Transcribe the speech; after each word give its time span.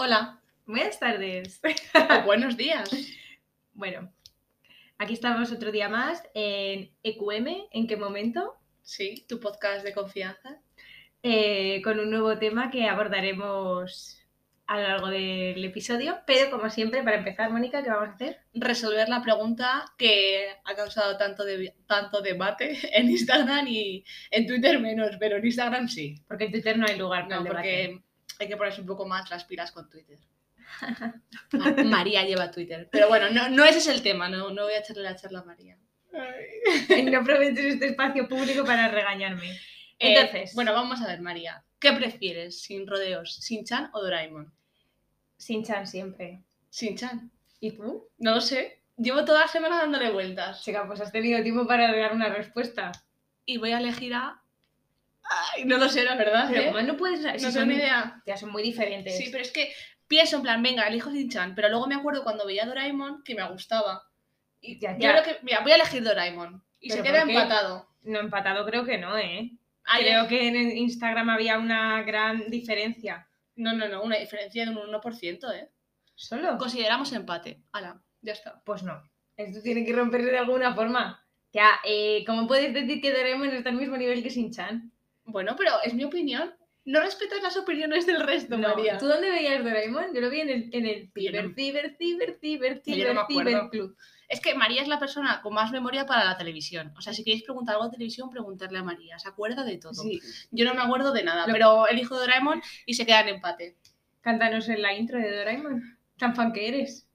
Hola, 0.00 0.40
Buenas 0.64 1.00
tardes. 1.00 1.60
o 1.64 2.22
buenos 2.26 2.56
días. 2.56 2.88
Bueno, 3.72 4.12
aquí 4.98 5.14
estamos 5.14 5.50
otro 5.50 5.72
día 5.72 5.88
más 5.88 6.22
en 6.34 6.90
EQM, 7.02 7.46
¿en 7.72 7.86
qué 7.88 7.96
momento? 7.96 8.54
Sí, 8.82 9.24
tu 9.28 9.40
podcast 9.40 9.84
de 9.84 9.92
confianza. 9.94 10.60
Eh, 11.22 11.80
con 11.82 11.98
un 11.98 12.10
nuevo 12.10 12.38
tema 12.38 12.70
que 12.70 12.86
abordaremos 12.86 14.14
a 14.66 14.76
lo 14.78 14.82
largo 14.88 15.06
del 15.08 15.64
episodio, 15.64 16.18
pero 16.26 16.50
como 16.50 16.68
siempre, 16.68 17.02
para 17.02 17.16
empezar, 17.16 17.50
Mónica, 17.50 17.82
¿qué 17.82 17.88
vamos 17.88 18.10
a 18.10 18.12
hacer? 18.12 18.38
Resolver 18.52 19.08
la 19.08 19.22
pregunta 19.22 19.86
que 19.96 20.48
ha 20.64 20.74
causado 20.76 21.16
tanto, 21.16 21.44
de- 21.46 21.74
tanto 21.86 22.20
debate 22.20 22.76
en 22.96 23.08
Instagram 23.10 23.66
y 23.66 24.04
en 24.30 24.46
Twitter 24.46 24.78
menos, 24.78 25.16
pero 25.18 25.38
en 25.38 25.46
Instagram 25.46 25.88
sí. 25.88 26.22
Porque 26.28 26.44
en 26.44 26.52
Twitter 26.52 26.76
no 26.78 26.86
hay 26.86 26.98
lugar 26.98 27.26
para 27.26 27.36
No, 27.36 27.40
el 27.40 27.44
debate. 27.48 27.88
porque 27.88 28.07
hay 28.38 28.48
que 28.48 28.56
ponerse 28.56 28.80
un 28.80 28.86
poco 28.86 29.06
más 29.06 29.28
las 29.30 29.44
pilas 29.44 29.72
con 29.72 29.88
Twitter. 29.88 30.18
Ma- 31.52 31.74
María 31.84 32.24
lleva 32.24 32.50
Twitter. 32.50 32.88
Pero 32.90 33.08
bueno, 33.08 33.30
no, 33.30 33.48
no 33.48 33.64
ese 33.64 33.78
es 33.78 33.86
el 33.88 34.02
tema, 34.02 34.28
no, 34.28 34.50
no 34.50 34.64
voy 34.64 34.74
a 34.74 34.78
echarle 34.80 35.02
la 35.02 35.16
charla 35.16 35.40
a 35.40 35.44
María. 35.44 35.76
no 37.10 37.18
aproveches 37.18 37.64
este 37.74 37.86
espacio 37.88 38.28
público 38.28 38.64
para 38.64 38.88
regañarme. 38.88 39.50
Eh, 39.98 40.14
Entonces, 40.14 40.54
bueno, 40.54 40.72
vamos 40.72 41.00
a 41.02 41.06
ver, 41.06 41.20
María. 41.20 41.64
¿Qué 41.78 41.92
prefieres? 41.92 42.62
¿Sin 42.62 42.86
rodeos? 42.86 43.34
¿Sin-chan 43.36 43.90
o 43.92 44.00
Doraemon? 44.02 44.52
sin 45.36 45.64
chan 45.64 45.86
siempre. 45.86 46.42
Sin-chan. 46.68 47.30
¿Y 47.60 47.70
tú? 47.70 48.08
No 48.18 48.34
lo 48.34 48.40
sé. 48.40 48.82
Llevo 48.96 49.24
toda 49.24 49.42
la 49.42 49.48
semana 49.48 49.76
dándole 49.78 50.10
vueltas. 50.10 50.64
Chica, 50.64 50.84
pues 50.88 51.00
has 51.00 51.12
tenido 51.12 51.40
tiempo 51.44 51.64
para 51.66 51.94
dar 51.96 52.12
una 52.12 52.28
respuesta. 52.28 52.90
Y 53.44 53.58
voy 53.58 53.70
a 53.70 53.78
elegir 53.78 54.14
a. 54.14 54.42
Ay, 55.28 55.64
no 55.64 55.78
lo 55.78 55.88
sé, 55.88 56.04
la 56.04 56.16
verdad. 56.16 56.48
Pero 56.50 56.62
¿eh? 56.62 56.66
como 56.66 56.80
no 56.82 56.96
puedes... 56.96 57.20
No 57.20 57.32
si 57.32 57.38
tengo 57.38 57.52
son, 57.52 57.68
ni 57.68 57.74
idea. 57.74 58.22
ya 58.26 58.36
son 58.36 58.50
muy 58.50 58.62
diferentes. 58.62 59.16
Sí, 59.16 59.28
pero 59.30 59.42
es 59.42 59.50
que 59.50 59.72
pienso 60.06 60.36
en 60.36 60.42
plan, 60.42 60.62
venga, 60.62 60.86
elijo 60.86 61.10
Shin-chan, 61.10 61.54
pero 61.54 61.68
luego 61.68 61.86
me 61.86 61.94
acuerdo 61.94 62.24
cuando 62.24 62.46
veía 62.46 62.66
Doraemon 62.66 63.22
que 63.22 63.34
me 63.34 63.48
gustaba. 63.48 64.04
Y 64.60 64.80
Ya, 64.80 64.98
yo 64.98 65.10
creo 65.10 65.22
que, 65.22 65.38
mira, 65.42 65.60
voy 65.60 65.72
a 65.72 65.76
elegir 65.76 66.02
Doraemon. 66.02 66.64
Y 66.80 66.90
se 66.90 67.02
¿Pero 67.02 67.08
queda 67.08 67.22
empatado. 67.22 67.88
No, 68.02 68.20
empatado 68.20 68.64
creo 68.64 68.84
que 68.84 68.98
no, 68.98 69.16
¿eh? 69.18 69.52
Ay, 69.84 70.04
Creo 70.04 70.28
que 70.28 70.48
en 70.48 70.76
Instagram 70.76 71.30
había 71.30 71.58
una 71.58 72.02
gran 72.02 72.50
diferencia. 72.50 73.28
No, 73.56 73.72
no, 73.72 73.88
no, 73.88 74.02
una 74.02 74.18
diferencia 74.18 74.64
de 74.64 74.70
un 74.70 74.76
1%, 74.76 75.54
¿eh? 75.54 75.70
¿Solo? 76.14 76.58
Consideramos 76.58 77.12
empate. 77.12 77.62
Hala, 77.72 78.00
ya 78.20 78.32
está. 78.32 78.60
Pues 78.64 78.82
no. 78.82 79.02
Esto 79.36 79.62
tiene 79.62 79.84
que 79.84 79.92
romperse 79.92 80.30
de 80.30 80.38
alguna 80.38 80.74
forma. 80.74 81.24
Ya, 81.52 81.80
eh, 81.84 82.24
¿cómo 82.26 82.46
puedes 82.46 82.74
decir 82.74 83.00
que 83.00 83.12
Doraemon 83.12 83.48
está 83.48 83.70
al 83.70 83.76
mismo 83.76 83.96
nivel 83.96 84.22
que 84.22 84.28
Shin-Chan? 84.28 84.92
Bueno, 85.28 85.54
pero 85.56 85.72
es 85.84 85.94
mi 85.94 86.04
opinión. 86.04 86.54
No 86.84 87.00
respetas 87.00 87.42
las 87.42 87.56
opiniones 87.58 88.06
del 88.06 88.20
resto, 88.20 88.56
No, 88.56 88.68
María. 88.68 88.96
¿Tú 88.96 89.06
dónde 89.06 89.30
veías 89.30 89.62
Doraemon? 89.62 90.14
Yo 90.14 90.22
lo 90.22 90.30
vi 90.30 90.40
en 90.40 90.48
el, 90.48 90.70
en 90.72 90.86
el 90.86 91.10
ciber, 91.12 91.54
ciber, 91.54 91.96
ciber, 91.98 92.38
ciber, 92.40 92.80
ciber, 92.82 93.14
no 93.14 93.26
ciber 93.26 93.68
club. 93.70 93.94
Es 94.26 94.40
que 94.40 94.54
María 94.54 94.80
es 94.80 94.88
la 94.88 94.98
persona 94.98 95.40
con 95.42 95.52
más 95.52 95.70
memoria 95.70 96.06
para 96.06 96.24
la 96.24 96.38
televisión. 96.38 96.94
O 96.96 97.02
sea, 97.02 97.12
si 97.12 97.24
queréis 97.24 97.42
preguntar 97.42 97.74
algo 97.74 97.86
de 97.86 97.92
televisión, 97.92 98.30
preguntarle 98.30 98.78
a 98.78 98.82
María. 98.82 99.18
Se 99.18 99.28
acuerda 99.28 99.64
de 99.64 99.76
todo. 99.76 99.92
Sí. 99.92 100.20
Yo 100.50 100.64
no 100.64 100.74
me 100.74 100.80
acuerdo 100.80 101.12
de 101.12 101.24
nada, 101.24 101.46
Lo- 101.46 101.52
pero 101.52 101.86
elijo 101.88 102.18
Doraemon 102.18 102.62
y 102.86 102.94
se 102.94 103.04
queda 103.04 103.20
en 103.20 103.28
empate. 103.28 103.76
Cántanos 104.22 104.68
en 104.70 104.80
la 104.82 104.94
intro 104.94 105.18
de 105.18 105.36
Doraemon. 105.36 105.98
Tan 106.16 106.34
fan 106.34 106.52
que 106.52 106.68
eres. 106.68 107.07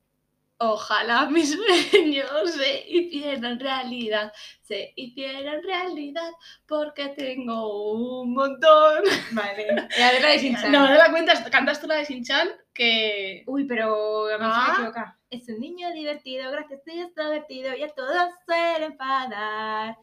Ojalá 0.66 1.26
mis 1.30 1.52
sueños 1.54 2.52
se 2.54 2.86
hicieran 2.88 3.60
realidad, 3.60 4.32
se 4.62 4.94
hicieran 4.96 5.62
realidad, 5.62 6.32
porque 6.66 7.10
tengo 7.10 7.92
un 7.92 8.34
montón. 8.34 9.04
Vale. 9.32 9.68
Y 9.98 10.02
a 10.02 10.12
ver 10.14 10.22
la 10.22 10.30
de 10.30 10.38
Shin-Chan. 10.38 10.72
No, 10.72 10.88
no 10.88 10.96
la 10.96 11.12
cuentas, 11.12 11.42
cantas 11.50 11.82
tú 11.82 11.88
la 11.88 11.96
de 11.96 12.06
Shin-Chan, 12.06 12.48
que... 12.74 13.44
Uy, 13.46 13.66
pero 13.66 14.28
a 14.30 14.38
Ah. 14.40 14.68
me 14.70 14.74
equivoca. 14.76 15.20
Es 15.30 15.50
un 15.50 15.60
niño 15.60 15.92
divertido, 15.92 16.50
gracioso 16.50 16.84
y 16.88 17.02
extrovertido, 17.02 17.76
y 17.76 17.84
a 17.84 17.90
todos 17.90 18.30
suele 18.46 18.86
enfadar. 18.86 19.98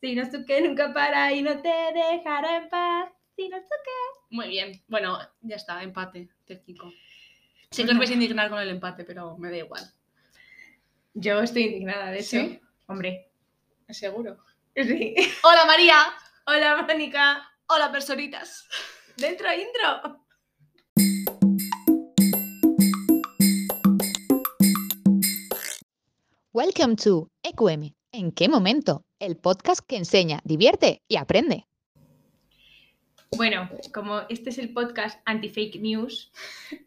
Si 0.00 0.14
no 0.14 0.22
que 0.46 0.60
nunca 0.62 0.94
para 0.94 1.32
y 1.32 1.42
no 1.42 1.60
te 1.60 1.74
dejará 1.92 2.56
en 2.56 2.68
paz. 2.70 3.10
Si 3.36 3.50
no 3.50 3.58
Muy 4.30 4.48
bien, 4.48 4.82
bueno, 4.88 5.18
ya 5.42 5.56
está, 5.56 5.82
empate 5.82 6.30
técnico. 6.46 6.90
Sé 7.70 7.84
que 7.84 7.92
os 7.92 7.98
vais 7.98 8.10
a 8.10 8.14
indignar 8.14 8.48
con 8.48 8.58
el 8.58 8.70
empate, 8.70 9.04
pero 9.04 9.36
me 9.36 9.50
da 9.50 9.58
igual. 9.58 9.95
Yo 11.18 11.40
estoy 11.40 11.62
indignada, 11.62 12.10
de 12.10 12.18
hecho. 12.18 12.28
¿Sí? 12.36 12.60
Hombre. 12.86 13.32
Seguro. 13.88 14.36
Sí. 14.74 15.14
Hola 15.42 15.64
María, 15.64 15.94
Hola, 16.46 16.84
Mónica. 16.86 17.42
hola 17.68 17.90
personitas. 17.90 18.68
Dentro 19.16 19.48
intro. 19.50 20.20
Welcome 26.52 26.96
to 26.96 27.30
EQM. 27.42 27.94
¿En 28.12 28.32
qué 28.32 28.48
momento? 28.48 29.04
El 29.18 29.36
podcast 29.36 29.80
que 29.86 29.96
enseña, 29.96 30.40
divierte 30.44 31.02
y 31.08 31.16
aprende. 31.16 31.66
Bueno, 33.32 33.68
como 33.92 34.20
este 34.28 34.50
es 34.50 34.58
el 34.58 34.72
podcast 34.72 35.20
anti-fake 35.24 35.80
news, 35.80 36.32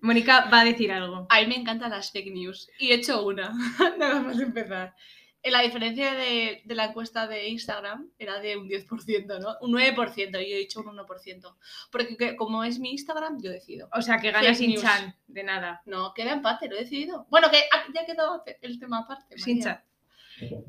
Mónica 0.02 0.50
va 0.52 0.62
a 0.62 0.66
decir 0.66 0.92
algo. 0.92 1.28
A 1.30 1.42
mí 1.42 1.48
me 1.48 1.56
encantan 1.56 1.92
las 1.92 2.12
fake 2.12 2.32
news 2.34 2.70
y 2.80 2.92
he 2.92 2.96
hecho 2.96 3.24
una, 3.26 3.54
nada 4.00 4.22
más 4.22 4.40
empezar. 4.40 4.96
Eh, 5.44 5.52
La 5.52 5.62
diferencia 5.62 6.14
de, 6.14 6.62
de 6.66 6.76
la 6.76 6.86
encuesta 6.86 7.28
de 7.28 7.48
Instagram 7.50 8.10
era 8.18 8.40
de 8.40 8.58
un 8.58 8.68
10%, 8.68 9.40
¿no? 9.40 9.56
Un 9.62 9.72
9%, 9.74 10.18
y 10.18 10.32
yo 10.50 10.56
he 10.56 10.60
dicho 10.60 10.80
un 10.82 10.88
1%. 10.98 11.56
Porque 11.92 12.18
que- 12.18 12.36
como 12.36 12.64
es 12.64 12.80
mi 12.80 12.92
Instagram, 12.92 13.40
yo 13.42 13.52
decido. 13.52 13.88
O 13.94 14.02
sea, 14.02 14.18
que 14.20 14.32
gana 14.32 14.46
Fake 14.48 14.56
sin 14.58 14.76
chan, 14.82 15.16
de 15.28 15.44
nada. 15.44 15.82
No, 15.86 16.14
queda 16.14 16.32
empate, 16.34 16.68
lo 16.68 16.76
he 16.78 16.80
decidido. 16.80 17.28
Bueno, 17.30 17.50
que 17.52 17.58
ah, 17.74 17.84
ya 17.94 18.06
quedó 18.06 18.44
el 18.62 18.80
tema 18.80 19.00
aparte. 19.00 19.38
Sin 19.38 19.62
chan. 19.62 19.82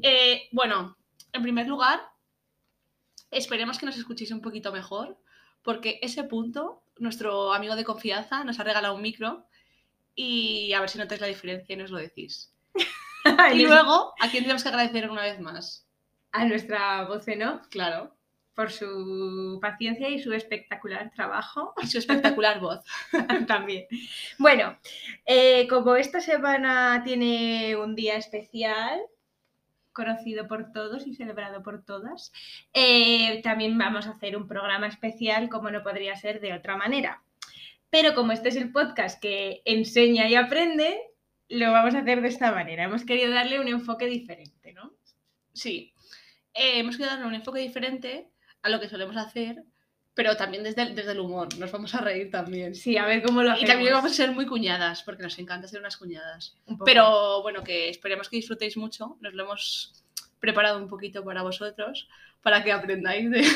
Eh, 0.03 0.48
bueno, 0.53 0.97
en 1.32 1.42
primer 1.42 1.66
lugar, 1.66 2.00
esperemos 3.30 3.78
que 3.78 3.86
nos 3.86 3.97
escuchéis 3.97 4.30
un 4.32 4.41
poquito 4.41 4.72
mejor, 4.72 5.16
porque 5.62 5.98
ese 6.03 6.25
punto, 6.25 6.82
nuestro 6.98 7.53
amigo 7.53 7.76
de 7.76 7.84
confianza 7.84 8.44
nos 8.44 8.59
ha 8.60 8.65
regalado 8.65 8.94
un 8.94 9.03
micro 9.03 9.47
y 10.15 10.72
a 10.72 10.81
ver 10.81 10.88
si 10.91 10.98
notáis 10.98 11.21
la 11.21 11.26
diferencia 11.26 11.72
y 11.75 11.76
nos 11.76 11.91
lo 11.91 11.98
decís. 11.98 12.53
Y 13.54 13.66
luego, 13.66 14.15
¿a 14.19 14.31
quién 14.31 14.44
tenemos 14.44 14.62
que 14.62 14.71
agradecer 14.71 15.10
una 15.10 15.22
vez 15.22 15.38
más? 15.41 15.87
a 16.32 16.44
nuestra 16.44 17.04
voz, 17.04 17.26
¿no? 17.37 17.60
Claro, 17.71 18.15
Por 18.54 18.71
su 18.71 19.59
paciencia 19.60 20.09
y 20.09 20.22
su 20.22 20.32
espectacular 20.32 21.10
trabajo. 21.15 21.75
y 21.82 21.87
su 21.87 21.98
espectacular 21.98 22.60
voz. 22.66 22.81
También. 23.47 23.87
Bueno, 24.38 24.78
eh, 25.27 25.66
como 25.69 25.97
esta 25.97 26.21
semana 26.21 27.03
tiene 27.04 27.77
un 27.77 27.94
día 27.94 28.16
especial, 28.16 29.00
conocido 30.00 30.49
por 30.49 30.72
todos 30.72 31.06
y 31.06 31.15
celebrado 31.15 31.62
por 31.62 31.84
todas, 31.84 32.33
eh, 32.72 33.43
también 33.43 33.77
vamos 33.77 34.06
a 34.06 34.12
hacer 34.12 34.37
un 34.37 34.49
programa 34.49 34.87
especial 34.87 35.49
como 35.50 35.71
no 35.71 35.83
podría 35.83 36.16
ser 36.16 36.41
de 36.41 36.55
otra 36.55 36.77
manera. 36.77 37.22
Pero 37.91 38.15
como 38.15 38.33
este 38.33 38.49
es 38.49 38.56
el 38.56 38.72
podcast 38.72 39.21
que 39.21 39.62
enseña 39.65 40.28
y 40.28 40.37
aprende, 40.37 40.99
lo 41.49 41.72
vamos 41.72 41.94
a 41.94 41.99
hacer 41.99 42.22
de 42.22 42.28
esta 42.28 42.53
manera. 42.53 42.84
Hemos 42.84 43.05
querido 43.05 43.31
darle 43.33 43.60
un 43.60 43.69
enfoque 43.69 44.06
diferente, 44.06 44.72
¿no? 44.72 44.93
Sí, 45.53 45.93
eh, 46.55 46.78
hemos 46.78 46.97
querido 46.97 47.15
darle 47.15 47.27
un 47.27 47.34
enfoque 47.34 47.60
diferente 47.60 48.28
a 48.62 48.71
lo 48.71 48.81
que 48.81 48.89
solemos 48.89 49.16
hacer, 49.16 49.65
pero 50.15 50.37
también 50.37 50.62
desde 50.65 50.82
el, 50.82 50.94
desde 50.94 51.12
el 51.12 51.21
humor. 51.21 51.56
Nos 51.59 51.71
vamos 51.72 51.94
a 51.94 52.00
reír 52.00 52.31
también. 52.31 52.75
Sí, 52.75 52.97
a 52.97 53.06
ver 53.06 53.22
cómo 53.22 53.43
lo 53.43 53.50
Y 53.50 53.53
hacemos. 53.53 53.71
también 53.71 53.93
vamos 53.93 54.12
a 54.12 54.15
ser 54.15 54.32
muy 54.32 54.47
cuñadas, 54.47 55.03
porque 55.03 55.22
nos 55.22 55.38
encanta 55.38 55.69
ser 55.69 55.81
unas 55.81 55.97
cuñadas. 55.97 56.56
Un. 56.66 56.78
Pero 56.78 57.43
bueno, 57.43 57.62
que 57.62 57.88
esperemos 57.88 58.28
que 58.28 58.37
disfrutéis 58.37 58.76
mucho. 58.76 59.16
Nos 59.21 59.34
lo 59.34 59.44
hemos 59.44 60.04
preparado 60.41 60.78
un 60.78 60.88
poquito 60.88 61.25
para 61.25 61.43
vosotros, 61.43 62.09
para 62.43 62.65
que 62.65 62.72
aprendáis 62.72 63.31
de, 63.31 63.47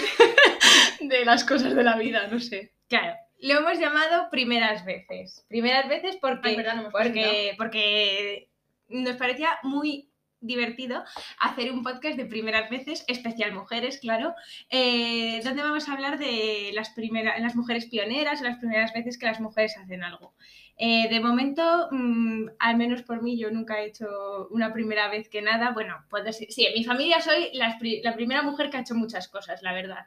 de 1.01 1.25
las 1.25 1.45
cosas 1.45 1.75
de 1.75 1.83
la 1.83 1.97
vida, 1.97 2.27
no 2.29 2.39
sé. 2.41 2.73
Claro, 2.89 3.15
lo 3.41 3.55
hemos 3.59 3.79
llamado 3.79 4.29
primeras 4.31 4.85
veces. 4.85 5.45
Primeras 5.49 5.89
veces 5.89 6.17
porque, 6.21 6.51
Ay, 6.51 6.57
verdad, 6.57 6.77
no 6.77 6.91
porque, 6.91 7.55
porque 7.59 8.49
nos 8.89 9.17
parecía 9.17 9.59
muy 9.63 10.11
divertido 10.45 11.05
hacer 11.41 11.73
un 11.73 11.83
podcast 11.83 12.17
de 12.17 12.27
primeras 12.27 12.71
veces, 12.71 13.05
especial 13.09 13.53
mujeres, 13.53 13.99
claro, 13.99 14.35
eh, 14.71 15.41
donde 15.45 15.63
vamos 15.63 15.89
a 15.89 15.93
hablar 15.93 16.19
de 16.19 16.71
las, 16.75 16.91
primeras, 16.91 17.41
las 17.41 17.57
mujeres 17.57 17.87
pioneras 17.87 18.41
las 18.41 18.59
primeras 18.59 18.93
veces 18.93 19.19
que 19.19 19.27
las 19.27 19.41
mujeres 19.41 19.77
hacen 19.77 20.03
algo. 20.05 20.35
Eh, 20.77 21.09
de 21.09 21.21
momento, 21.21 21.89
mm, 21.93 22.49
al 22.59 22.77
menos 22.77 23.03
por 23.03 23.23
mí, 23.23 23.39
yo 23.39 23.51
nunca 23.51 23.81
he 23.81 23.87
hecho 23.87 24.49
una 24.51 24.73
primera 24.73 25.09
vez 25.09 25.29
que 25.29 25.41
nada. 25.41 25.71
Bueno, 25.71 26.05
puedo 26.11 26.33
sí, 26.33 26.49
en 26.67 26.75
mi 26.75 26.83
familia 26.85 27.21
soy 27.21 27.53
pri- 27.79 28.03
la 28.03 28.15
primera 28.15 28.43
mujer 28.43 28.71
que 28.71 28.79
ha 28.79 28.81
hecho 28.81 28.97
muchas 28.97 29.29
cosas, 29.29 29.63
la 29.63 29.73
verdad. 29.73 30.07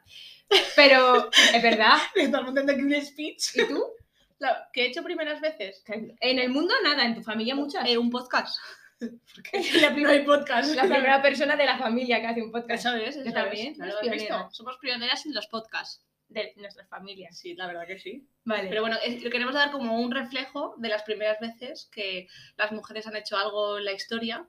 Pero, 0.76 1.30
¿es 1.54 1.62
verdad? 1.62 1.96
Estás 2.14 2.42
montando 2.42 2.72
aquí 2.72 2.82
un 2.82 2.94
speech. 3.02 3.56
¿Y 3.56 3.66
tú? 3.66 3.82
La- 4.40 4.68
que 4.72 4.82
he 4.82 4.86
hecho 4.88 5.02
primeras 5.02 5.40
veces. 5.40 5.82
En 6.20 6.38
el 6.38 6.50
mundo 6.50 6.72
nada, 6.84 7.04
en 7.04 7.14
tu 7.14 7.22
familia 7.22 7.54
muchas. 7.56 7.88
Eh, 7.88 7.96
un 7.98 8.10
podcast. 8.10 8.56
la, 9.80 9.90
No 9.90 10.08
hay 10.08 10.24
podcast. 10.24 10.74
la 10.74 10.82
primera 10.82 11.22
persona 11.22 11.56
de 11.56 11.64
la 11.66 11.78
familia 11.78 12.20
que 12.20 12.26
hace 12.26 12.42
un 12.42 12.50
podcast. 12.50 12.86
Eso 12.86 12.96
es, 12.96 13.14
Yo 13.16 13.22
eso 13.22 13.32
también, 13.32 13.72
es. 13.72 13.78
¿No 13.78 13.86
lo 13.86 14.10
visto? 14.10 14.48
Somos 14.50 14.78
pioneras 14.78 15.24
en 15.26 15.34
los 15.34 15.46
podcasts. 15.46 16.04
de 16.28 16.52
nuestras 16.56 16.86
familias. 16.88 17.38
Sí, 17.38 17.54
la 17.54 17.66
verdad 17.66 17.86
que 17.86 17.98
sí. 17.98 18.26
Vale. 18.44 18.68
Pero 18.68 18.82
bueno, 18.82 18.96
es- 19.02 19.22
lo 19.22 19.30
queremos 19.30 19.54
dar 19.54 19.70
como 19.70 19.98
un 19.98 20.10
reflejo 20.10 20.74
de 20.76 20.88
las 20.90 21.02
primeras 21.02 21.38
veces 21.40 21.88
que 21.90 22.28
las 22.58 22.70
mujeres 22.72 23.06
han 23.06 23.16
hecho 23.16 23.36
algo 23.38 23.78
en 23.78 23.84
la 23.86 23.92
historia. 23.92 24.46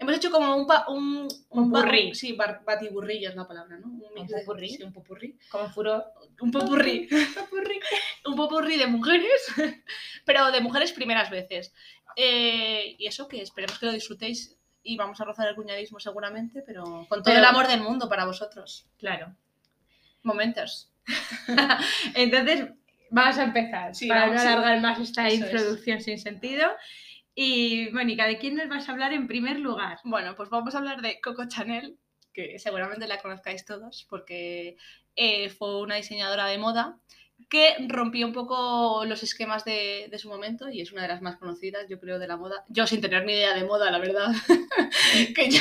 Hemos 0.00 0.16
hecho 0.16 0.32
como 0.32 0.56
un... 0.56 0.66
pa- 0.66 0.84
un, 0.88 1.28
Un 1.50 1.70
popurrí. 1.70 2.12
Sí, 2.12 2.32
bar- 2.32 2.64
batiburrillo 2.64 3.28
es 3.28 3.36
la 3.36 3.46
palabra, 3.46 3.78
¿no? 3.78 3.86
Un, 3.86 4.26
de- 4.26 4.34
popurrí. 4.34 4.70
sí, 4.70 4.82
un 4.82 4.92
popurrí. 4.92 5.38
Como 5.48 5.68
furor. 5.68 6.04
Un 6.40 6.50
popurrí. 6.50 7.08
un 8.26 8.34
popurrí 8.34 8.76
de 8.78 8.86
mujeres, 8.88 9.46
pero 10.24 10.50
de 10.50 10.60
mujeres 10.60 10.90
primeras 10.92 11.30
veces. 11.30 11.72
Eh, 12.16 12.96
y 12.98 13.06
eso 13.06 13.28
que 13.28 13.40
esperemos 13.42 13.78
que 13.78 13.86
lo 13.86 13.92
disfrutéis 13.92 14.56
y 14.82 14.96
vamos 14.96 15.20
a 15.20 15.24
rozar 15.24 15.48
el 15.48 15.54
cuñadismo 15.54 16.00
seguramente, 16.00 16.62
pero 16.66 16.84
con 17.08 17.22
todo 17.22 17.24
Pero- 17.24 17.38
el 17.38 17.44
amor 17.44 17.68
del 17.68 17.80
mundo 17.82 18.08
para 18.08 18.24
vosotros. 18.24 18.86
Claro. 18.98 19.34
Momentos. 20.22 20.92
Entonces, 22.14 22.68
vamos 23.10 23.38
a 23.38 23.44
empezar. 23.44 23.94
Sí, 23.94 24.08
para 24.08 24.26
no 24.28 24.40
alargar 24.40 24.80
más 24.80 24.98
esta 25.00 25.28
Eso 25.28 25.44
es. 25.46 25.52
introducción 25.52 26.00
sin 26.00 26.18
sentido. 26.18 26.68
Y, 27.34 27.88
Mónica, 27.92 28.26
¿de 28.26 28.38
quién 28.38 28.56
nos 28.56 28.68
vas 28.68 28.88
a 28.88 28.92
hablar 28.92 29.12
en 29.12 29.26
primer 29.26 29.58
lugar? 29.58 29.98
Bueno, 30.04 30.34
pues 30.36 30.50
vamos 30.50 30.74
a 30.74 30.78
hablar 30.78 31.00
de 31.00 31.20
Coco 31.20 31.46
Chanel, 31.48 31.96
que 32.34 32.58
seguramente 32.58 33.06
la 33.06 33.18
conozcáis 33.18 33.64
todos, 33.64 34.06
porque 34.10 34.76
eh, 35.16 35.48
fue 35.48 35.80
una 35.80 35.96
diseñadora 35.96 36.46
de 36.46 36.58
moda 36.58 36.98
que 37.48 37.76
rompió 37.88 38.26
un 38.26 38.32
poco 38.32 39.04
los 39.06 39.22
esquemas 39.22 39.64
de, 39.64 40.08
de 40.10 40.18
su 40.18 40.28
momento 40.28 40.68
y 40.68 40.80
es 40.80 40.92
una 40.92 41.02
de 41.02 41.08
las 41.08 41.22
más 41.22 41.36
conocidas, 41.36 41.86
yo 41.88 41.98
creo, 42.00 42.18
de 42.18 42.26
la 42.26 42.36
moda. 42.36 42.64
Yo 42.68 42.86
sin 42.86 43.00
tener 43.00 43.24
ni 43.24 43.32
idea 43.32 43.54
de 43.54 43.64
moda, 43.64 43.90
la 43.90 43.98
verdad, 43.98 44.28
que 45.34 45.50
yo, 45.50 45.60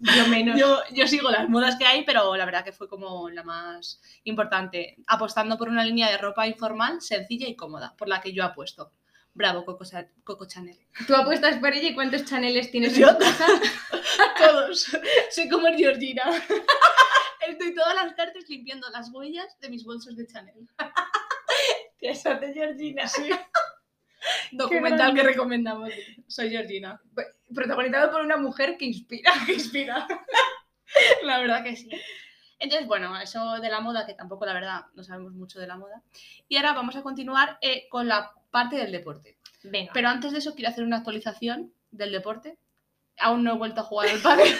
Yo 0.00 0.26
menos. 0.28 0.58
yo, 0.58 0.80
yo 0.92 1.06
sigo 1.06 1.30
las 1.30 1.48
modas 1.48 1.76
que 1.76 1.84
hay, 1.86 2.04
pero 2.04 2.34
la 2.36 2.44
verdad 2.44 2.64
que 2.64 2.72
fue 2.72 2.88
como 2.88 3.28
la 3.30 3.42
más 3.42 4.00
importante, 4.24 4.96
apostando 5.06 5.58
por 5.58 5.68
una 5.68 5.84
línea 5.84 6.10
de 6.10 6.18
ropa 6.18 6.46
informal, 6.46 7.00
sencilla 7.00 7.48
y 7.48 7.56
cómoda, 7.56 7.94
por 7.96 8.08
la 8.08 8.20
que 8.20 8.32
yo 8.32 8.44
apuesto. 8.44 8.92
Bravo, 9.34 9.64
Coco, 9.64 9.84
Coco 10.24 10.44
Chanel. 10.46 10.78
Tú 11.06 11.14
apuestas 11.14 11.56
por 11.56 11.72
ella 11.72 11.88
y 11.88 11.94
cuántos 11.94 12.26
chaneles 12.26 12.70
tienes 12.70 12.94
Yo- 12.96 13.08
en 13.08 13.14
tu 13.14 13.20
casa. 13.24 13.46
Todos. 14.38 14.88
Soy 15.30 15.48
como 15.48 15.68
Georgina. 15.76 16.22
Estoy 17.48 17.74
todas 17.74 17.94
las 17.94 18.14
tardes 18.14 18.48
limpiando 18.48 18.88
las 18.90 19.10
huellas 19.10 19.58
de 19.60 19.68
mis 19.68 19.84
bolsos 19.84 20.16
de 20.16 20.26
Chanel. 20.26 20.68
Eso 22.10 22.34
de 22.34 22.52
Georgina. 22.52 23.06
Sí. 23.06 23.30
Documental 24.52 25.14
que 25.14 25.22
recomendamos. 25.22 25.90
Soy 26.26 26.50
Georgina. 26.50 27.00
Protagonizado 27.54 28.10
por 28.10 28.22
una 28.22 28.36
mujer 28.36 28.76
que 28.76 28.86
inspira. 28.86 29.32
Que 29.46 29.54
inspira. 29.54 30.06
La 31.22 31.38
verdad 31.38 31.62
que 31.62 31.76
sí. 31.76 31.90
Entonces, 32.58 32.86
bueno, 32.86 33.18
eso 33.18 33.60
de 33.60 33.70
la 33.70 33.80
moda, 33.80 34.06
que 34.06 34.14
tampoco 34.14 34.46
la 34.46 34.52
verdad 34.52 34.82
no 34.94 35.02
sabemos 35.02 35.32
mucho 35.32 35.58
de 35.58 35.66
la 35.66 35.76
moda. 35.76 36.02
Y 36.48 36.56
ahora 36.56 36.74
vamos 36.74 36.94
a 36.96 37.02
continuar 37.02 37.58
eh, 37.60 37.88
con 37.88 38.06
la 38.08 38.32
parte 38.50 38.76
del 38.76 38.92
deporte. 38.92 39.38
Venga. 39.64 39.90
Pero 39.94 40.08
antes 40.08 40.32
de 40.32 40.38
eso 40.38 40.54
quiero 40.54 40.70
hacer 40.70 40.84
una 40.84 40.98
actualización 40.98 41.72
del 41.90 42.12
deporte. 42.12 42.58
Aún 43.18 43.42
no 43.42 43.54
he 43.54 43.58
vuelto 43.58 43.80
a 43.80 43.84
jugar 43.84 44.08
al 44.08 44.20
pádel. 44.20 44.54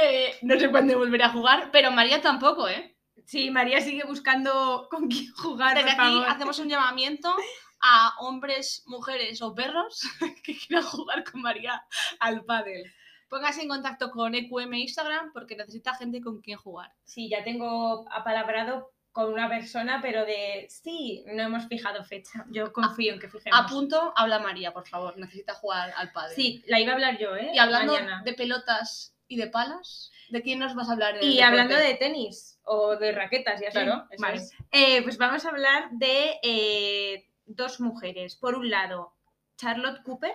Eh, 0.00 0.36
no 0.42 0.58
sé 0.58 0.70
cuándo 0.70 0.96
volveré 0.96 1.24
a 1.24 1.30
jugar, 1.30 1.70
pero 1.72 1.90
María 1.90 2.20
tampoco, 2.20 2.68
¿eh? 2.68 2.97
Sí, 3.28 3.50
María 3.50 3.82
sigue 3.82 4.04
buscando 4.04 4.88
con 4.90 5.06
quién 5.06 5.30
jugar, 5.34 5.76
Desde 5.76 5.94
por 5.96 6.00
aquí 6.00 6.14
favor. 6.14 6.28
hacemos 6.30 6.58
un 6.60 6.68
llamamiento 6.70 7.36
a 7.78 8.14
hombres, 8.20 8.82
mujeres 8.86 9.42
o 9.42 9.54
perros 9.54 10.00
que 10.42 10.56
quieran 10.56 10.86
jugar 10.86 11.30
con 11.30 11.42
María 11.42 11.82
al 12.20 12.42
pádel. 12.46 12.90
Póngase 13.28 13.60
en 13.60 13.68
contacto 13.68 14.10
con 14.10 14.34
EQM 14.34 14.72
Instagram 14.72 15.30
porque 15.34 15.56
necesita 15.56 15.94
gente 15.94 16.22
con 16.22 16.40
quien 16.40 16.56
jugar. 16.56 16.90
Sí, 17.04 17.28
ya 17.28 17.44
tengo 17.44 18.06
apalabrado 18.10 18.92
con 19.12 19.30
una 19.30 19.46
persona, 19.46 20.00
pero 20.00 20.24
de 20.24 20.66
sí, 20.70 21.22
no 21.26 21.42
hemos 21.42 21.66
fijado 21.68 22.02
fecha. 22.06 22.46
Yo 22.48 22.72
confío 22.72 23.12
en 23.12 23.20
que 23.20 23.28
fijemos. 23.28 23.60
A 23.60 23.66
punto, 23.66 24.14
habla 24.16 24.38
María, 24.38 24.72
por 24.72 24.88
favor. 24.88 25.18
Necesita 25.18 25.52
jugar 25.52 25.92
al 25.98 26.12
pádel. 26.12 26.34
Sí, 26.34 26.64
la 26.66 26.80
iba 26.80 26.92
a 26.92 26.94
hablar 26.94 27.18
yo, 27.18 27.36
¿eh? 27.36 27.50
Y 27.52 27.58
hablando 27.58 27.92
Mañana. 27.92 28.22
de 28.24 28.32
pelotas 28.32 29.14
y 29.26 29.36
de 29.36 29.48
palas, 29.48 30.10
¿de 30.30 30.42
quién 30.42 30.58
nos 30.58 30.74
vas 30.74 30.88
a 30.88 30.92
hablar? 30.92 31.22
Y 31.22 31.40
hablando 31.40 31.76
de 31.76 31.94
tenis 31.94 32.60
o 32.64 32.96
de 32.96 33.12
raquetas, 33.12 33.60
ya 33.60 33.70
Claro, 33.70 34.06
Vale. 34.18 34.42
Eh, 34.72 35.02
pues 35.02 35.18
vamos 35.18 35.44
a 35.44 35.50
hablar 35.50 35.90
de 35.92 36.38
eh, 36.42 37.28
dos 37.46 37.80
mujeres. 37.80 38.36
Por 38.36 38.54
un 38.54 38.70
lado, 38.70 39.14
Charlotte 39.56 40.02
Cooper, 40.02 40.34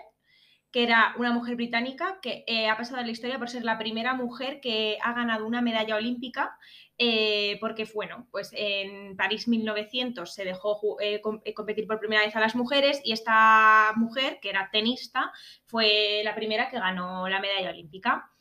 que 0.74 0.82
era 0.82 1.14
una 1.20 1.32
mujer 1.32 1.56
británica 1.56 2.18
que 2.20 2.44
eh, 2.48 2.68
ha 2.68 2.76
pasado 2.76 3.00
a 3.00 3.04
la 3.04 3.12
historia 3.12 3.38
por 3.38 3.48
ser 3.48 3.64
la 3.64 3.78
primera 3.78 4.16
mujer 4.16 4.60
que 4.60 4.98
ha 5.04 5.14
ganado 5.14 5.46
una 5.46 5.62
medalla 5.62 5.96
olímpica, 5.96 6.58
eh, 6.98 7.58
porque, 7.62 7.88
bueno, 7.94 8.28
pues 8.32 8.50
en 8.54 9.16
París 9.16 9.48
1900 9.48 10.34
se 10.34 10.44
dejó 10.44 10.98
eh, 11.00 11.22
competir 11.22 11.86
por 11.86 12.00
primera 12.00 12.26
vez 12.26 12.36
a 12.36 12.40
las 12.40 12.56
mujeres 12.56 13.02
y 13.04 13.12
esta 13.12 13.94
mujer, 13.98 14.40
que 14.42 14.50
era 14.50 14.70
tenista, 14.72 15.32
fue 15.68 16.22
la 16.24 16.34
primera 16.34 16.72
que 16.72 16.80
ganó 16.80 17.30
la 17.30 17.40
medalla 17.40 17.70
olímpica. 17.70 18.32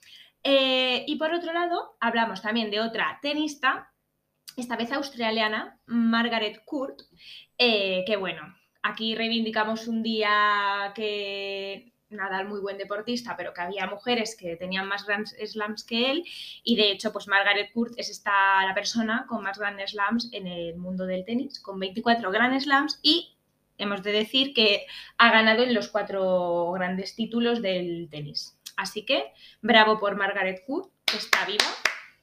Eh, 0.43 1.05
y 1.07 1.17
por 1.17 1.33
otro 1.33 1.53
lado, 1.53 1.97
hablamos 2.01 2.43
también 2.43 2.71
de 2.71 2.81
otra 2.81 3.19
tenista, 3.23 3.93
esta 4.57 4.77
vez 4.77 4.93
australiana, 4.93 5.79
Margaret 5.87 6.63
Court, 6.65 7.03
eh, 7.59 8.05
que 8.07 8.17
bueno, 8.17 8.55
aquí 8.83 9.15
reivindicamos 9.15 9.87
un 9.87 10.03
día 10.03 10.93
que 10.95 11.93
Nadal 12.13 12.49
muy 12.49 12.61
buen 12.61 12.79
deportista, 12.79 13.37
pero 13.37 13.53
que 13.55 13.63
había 13.63 13.87
mujeres 13.87 14.37
que 14.37 14.57
tenían 14.57 14.87
más 14.87 15.07
Grand 15.07 15.27
Slams 15.27 15.85
que 15.85 16.11
él 16.11 16.25
y 16.63 16.77
de 16.77 16.91
hecho 16.91 17.13
pues 17.13 17.27
Margaret 17.27 17.73
Court 17.73 17.95
es 17.97 18.11
esta 18.11 18.65
la 18.67 18.75
persona 18.75 19.27
con 19.29 19.43
más 19.43 19.59
Grand 19.59 19.81
Slams 19.81 20.29
en 20.33 20.47
el 20.47 20.77
mundo 20.77 21.07
del 21.07 21.25
tenis, 21.25 21.61
con 21.61 21.79
24 21.79 22.31
Grand 22.31 22.61
Slams 22.61 23.01
y 23.03 23.35
hemos 23.79 24.03
de 24.03 24.13
decir 24.13 24.53
que 24.55 24.87
ha 25.19 25.33
ganado 25.33 25.63
en 25.63 25.75
los 25.75 25.89
cuatro 25.89 26.71
grandes 26.73 27.15
títulos 27.17 27.63
del 27.63 28.09
tenis. 28.11 28.59
Así 28.77 29.05
que 29.05 29.33
bravo 29.61 29.99
por 29.99 30.17
Margaret 30.17 30.63
Court, 30.67 30.91
que 31.05 31.17
está 31.17 31.45
viva. 31.47 31.65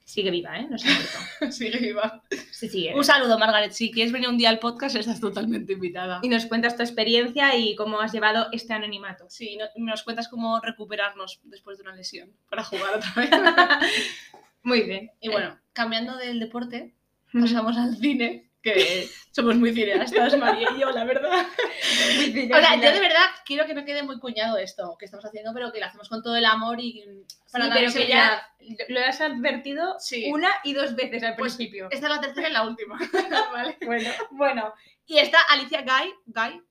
Sigue 0.03 0.31
viva, 0.31 0.57
¿eh? 0.57 0.65
No 0.67 0.75
se 0.79 0.89
ha 0.89 0.93
muerto. 0.95 1.51
Sigue 1.51 1.77
viva. 1.77 2.23
Sí, 2.51 2.67
sigue. 2.67 2.95
Un 2.95 3.03
saludo, 3.03 3.37
Margaret. 3.37 3.71
Si 3.73 3.91
quieres 3.91 4.11
venir 4.11 4.27
un 4.27 4.39
día 4.39 4.49
al 4.49 4.57
podcast, 4.57 4.95
estás 4.95 5.19
totalmente 5.19 5.73
invitada. 5.73 6.19
Y 6.23 6.29
nos 6.29 6.47
cuentas 6.47 6.75
tu 6.75 6.81
experiencia 6.81 7.55
y 7.55 7.75
cómo 7.75 8.01
has 8.01 8.11
llevado 8.11 8.47
este 8.51 8.73
anonimato. 8.73 9.29
Sí, 9.29 9.55
no- 9.57 9.67
nos 9.85 10.01
cuentas 10.01 10.27
cómo 10.27 10.59
recuperarnos 10.61 11.41
después 11.43 11.77
de 11.77 11.83
una 11.83 11.95
lesión 11.95 12.33
para 12.49 12.63
jugar 12.63 12.95
otra 12.95 13.13
vez. 13.15 13.29
Muy 14.63 14.81
bien. 14.81 15.11
y 15.21 15.29
bueno, 15.29 15.59
cambiando 15.73 16.17
del 16.17 16.39
deporte, 16.39 16.95
pasamos 17.31 17.77
al 17.77 17.95
cine, 17.97 18.48
que 18.61 19.07
somos 19.31 19.55
muy 19.55 19.73
cineastas, 19.73 20.37
María 20.37 20.67
y 20.75 20.79
yo, 20.81 20.91
la 20.91 21.03
verdad. 21.05 21.45
muy 22.17 22.51
O 22.51 22.57
sea, 22.57 22.75
yo 22.75 22.91
de 22.91 22.99
verdad 22.99 23.25
quiero 23.45 23.65
que 23.65 23.73
no 23.73 23.85
quede 23.85 24.03
muy 24.03 24.19
cuñado 24.19 24.57
esto 24.57 24.95
que 24.99 25.05
estamos 25.05 25.25
haciendo, 25.25 25.53
pero 25.53 25.71
que 25.71 25.79
lo 25.79 25.85
hacemos 25.85 26.09
con 26.09 26.21
todo 26.21 26.35
el 26.35 26.45
amor 26.45 26.79
y 26.79 27.05
para 27.51 27.65
Sí, 27.65 27.71
pero 27.73 27.93
que 27.93 28.07
ya 28.07 28.47
lo 28.89 28.99
has 28.99 29.21
advertido 29.21 29.95
Sí. 29.99 30.29
una 30.31 30.49
y 30.63 30.73
dos 30.73 30.95
veces 30.95 31.23
al 31.23 31.35
Pues, 31.35 31.55
principio. 31.55 31.87
Esta 31.89 32.07
es 32.07 32.13
la 32.15 32.21
tercera 32.21 32.49
y 32.49 32.53
la 32.53 32.63
última. 32.67 32.99
¿vale? 33.53 33.77
Bueno, 33.85 34.09
Bueno, 34.31 34.73
y 35.05 35.17
está 35.19 35.39
Alicia 35.49 35.81
Guy, 35.81 36.13
Guy, 36.27 36.61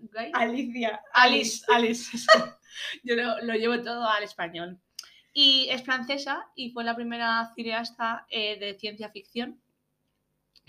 Guy? 0.00 0.30
Alicia. 0.34 1.00
Alice, 1.12 1.64
Alice. 1.68 2.16
Yo 3.02 3.14
lo, 3.16 3.40
lo 3.42 3.54
llevo 3.54 3.80
todo 3.82 4.06
al 4.08 4.22
español. 4.24 4.78
Y 5.32 5.68
es 5.70 5.82
francesa 5.82 6.46
y 6.56 6.70
fue 6.72 6.82
la 6.84 6.96
primera 6.96 7.52
cineasta 7.54 8.26
eh, 8.28 8.58
de 8.58 8.74
ciencia 8.74 9.08
ficción. 9.10 9.60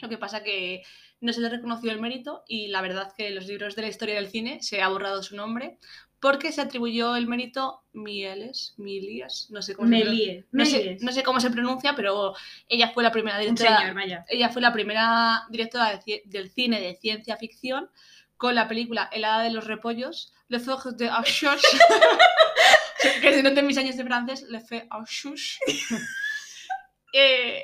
Lo 0.01 0.09
que 0.09 0.17
pasa 0.17 0.43
que 0.43 0.83
no 1.21 1.33
se 1.33 1.41
le 1.41 1.49
reconoció 1.49 1.91
el 1.91 1.99
mérito 1.99 2.43
y 2.47 2.67
la 2.67 2.81
verdad 2.81 3.13
que 3.15 3.27
en 3.27 3.35
los 3.35 3.47
libros 3.47 3.75
de 3.75 3.81
la 3.83 3.87
historia 3.89 4.15
del 4.15 4.29
cine 4.29 4.61
se 4.61 4.81
ha 4.81 4.87
borrado 4.87 5.21
su 5.23 5.35
nombre 5.35 5.77
porque 6.19 6.51
se 6.51 6.61
atribuyó 6.61 7.15
el 7.15 7.27
mérito 7.27 7.81
Mieles, 7.93 8.73
Milias, 8.77 9.47
no 9.49 9.61
sé 9.61 9.73
cómo 9.73 9.87
se 9.89 10.01
pronuncia. 10.01 10.25
Melie. 10.25 10.45
No 10.51 10.65
sé, 10.65 10.77
Méliès. 10.77 11.03
no 11.03 11.11
sé 11.11 11.23
cómo 11.23 11.39
se 11.39 11.49
pronuncia, 11.49 11.95
pero 11.95 12.35
ella 12.67 12.89
fue 12.89 13.03
la 13.03 13.11
primera 13.11 13.39
directora 13.39 13.79
señor, 13.79 14.25
ella 14.27 14.49
fue 14.49 14.61
la 14.61 14.73
primera 14.73 15.43
directora 15.49 15.97
de 16.05 16.21
del 16.25 16.49
cine 16.51 16.81
de 16.81 16.95
ciencia 16.95 17.37
ficción 17.37 17.89
con 18.35 18.55
la 18.55 18.67
película 18.67 19.09
El 19.11 19.25
hada 19.25 19.43
de 19.43 19.51
los 19.51 19.65
repollos, 19.65 20.33
Le 20.47 20.59
Feu 20.59 20.77
de 20.95 21.09
Auchus, 21.09 21.61
que 23.21 23.33
si 23.33 23.43
no 23.43 23.53
te 23.53 23.61
mis 23.61 23.77
años 23.77 23.97
de 23.97 24.03
francés, 24.03 24.43
Le 24.43 24.61
Feu 24.61 24.83
Auchus. 24.89 25.59
eh, 27.13 27.63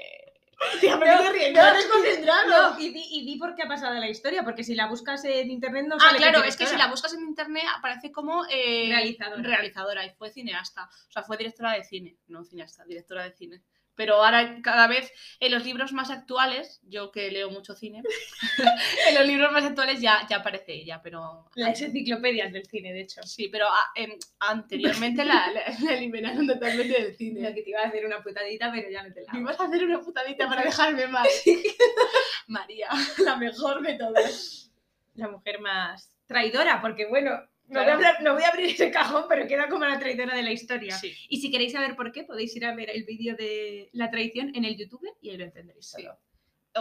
tía, 0.82 0.98
¿por 0.98 1.04
qué 1.06 1.18
te 1.24 1.32
ríes? 1.32 1.54
No, 1.54 1.94
concentrado. 1.94 2.72
No, 2.74 2.80
y 2.80 2.90
di, 2.90 3.04
y 3.12 3.26
di 3.26 3.38
por 3.38 3.56
qué 3.56 3.64
ha 3.64 3.68
pasado 3.68 3.94
la 3.96 4.10
historia, 4.10 4.44
porque 4.44 4.64
si 4.64 4.76
la 4.76 4.88
buscas 4.88 5.24
en 5.26 5.50
internet 5.52 5.86
no 5.88 5.96
Ah, 5.96 6.00
sale 6.00 6.18
claro, 6.18 6.42
qué 6.42 6.50
es 6.50 6.58
que 6.58 6.66
si 6.66 6.76
la 6.78 6.88
buscas 6.88 7.14
en 7.14 7.22
internet 7.22 7.64
aparece 7.78 8.12
como 8.12 8.46
eh, 8.50 8.88
Realizadora. 8.90 9.42
realizadora 9.44 10.06
y 10.06 10.12
fue 10.12 10.30
cineasta. 10.32 10.90
O 11.08 11.12
sea, 11.12 11.24
fue 11.24 11.38
directora 11.38 11.74
de 11.74 11.84
cine, 11.84 12.18
no 12.28 12.44
cineasta, 12.44 12.86
directora 12.86 13.24
de 13.24 13.32
cine. 13.34 13.62
Pero 13.96 14.16
ahora 14.16 14.58
cada 14.62 14.88
vez 14.88 15.12
en 15.40 15.52
los 15.54 15.64
libros 15.64 15.94
más 15.94 16.10
actuales, 16.10 16.82
yo 16.84 17.12
que 17.12 17.32
leo 17.32 17.50
mucho 17.50 17.76
cine, 17.76 18.04
en 19.10 19.16
los 19.16 19.26
libros 19.26 19.52
más 19.52 19.64
actuales 19.64 20.02
ya, 20.02 20.26
ya 20.30 20.38
aparece 20.38 20.74
ella, 20.74 21.02
pero... 21.02 21.46
Las 21.56 21.82
enciclopedias 21.82 22.52
del 22.52 22.66
cine, 22.66 22.92
de 22.94 23.02
hecho. 23.02 23.24
Sí, 23.24 23.48
pero 23.48 23.68
a- 23.68 23.92
em, 23.96 24.12
anteriormente 24.40 25.24
la, 25.24 25.50
la- 25.52 25.76
la 25.82 25.94
eliminaron 25.94 26.46
totalmente 26.48 27.02
del 27.02 27.16
cine. 27.16 27.54
que 27.54 27.62
te 27.62 27.70
iba 27.70 27.82
a 27.82 27.88
hacer 27.88 28.06
una 28.06 28.22
putadita, 28.22 28.72
pero 28.72 28.90
ya 28.90 29.04
no 29.04 29.14
te 29.14 29.22
la 29.22 29.34
Me 29.34 29.40
ibas 29.40 29.60
a 29.60 29.64
hacer 29.66 29.84
una 29.84 30.02
putadita 30.02 30.48
para 30.48 30.64
dejarme 30.64 31.08
mal. 31.08 31.28
María, 32.48 32.90
la 33.24 33.36
mejor 33.36 33.82
de 33.82 33.94
todas. 33.96 34.72
La 35.16 35.28
mujer 35.30 35.60
más 35.60 36.12
traidora, 36.28 36.82
porque 36.82 37.06
bueno, 37.08 37.32
no, 37.68 37.74
Claro. 37.82 37.86
voy 37.86 37.92
a 37.92 37.96
hablar- 38.10 38.24
no 38.24 38.34
voy 38.34 38.44
a 38.44 38.50
abrir 38.50 38.66
ese 38.68 38.92
cajón, 38.92 39.26
pero 39.30 39.48
queda 39.48 39.68
como 39.70 39.86
la 39.86 40.00
traidora 40.00 40.36
de 40.36 40.44
la 40.44 40.52
historia. 40.52 40.96
Sí. 40.98 41.14
Y 41.30 41.42
si 41.42 41.50
queréis 41.52 41.74
saber 41.74 41.96
por 41.96 42.12
qué, 42.12 42.24
podéis 42.24 42.56
ir 42.56 42.66
a 42.66 42.76
ver 42.76 42.90
el 42.90 43.04
vídeo 43.06 43.36
de 43.36 43.90
la 43.94 44.10
traición 44.12 44.52
en 44.56 44.66
el 44.66 44.76
YouTube 44.78 45.08
y 45.22 45.30
ahí 45.32 45.38
lo 45.38 45.46
entenderéis. 45.46 45.88
Sí. 45.96 46.04
todo. 46.04 46.20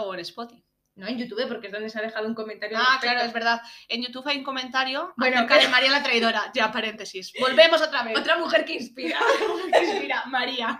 O 0.07 0.13
en 0.13 0.19
Spotify. 0.19 0.63
No 0.95 1.07
en 1.07 1.17
YouTube, 1.17 1.45
porque 1.49 1.67
es 1.67 1.73
donde 1.73 1.89
se 1.89 1.99
ha 1.99 2.01
dejado 2.01 2.25
un 2.25 2.33
comentario. 2.33 2.77
Ah, 2.79 2.97
claro, 3.01 3.19
es 3.21 3.33
verdad. 3.33 3.61
En 3.89 4.01
YouTube 4.01 4.25
hay 4.27 4.37
un 4.37 4.43
comentario 4.45 5.13
Bueno, 5.17 5.35
acerca 5.37 5.57
de 5.59 5.67
María 5.67 5.91
la 5.91 6.01
traidora. 6.01 6.51
Ya, 6.53 6.71
paréntesis. 6.71 7.33
Volvemos 7.37 7.81
otra 7.81 8.03
vez. 8.03 8.17
Otra 8.17 8.37
mujer 8.37 8.63
que 8.63 8.73
inspira. 8.75 9.19
Mira, 10.01 10.25
María. 10.27 10.79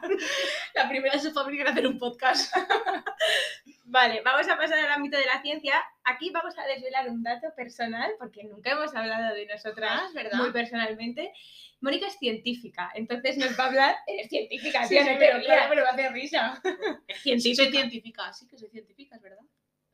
La 0.74 0.88
primera 0.88 1.16
de 1.16 1.20
su 1.20 1.34
familia 1.34 1.64
en 1.64 1.68
hacer 1.68 1.86
un 1.88 2.00
podcast. 2.00 2.56
Vale, 3.88 4.22
vamos 4.24 4.48
a 4.48 4.58
pasar 4.58 4.80
al 4.80 4.92
ámbito 4.92 5.18
de 5.18 5.26
la 5.26 5.42
ciencia. 5.42 5.84
Aquí 6.06 6.30
vamos 6.32 6.58
a 6.58 6.66
desvelar 6.66 7.10
un 7.10 7.22
dato 7.22 7.48
personal, 7.56 8.12
porque 8.18 8.44
nunca 8.44 8.72
hemos 8.72 8.96
hablado 8.96 9.36
de 9.36 9.46
nosotras 9.46 9.92
Ah, 9.94 10.10
verdad. 10.14 10.38
muy 10.40 10.52
personalmente. 10.52 11.34
Mónica 11.82 12.08
es 12.08 12.18
científica, 12.18 12.90
entonces 12.96 13.38
nos 13.38 13.58
va 13.60 13.66
a 13.66 13.68
hablar. 13.68 13.96
Eres 14.08 14.30
científica, 14.30 14.86
Sí, 14.86 14.98
sí, 14.98 15.10
pero, 15.20 15.40
claro, 15.42 15.66
pero 15.70 15.84
me 15.84 15.90
hace 15.90 16.10
risa. 16.10 16.62
Es 17.08 17.18
Sí, 17.20 17.38
científica 17.38 17.64
soy 17.64 17.72
científica. 17.72 18.34
Sí 18.34 18.48
que 18.48 18.58
soy 18.58 18.70
científica, 18.70 19.16
es 19.18 19.22
verdad. 19.22 19.44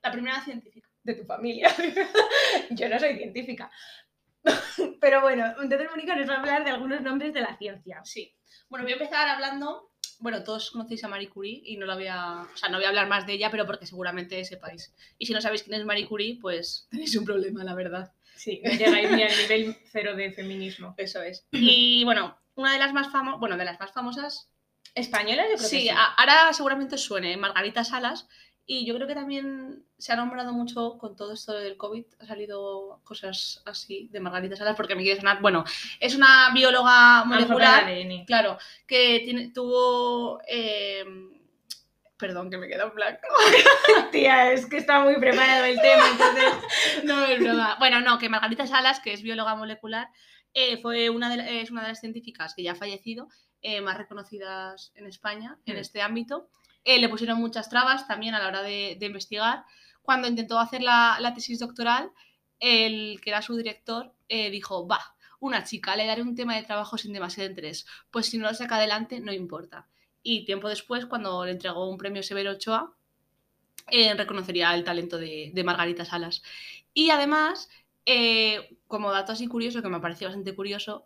La 0.03 0.11
primera 0.11 0.41
científica. 0.41 0.87
de 1.03 1.13
tu 1.15 1.25
familia. 1.25 1.73
Yo 2.71 2.87
no 2.89 2.99
soy 2.99 3.17
científica. 3.17 3.71
Pero 4.99 5.21
bueno, 5.21 5.45
entonces 5.61 5.89
Mónica 5.89 6.15
nos 6.15 6.29
va 6.29 6.35
a 6.35 6.39
hablar 6.39 6.63
de 6.63 6.71
algunos 6.71 7.01
nombres 7.01 7.33
de 7.33 7.41
la 7.41 7.57
ciencia. 7.57 8.01
Sí. 8.03 8.33
Bueno, 8.69 8.83
voy 8.83 8.93
a 8.93 8.95
empezar 8.95 9.27
hablando. 9.27 9.91
Bueno, 10.19 10.43
todos 10.43 10.69
conocéis 10.71 11.03
a 11.03 11.07
Marie 11.07 11.29
Curie 11.29 11.61
y 11.65 11.77
no 11.77 11.85
la 11.85 11.95
voy 11.95 12.07
a. 12.07 12.41
O 12.53 12.57
sea, 12.57 12.69
no 12.69 12.77
voy 12.77 12.85
a 12.85 12.89
hablar 12.89 13.07
más 13.07 13.25
de 13.25 13.33
ella, 13.33 13.49
pero 13.51 13.65
porque 13.65 13.85
seguramente 13.87 14.43
sepáis. 14.45 14.93
Y 15.17 15.25
si 15.25 15.33
no 15.33 15.41
sabéis 15.41 15.63
quién 15.63 15.79
es 15.79 15.85
Marie 15.85 16.07
Curie, 16.07 16.37
pues 16.41 16.87
tenéis 16.91 17.15
un 17.15 17.25
problema, 17.25 17.63
la 17.63 17.73
verdad. 17.75 18.11
Sí, 18.35 18.61
no 18.63 18.71
llegáis 18.71 19.11
ni 19.11 19.23
al 19.23 19.37
nivel 19.37 19.75
cero 19.91 20.15
de 20.15 20.31
feminismo. 20.31 20.93
Eso 20.97 21.21
es. 21.21 21.45
Y 21.51 22.03
bueno, 22.05 22.37
una 22.55 22.73
de 22.73 22.79
las 22.79 22.93
más 22.93 23.11
famosas. 23.11 23.39
Bueno, 23.39 23.57
de 23.57 23.65
las 23.65 23.79
más 23.79 23.91
famosas 23.91 24.47
¿Española? 24.93 25.43
Yo 25.49 25.55
creo 25.55 25.67
Sí, 25.69 25.75
que 25.77 25.81
sí. 25.83 25.89
a- 25.89 26.13
ahora 26.17 26.51
seguramente 26.53 26.97
suene 26.97 27.37
Margarita 27.37 27.83
Salas 27.83 28.27
y 28.73 28.85
yo 28.85 28.95
creo 28.95 29.05
que 29.07 29.15
también 29.15 29.83
se 29.97 30.13
ha 30.13 30.15
nombrado 30.15 30.53
mucho 30.53 30.97
con 30.97 31.15
todo 31.15 31.33
esto 31.33 31.51
del 31.53 31.75
COVID, 31.75 32.05
ha 32.19 32.25
salido 32.25 33.01
cosas 33.03 33.61
así 33.65 34.07
de 34.11 34.19
Margarita 34.21 34.55
Salas 34.55 34.75
porque 34.77 34.95
me 34.95 35.03
quiere 35.03 35.19
sonar, 35.19 35.41
bueno, 35.41 35.65
es 35.99 36.15
una 36.15 36.51
bióloga 36.53 37.25
molecular, 37.25 37.83
ADN. 37.83 38.25
claro, 38.25 38.57
que 38.87 39.21
tiene, 39.25 39.49
tuvo... 39.51 40.39
eh, 40.47 41.03
perdón, 42.17 42.49
que 42.49 42.57
me 42.57 42.67
queda 42.67 42.83
en 42.83 42.93
blanco. 42.95 43.27
Tía, 44.11 44.53
es 44.53 44.65
que 44.67 44.77
está 44.77 45.01
muy 45.03 45.15
preparado 45.19 45.65
el 45.65 45.79
tema, 45.81 46.03
entonces. 46.11 46.53
No, 47.03 47.25
es 47.25 47.39
broma. 47.39 47.75
Bueno, 47.79 47.99
no, 48.01 48.19
que 48.19 48.29
Margarita 48.29 48.67
Salas, 48.67 48.99
que 48.99 49.11
es 49.13 49.21
bióloga 49.23 49.55
molecular, 49.55 50.07
eh, 50.53 50.77
fue 50.81 51.09
una 51.09 51.29
de, 51.29 51.37
la- 51.37 51.49
es 51.49 51.71
una 51.71 51.81
de 51.81 51.87
las 51.89 51.99
científicas 51.99 52.53
que 52.53 52.63
ya 52.63 52.73
ha 52.73 52.75
fallecido, 52.75 53.27
eh, 53.63 53.81
más 53.81 53.97
reconocidas 53.97 54.91
en 54.95 55.07
España 55.07 55.57
en 55.65 55.75
Mm. 55.75 55.79
este 55.79 56.01
ámbito. 56.01 56.49
Eh, 56.83 56.99
le 56.99 57.09
pusieron 57.09 57.39
muchas 57.39 57.69
trabas 57.69 58.07
también 58.07 58.33
a 58.33 58.39
la 58.39 58.47
hora 58.47 58.61
de, 58.63 58.97
investigar. 59.01 59.65
Cuando 60.01 60.27
intentó 60.27 60.59
hacer 60.59 60.81
la, 60.81 61.31
tesis 61.35 61.59
doctoral, 61.59 62.11
el 62.59 63.19
que 63.21 63.29
era 63.29 63.41
su 63.41 63.55
director 63.55 64.13
eh, 64.29 64.49
dijo, 64.49 64.87
va, 64.87 65.15
una 65.39 65.63
chica, 65.63 65.95
le 65.95 66.05
daré 66.05 66.21
un 66.21 66.35
tema 66.35 66.55
de 66.55 66.63
trabajo 66.63 66.97
sin 66.97 67.13
demasiado 67.13 67.49
interés, 67.49 67.85
pues 68.09 68.27
si 68.27 68.37
no 68.37 68.47
lo 68.47 68.53
saca 68.53 68.77
adelante, 68.77 69.19
no 69.19 69.31
importa. 69.31 69.87
Y 70.23 70.45
tiempo 70.45 70.69
después, 70.69 71.05
cuando 71.05 71.45
le 71.45 71.51
entregó 71.51 71.89
un 71.89 71.97
premio 71.97 72.23
Severo 72.23 72.51
Ochoa, 72.51 72.95
eh, 73.87 74.13
reconocería 74.13 74.73
el 74.75 74.83
talento 74.83 75.17
de, 75.17 75.51
Margarita 75.65 76.05
Salas. 76.05 76.43
Y 76.93 77.09
además, 77.09 77.69
como 78.87 79.11
dato 79.11 79.31
así 79.31 79.47
curioso, 79.47 79.81
que 79.81 79.89
me 79.89 79.99
pareció 79.99 80.27
bastante 80.27 80.55
curioso, 80.55 81.05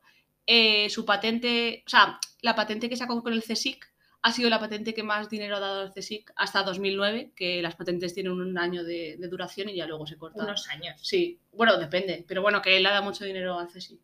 su 0.89 1.05
patente, 1.05 1.83
o 1.85 1.89
sea, 1.89 2.19
la 2.41 2.55
patente 2.55 2.89
que 2.89 2.97
sacó 2.97 3.21
con 3.21 3.33
el 3.33 3.43
CSIC 3.43 3.94
ha 4.25 4.31
sido 4.31 4.49
la 4.49 4.59
patente 4.59 4.95
que 4.95 5.03
más 5.03 5.29
dinero 5.29 5.57
ha 5.57 5.59
dado 5.59 5.81
al 5.81 5.93
CSIC 5.93 6.33
hasta 6.35 6.63
2009, 6.63 7.33
que 7.35 7.61
las 7.61 7.75
patentes 7.75 8.15
tienen 8.15 8.31
un 8.31 8.57
año 8.57 8.83
de, 8.83 9.17
de 9.19 9.27
duración 9.27 9.69
y 9.69 9.75
ya 9.75 9.85
luego 9.85 10.07
se 10.07 10.17
cortan. 10.17 10.45
Unos 10.45 10.67
años. 10.69 10.99
Sí, 10.99 11.39
bueno, 11.51 11.77
depende, 11.77 12.25
pero 12.27 12.41
bueno, 12.41 12.59
que 12.59 12.75
él 12.75 12.83
ha 12.87 12.89
dado 12.89 13.03
mucho 13.03 13.23
dinero 13.23 13.59
al 13.59 13.67
CSIC. 13.67 14.01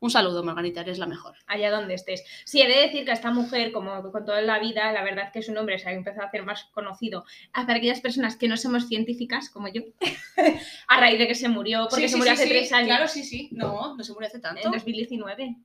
Un 0.00 0.10
saludo, 0.10 0.42
Margarita, 0.42 0.80
eres 0.80 0.98
la 0.98 1.06
mejor. 1.06 1.36
allá 1.46 1.70
donde 1.70 1.94
estés. 1.94 2.24
Sí, 2.44 2.60
he 2.62 2.66
de 2.66 2.80
decir 2.80 3.04
que 3.04 3.12
esta 3.12 3.30
mujer, 3.30 3.70
como 3.70 4.10
con 4.10 4.24
toda 4.24 4.42
la 4.42 4.58
vida, 4.58 4.90
la 4.90 5.04
verdad 5.04 5.30
que 5.32 5.40
su 5.40 5.52
nombre 5.52 5.78
se 5.78 5.88
ha 5.88 5.92
empezado 5.92 6.24
a 6.24 6.28
hacer 6.30 6.42
más 6.42 6.64
conocido 6.72 7.24
para 7.52 7.76
aquellas 7.76 8.00
personas 8.00 8.34
que 8.34 8.48
no 8.48 8.56
somos 8.56 8.88
científicas, 8.88 9.50
como 9.50 9.68
yo, 9.68 9.82
a 10.88 11.00
raíz 11.00 11.20
de 11.20 11.28
que 11.28 11.36
se 11.36 11.48
murió, 11.48 11.86
porque 11.88 12.08
se 12.08 12.16
murió 12.16 12.32
hace 12.32 12.48
tres 12.48 12.72
años, 12.72 12.88
Claro, 12.88 13.06
sí, 13.06 13.22
sí. 13.22 13.50
No, 13.52 13.96
no 13.96 14.02
se 14.02 14.12
murió 14.14 14.26
hace 14.26 14.40
tanto. 14.40 14.62
en 14.64 14.72
2019. 14.72 15.58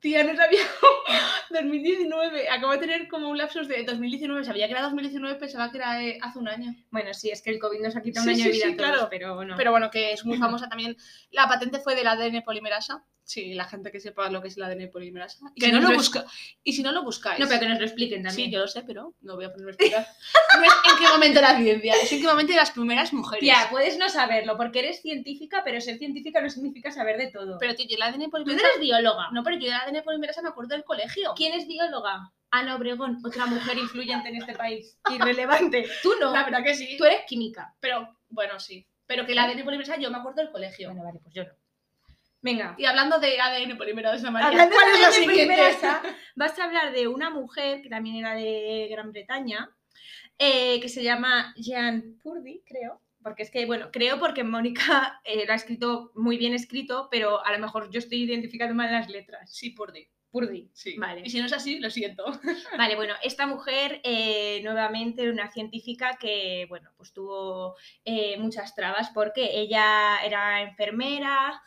Tía, 0.02 0.24
no 0.24 0.34
sabía. 0.34 0.62
2019. 1.50 2.48
Acabo 2.50 2.72
de 2.72 2.78
tener 2.78 3.08
como 3.08 3.28
un 3.28 3.38
lapsus 3.38 3.68
de 3.68 3.84
2019. 3.84 4.44
Sabía 4.44 4.66
que 4.66 4.72
era 4.72 4.82
2019, 4.82 5.38
pensaba 5.38 5.70
que 5.70 5.78
era 5.78 6.02
eh, 6.02 6.18
hace 6.22 6.38
un 6.38 6.48
año. 6.48 6.74
Bueno, 6.90 7.12
sí, 7.12 7.30
es 7.30 7.42
que 7.42 7.50
el 7.50 7.58
COVID 7.58 7.80
nos 7.80 7.96
ha 7.96 8.02
quitado 8.02 8.24
Sí, 8.24 8.30
un 8.30 8.34
año 8.36 8.44
sí, 8.44 8.48
de 8.48 8.54
vida 8.54 8.66
sí, 8.66 8.72
a 8.72 8.76
todos, 8.76 8.90
claro. 8.92 9.08
pero 9.10 9.34
bueno. 9.34 9.54
Pero 9.56 9.70
bueno, 9.70 9.90
que 9.90 10.12
es 10.12 10.24
muy 10.24 10.38
famosa 10.38 10.68
también. 10.68 10.96
La 11.30 11.48
patente 11.48 11.80
fue 11.80 11.94
del 11.94 12.06
ADN 12.06 12.42
polimerasa. 12.42 13.04
Sí, 13.24 13.54
la 13.54 13.64
gente 13.64 13.92
que 13.92 14.00
sepa 14.00 14.28
lo 14.28 14.42
que 14.42 14.48
es 14.48 14.56
el 14.56 14.64
ADN 14.64 14.90
polimerasa. 14.90 15.46
Y, 15.54 15.60
Que 15.60 15.66
si, 15.66 15.72
no 15.72 15.80
lo 15.80 15.94
busca... 15.94 16.24
y 16.64 16.72
si 16.72 16.82
no 16.82 16.90
lo 16.90 17.04
buscáis. 17.04 17.38
no, 17.38 17.46
pero 17.46 17.60
que 17.60 17.68
nos 17.68 17.78
lo 17.78 17.84
expliquen 17.84 18.24
también. 18.24 18.48
Sí, 18.48 18.52
yo 18.52 18.58
lo 18.58 18.66
sé, 18.66 18.82
pero 18.82 19.14
no 19.20 19.36
voy 19.36 19.44
a 19.44 19.52
ponerme 19.52 19.70
a 19.70 19.74
explicar. 19.78 20.06
No 20.58 20.64
es 20.64 20.72
en 20.92 20.98
qué 20.98 21.12
momento 21.12 21.40
la 21.40 21.56
ciencia, 21.56 21.94
es 22.02 22.12
en 22.12 22.20
qué 22.20 22.26
momento 22.26 22.52
de 22.52 22.58
las 22.58 22.72
primeras 22.72 23.12
mujeres. 23.12 23.40
Tía, 23.40 23.68
puedes 23.70 23.98
no 23.98 24.08
saberlo, 24.08 24.56
porque 24.56 24.80
eres 24.80 25.00
científica, 25.00 25.62
pero 25.64 25.80
ser 25.80 25.98
científica 25.98 26.40
no 26.40 26.50
significa 26.50 26.90
saber 26.90 27.18
de 27.18 27.30
todo. 27.30 27.58
Pero 27.60 27.74
tío, 27.76 27.86
yo 27.88 27.96
el 27.96 28.02
ADN 28.02 28.24
tú 28.24 28.30
polimerasa. 28.30 28.66
eres 28.66 28.80
bióloga. 28.80 29.30
No, 29.30 29.44
pero 29.44 29.58
yo 29.58 29.68
el 29.68 29.74
ADN 29.74 30.02
polimerasa 30.02 30.42
me 30.42 30.48
acuerdo 30.48 30.74
del 30.74 30.84
colegio. 30.84 31.32
¿Quién 31.36 31.52
es 31.54 31.68
bióloga? 31.68 32.32
Ana 32.50 32.74
Obregón, 32.74 33.20
otra 33.24 33.46
mujer 33.46 33.78
influyente 33.78 34.28
en 34.28 34.36
este 34.36 34.54
país. 34.54 34.98
Irrelevante. 35.14 35.86
Tú 36.02 36.14
no. 36.20 36.32
La 36.32 36.42
verdad 36.44 36.64
que 36.64 36.74
sí. 36.74 36.96
Tú 36.98 37.04
eres 37.04 37.20
química. 37.28 37.74
Pero, 37.78 38.16
bueno, 38.28 38.58
sí. 38.58 38.86
Pero 39.06 39.24
que 39.24 39.32
el 39.32 39.38
ADN 39.38 39.62
polimerasa 39.64 39.98
yo 40.00 40.10
me 40.10 40.18
acuerdo 40.18 40.42
del 40.42 40.50
colegio. 40.50 40.88
Bueno, 40.88 41.04
vale, 41.04 41.20
pues 41.22 41.32
yo 41.32 41.44
no. 41.44 41.50
Venga. 42.42 42.74
Y 42.78 42.84
hablando 42.86 43.18
de 43.18 43.40
ADN 43.40 43.76
polimerasa, 43.76 44.30
María, 44.30 44.48
Hablando 44.48 44.74
¿cuál 44.74 44.92
de 44.92 44.92
es 44.98 45.00
la 45.02 45.12
siguiente? 45.12 45.56
vas 46.36 46.58
a 46.58 46.64
hablar 46.64 46.92
de 46.92 47.08
una 47.08 47.30
mujer 47.30 47.82
que 47.82 47.88
también 47.88 48.16
era 48.16 48.34
de 48.34 48.88
Gran 48.90 49.12
Bretaña, 49.12 49.70
eh, 50.38 50.80
que 50.80 50.88
se 50.88 51.02
llama 51.02 51.52
Jean 51.56 52.18
Purdy, 52.22 52.62
creo. 52.66 53.02
Porque 53.22 53.42
es 53.42 53.50
que, 53.50 53.66
bueno, 53.66 53.90
creo 53.92 54.18
porque 54.18 54.44
Mónica 54.44 55.20
eh, 55.24 55.44
lo 55.46 55.52
ha 55.52 55.56
escrito 55.56 56.10
muy 56.14 56.38
bien 56.38 56.54
escrito, 56.54 57.08
pero 57.10 57.44
a 57.44 57.52
lo 57.52 57.58
mejor 57.58 57.90
yo 57.90 57.98
estoy 57.98 58.22
identificando 58.22 58.74
mal 58.74 58.90
las 58.90 59.10
letras. 59.10 59.54
Sí, 59.54 59.70
por 59.70 59.92
D. 59.92 60.10
Purdy. 60.30 60.70
Sí. 60.72 60.96
Vale. 60.96 61.22
Y 61.24 61.30
si 61.30 61.40
no 61.40 61.46
es 61.46 61.52
así, 61.52 61.80
lo 61.80 61.90
siento. 61.90 62.24
Vale, 62.78 62.96
bueno, 62.96 63.14
esta 63.22 63.46
mujer 63.46 64.00
eh, 64.04 64.60
nuevamente 64.62 65.22
era 65.22 65.32
una 65.32 65.50
científica 65.50 66.16
que, 66.18 66.66
bueno, 66.68 66.90
pues 66.96 67.12
tuvo 67.12 67.76
eh, 68.04 68.36
muchas 68.38 68.74
trabas 68.74 69.10
porque 69.12 69.58
ella 69.60 70.24
era 70.24 70.62
enfermera 70.62 71.60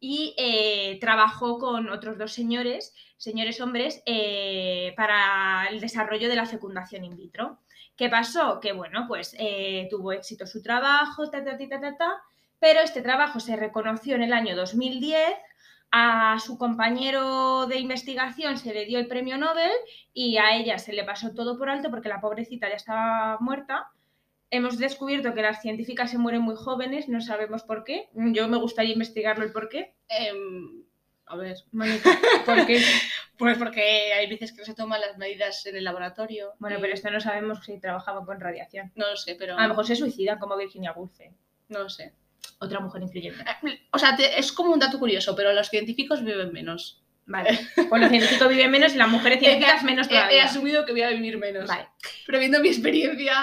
y 0.00 0.34
eh, 0.38 0.98
trabajó 1.00 1.58
con 1.58 1.88
otros 1.90 2.18
dos 2.18 2.32
señores, 2.32 2.94
señores 3.16 3.60
hombres, 3.60 4.02
eh, 4.06 4.94
para 4.96 5.66
el 5.70 5.80
desarrollo 5.80 6.28
de 6.28 6.36
la 6.36 6.46
fecundación 6.46 7.04
in 7.04 7.16
vitro. 7.16 7.58
¿Qué 7.96 8.08
pasó? 8.08 8.60
Que, 8.60 8.72
bueno, 8.72 9.06
pues 9.08 9.34
eh, 9.38 9.88
tuvo 9.90 10.12
éxito 10.12 10.46
su 10.46 10.62
trabajo, 10.62 11.30
ta, 11.30 11.44
ta, 11.44 11.58
ta, 11.58 11.96
ta, 11.96 12.22
pero 12.60 12.80
este 12.80 13.02
trabajo 13.02 13.40
se 13.40 13.56
reconoció 13.56 14.14
en 14.14 14.22
el 14.22 14.32
año 14.32 14.54
2010 14.54 15.20
a 15.90 16.38
su 16.38 16.58
compañero 16.58 17.66
de 17.66 17.78
investigación 17.78 18.58
se 18.58 18.74
le 18.74 18.84
dio 18.84 18.98
el 18.98 19.08
premio 19.08 19.38
Nobel 19.38 19.70
y 20.12 20.36
a 20.36 20.54
ella 20.54 20.78
se 20.78 20.92
le 20.92 21.04
pasó 21.04 21.32
todo 21.32 21.56
por 21.56 21.70
alto 21.70 21.90
porque 21.90 22.10
la 22.10 22.20
pobrecita 22.20 22.68
ya 22.68 22.74
estaba 22.74 23.38
muerta. 23.40 23.90
Hemos 24.50 24.78
descubierto 24.78 25.34
que 25.34 25.42
las 25.42 25.60
científicas 25.60 26.10
se 26.10 26.18
mueren 26.18 26.40
muy 26.42 26.56
jóvenes, 26.56 27.08
no 27.08 27.20
sabemos 27.20 27.62
por 27.64 27.84
qué. 27.84 28.08
Yo 28.14 28.48
me 28.48 28.56
gustaría 28.56 28.92
investigarlo 28.94 29.44
el 29.44 29.52
por 29.52 29.68
qué. 29.68 29.94
Em, 30.08 30.84
a 31.26 31.36
ver. 31.36 31.56
Mónica, 31.72 32.10
¿por 32.46 32.66
qué? 32.66 32.80
Pues 33.38 33.56
porque 33.56 33.80
hay 34.14 34.28
veces 34.28 34.50
que 34.50 34.58
no 34.58 34.64
se 34.64 34.74
toman 34.74 35.00
las 35.00 35.16
medidas 35.16 35.64
en 35.66 35.76
el 35.76 35.84
laboratorio. 35.84 36.54
Bueno, 36.58 36.78
y- 36.78 36.80
pero 36.80 36.92
esto 36.94 37.08
no 37.08 37.20
sabemos 37.20 37.64
si 37.64 37.78
trabajaba 37.78 38.24
con 38.26 38.40
radiación. 38.40 38.90
No 38.96 39.08
lo 39.10 39.16
sé, 39.16 39.36
pero. 39.36 39.56
A 39.56 39.62
lo 39.62 39.68
mejor 39.68 39.86
se 39.86 39.94
suicida 39.94 40.40
como 40.40 40.56
Virginia 40.56 40.90
Woolf, 40.90 41.12
No 41.68 41.78
lo 41.84 41.88
sé. 41.88 42.14
otra 42.58 42.80
mujer 42.80 43.02
influyente. 43.02 43.44
O 43.92 43.98
sea, 44.00 44.16
te- 44.16 44.40
es 44.40 44.50
como 44.50 44.72
un 44.72 44.80
dato 44.80 44.98
curioso, 44.98 45.36
pero 45.36 45.52
los 45.52 45.68
científicos 45.68 46.24
viven 46.24 46.52
menos. 46.52 47.04
Vale. 47.26 47.60
Pues 47.88 48.00
los 48.00 48.10
científicos 48.10 48.48
viven 48.48 48.72
menos 48.72 48.92
y 48.94 48.98
las 48.98 49.08
mujeres 49.08 49.38
científicas 49.40 49.84
menos 49.84 50.08
He, 50.08 50.10
he 50.10 50.16
todavía. 50.16 50.44
asumido 50.44 50.84
que 50.84 50.90
voy 50.90 51.02
a 51.02 51.10
vivir 51.10 51.38
menos. 51.38 51.68
Vale. 51.68 51.86
Pero 52.26 52.40
viendo 52.40 52.58
mi 52.58 52.68
experiencia, 52.70 53.34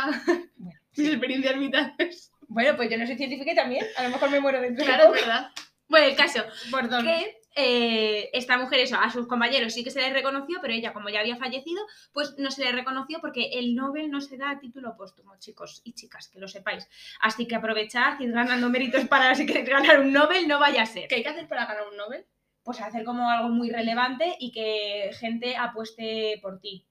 Bueno, 0.58 0.75
mis 0.98 1.10
experiencias 1.10 1.60
vitales. 1.60 2.32
Bueno, 2.48 2.76
pues 2.76 2.92
yo 2.92 2.98
no 2.98 3.08
soy 3.08 3.18
científica 3.18 3.52
y 3.54 3.56
también. 3.56 3.84
A 3.98 4.04
lo 4.04 4.10
mejor 4.10 4.30
me 4.30 4.40
muero 4.40 4.62
dentro 4.62 4.86
de 4.86 4.94
Claro, 4.94 5.16
es 5.16 5.22
verdad. 5.22 5.50
Bueno, 5.88 6.06
el 6.06 6.16
caso, 6.16 6.44
Perdón. 6.72 7.04
que 7.04 7.40
eh, 7.56 8.30
esta 8.34 8.58
mujer, 8.58 8.82
eso, 8.82 8.98
a 8.98 9.10
sus 9.10 9.28
compañeros 9.28 9.74
sí 9.74 9.84
que 9.84 9.92
se 9.92 10.02
les 10.02 10.12
reconoció, 10.12 10.60
pero 10.62 10.74
ella, 10.74 10.94
como 10.94 11.10
ya 11.10 11.22
había 11.22 11.38
fallecido, 11.38 11.82
pues 12.12 12.36
no 12.38 12.52
se 12.52 12.64
le 12.64 12.72
reconoció 12.72 13.20
porque 13.22 13.50
el 13.54 13.76
Nobel 13.76 14.12
no 14.12 14.20
se 14.20 14.38
da 14.38 14.52
a 14.52 14.60
título 14.60 14.98
póstumo, 14.98 15.38
chicos 15.40 15.82
y 15.86 15.94
chicas, 15.94 16.28
que 16.28 16.40
lo 16.40 16.48
sepáis. 16.48 16.88
Así 17.22 17.48
que 17.48 17.56
aprovechad, 17.56 18.20
ir 18.20 18.32
ganando 18.32 18.70
méritos 18.70 19.06
para 19.06 19.34
si 19.36 19.46
queréis 19.46 19.70
ganar 19.70 20.02
un 20.02 20.12
Nobel, 20.12 20.48
no 20.48 20.60
vaya 20.60 20.82
a 20.82 20.86
ser. 20.86 21.08
¿Qué 21.08 21.16
hay 21.16 21.24
que 21.24 21.30
hacer 21.30 21.48
para 21.48 21.66
ganar 21.66 21.88
un 21.90 21.98
Nobel? 21.98 22.26
Pues 22.64 22.82
hacer 22.82 23.06
como 23.06 23.30
algo 23.30 23.50
muy 23.50 23.70
relevante 23.70 24.36
y 24.40 24.52
que 24.52 25.12
gente 25.18 25.56
apueste 25.56 26.40
por 26.42 26.60
ti. 26.60 26.86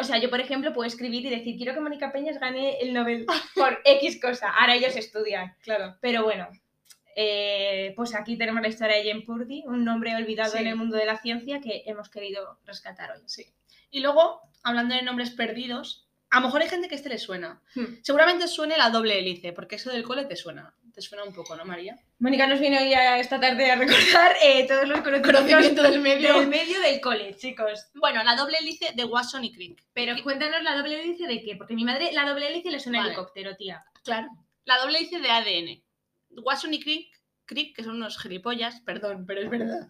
O 0.00 0.04
sea, 0.04 0.18
yo, 0.18 0.28
por 0.30 0.40
ejemplo, 0.40 0.72
puedo 0.72 0.86
escribir 0.86 1.24
y 1.26 1.30
decir, 1.30 1.56
quiero 1.56 1.72
que 1.74 1.80
Mónica 1.80 2.12
Peñas 2.12 2.38
gane 2.38 2.78
el 2.80 2.92
Nobel 2.92 3.26
por 3.54 3.80
X 3.84 4.20
cosa. 4.20 4.50
Ahora 4.50 4.74
ellos 4.74 4.94
estudian. 4.96 5.54
Claro. 5.62 5.96
Pero 6.00 6.22
bueno, 6.24 6.48
eh, 7.16 7.92
pues 7.96 8.14
aquí 8.14 8.36
tenemos 8.36 8.62
la 8.62 8.68
historia 8.68 8.96
de 8.96 9.04
Jane 9.10 9.22
Purdy, 9.24 9.64
un 9.66 9.84
nombre 9.84 10.14
olvidado 10.14 10.52
Sí. 10.52 10.58
en 10.58 10.66
el 10.66 10.76
mundo 10.76 10.96
de 10.96 11.06
la 11.06 11.18
ciencia 11.18 11.60
que 11.60 11.82
hemos 11.86 12.08
querido 12.10 12.58
rescatar 12.64 13.10
hoy. 13.12 13.22
Sí. 13.26 13.46
Y 13.90 14.00
luego, 14.00 14.40
hablando 14.62 14.94
de 14.94 15.02
nombres 15.02 15.30
perdidos, 15.30 16.06
a 16.30 16.40
lo 16.40 16.46
mejor 16.46 16.62
hay 16.62 16.68
gente 16.68 16.88
que 16.88 16.94
este 16.94 17.08
le 17.08 17.18
suena. 17.18 17.60
Hmm. 17.74 17.96
Seguramente 18.02 18.46
suene 18.46 18.76
la 18.78 18.90
doble 18.90 19.18
hélice, 19.18 19.52
porque 19.52 19.76
eso 19.76 19.90
del 19.90 20.04
cole 20.04 20.26
te 20.26 20.36
suena. 20.36 20.74
Te 21.00 21.06
suena 21.06 21.24
un 21.24 21.32
poco, 21.32 21.56
¿no, 21.56 21.64
María? 21.64 21.96
Mónica 22.18 22.46
nos 22.46 22.60
viene 22.60 22.78
hoy 22.78 22.92
a 22.92 23.18
esta 23.18 23.40
tarde 23.40 23.70
a 23.70 23.76
recordar 23.76 24.36
eh, 24.42 24.66
todos 24.68 24.86
los 24.86 25.00
conocimientos 25.00 25.32
Conocimiento 25.46 25.82
del 25.82 26.00
medio. 26.02 26.34
del 26.38 26.48
medio 26.48 26.78
del 26.78 27.00
cole, 27.00 27.34
chicos. 27.36 27.86
Bueno, 27.94 28.22
la 28.22 28.36
doble 28.36 28.58
hélice 28.60 28.92
de 28.94 29.04
Watson 29.06 29.42
y 29.42 29.50
Crick. 29.50 29.82
Pero 29.94 30.14
cuéntanos 30.22 30.62
la 30.62 30.76
doble 30.76 31.00
hélice 31.00 31.26
de 31.26 31.40
qué, 31.42 31.56
porque 31.56 31.74
mi 31.74 31.84
madre 31.84 32.12
la 32.12 32.28
doble 32.28 32.48
hélice 32.48 32.70
le 32.70 32.78
suena 32.80 32.98
Vale. 32.98 33.12
helicóptero, 33.12 33.56
tía. 33.56 33.82
Claro. 34.04 34.28
La 34.66 34.76
doble 34.76 34.98
hélice 34.98 35.20
de 35.20 35.30
ADN. 35.30 35.82
Watson 36.44 36.74
y 36.74 36.80
Crick, 36.80 37.18
Crick 37.46 37.74
que 37.74 37.82
son 37.82 37.96
unos 37.96 38.18
gilipollas, 38.20 38.82
perdón, 38.82 39.24
pero 39.26 39.40
es 39.40 39.48
verdad. 39.48 39.88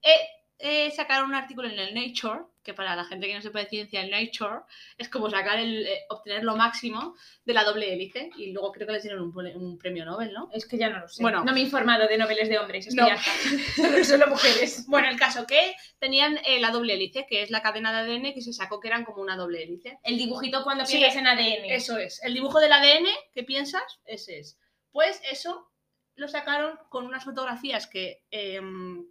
Eh, 0.00 0.28
eh, 0.58 0.90
sacaron 0.90 1.28
un 1.28 1.34
artículo 1.34 1.68
en 1.68 1.78
el 1.78 1.94
Nature, 1.94 2.44
que 2.62 2.74
para 2.74 2.96
la 2.96 3.04
gente 3.04 3.26
que 3.26 3.34
no 3.34 3.42
sepa 3.42 3.60
de 3.60 3.66
ciencia, 3.68 4.00
el 4.00 4.10
Nature 4.10 4.62
es 4.98 5.08
como 5.08 5.30
sacar 5.30 5.58
el, 5.58 5.86
eh, 5.86 6.00
obtener 6.08 6.42
lo 6.44 6.56
máximo 6.56 7.14
de 7.44 7.54
la 7.54 7.62
doble 7.62 7.92
hélice. 7.92 8.30
Y 8.36 8.52
luego 8.52 8.72
creo 8.72 8.86
que 8.86 8.94
les 8.94 9.02
dieron 9.02 9.22
un, 9.22 9.78
premio 9.78 10.04
Nobel, 10.04 10.32
¿no? 10.32 10.48
Es 10.52 10.66
que 10.66 10.78
ya 10.78 10.88
no 10.88 11.00
lo 11.00 11.08
sé. 11.08 11.22
Bueno. 11.22 11.44
no 11.44 11.52
me 11.52 11.60
he 11.60 11.64
informado 11.64 12.08
de 12.08 12.18
noveles 12.18 12.48
de 12.48 12.58
hombres, 12.58 12.86
es 12.86 12.94
No. 12.94 13.04
que 13.04 13.12
ya 13.12 13.16
está. 13.16 14.04
Solo 14.04 14.26
mujeres. 14.28 14.86
Bueno, 14.88 15.08
el 15.08 15.18
caso 15.18 15.46
que 15.46 15.74
tenían 15.98 16.38
eh, 16.46 16.58
la 16.58 16.70
doble 16.70 16.94
hélice, 16.94 17.26
que 17.28 17.42
es 17.42 17.50
la 17.50 17.62
cadena 17.62 17.92
de 17.92 18.12
ADN 18.12 18.32
que 18.34 18.40
se 18.40 18.52
sacó 18.52 18.80
que 18.80 18.88
eran 18.88 19.04
como 19.04 19.22
una 19.22 19.36
doble 19.36 19.62
hélice. 19.62 19.98
El 20.02 20.16
dibujito 20.16 20.64
cuando 20.64 20.86
Sí, 20.86 20.96
piensas 20.96 21.18
en 21.18 21.26
ADN. 21.26 21.64
Eso 21.66 21.98
es. 21.98 22.22
El 22.22 22.34
dibujo 22.34 22.60
del 22.60 22.72
ADN 22.72 23.06
que 23.32 23.42
piensas, 23.44 24.00
ese 24.06 24.38
es. 24.38 24.58
Pues 24.90 25.20
eso 25.30 25.70
lo 26.14 26.28
sacaron 26.28 26.78
con 26.88 27.06
unas 27.06 27.24
fotografías 27.24 27.86
que 27.86 28.24
em, 28.30 29.04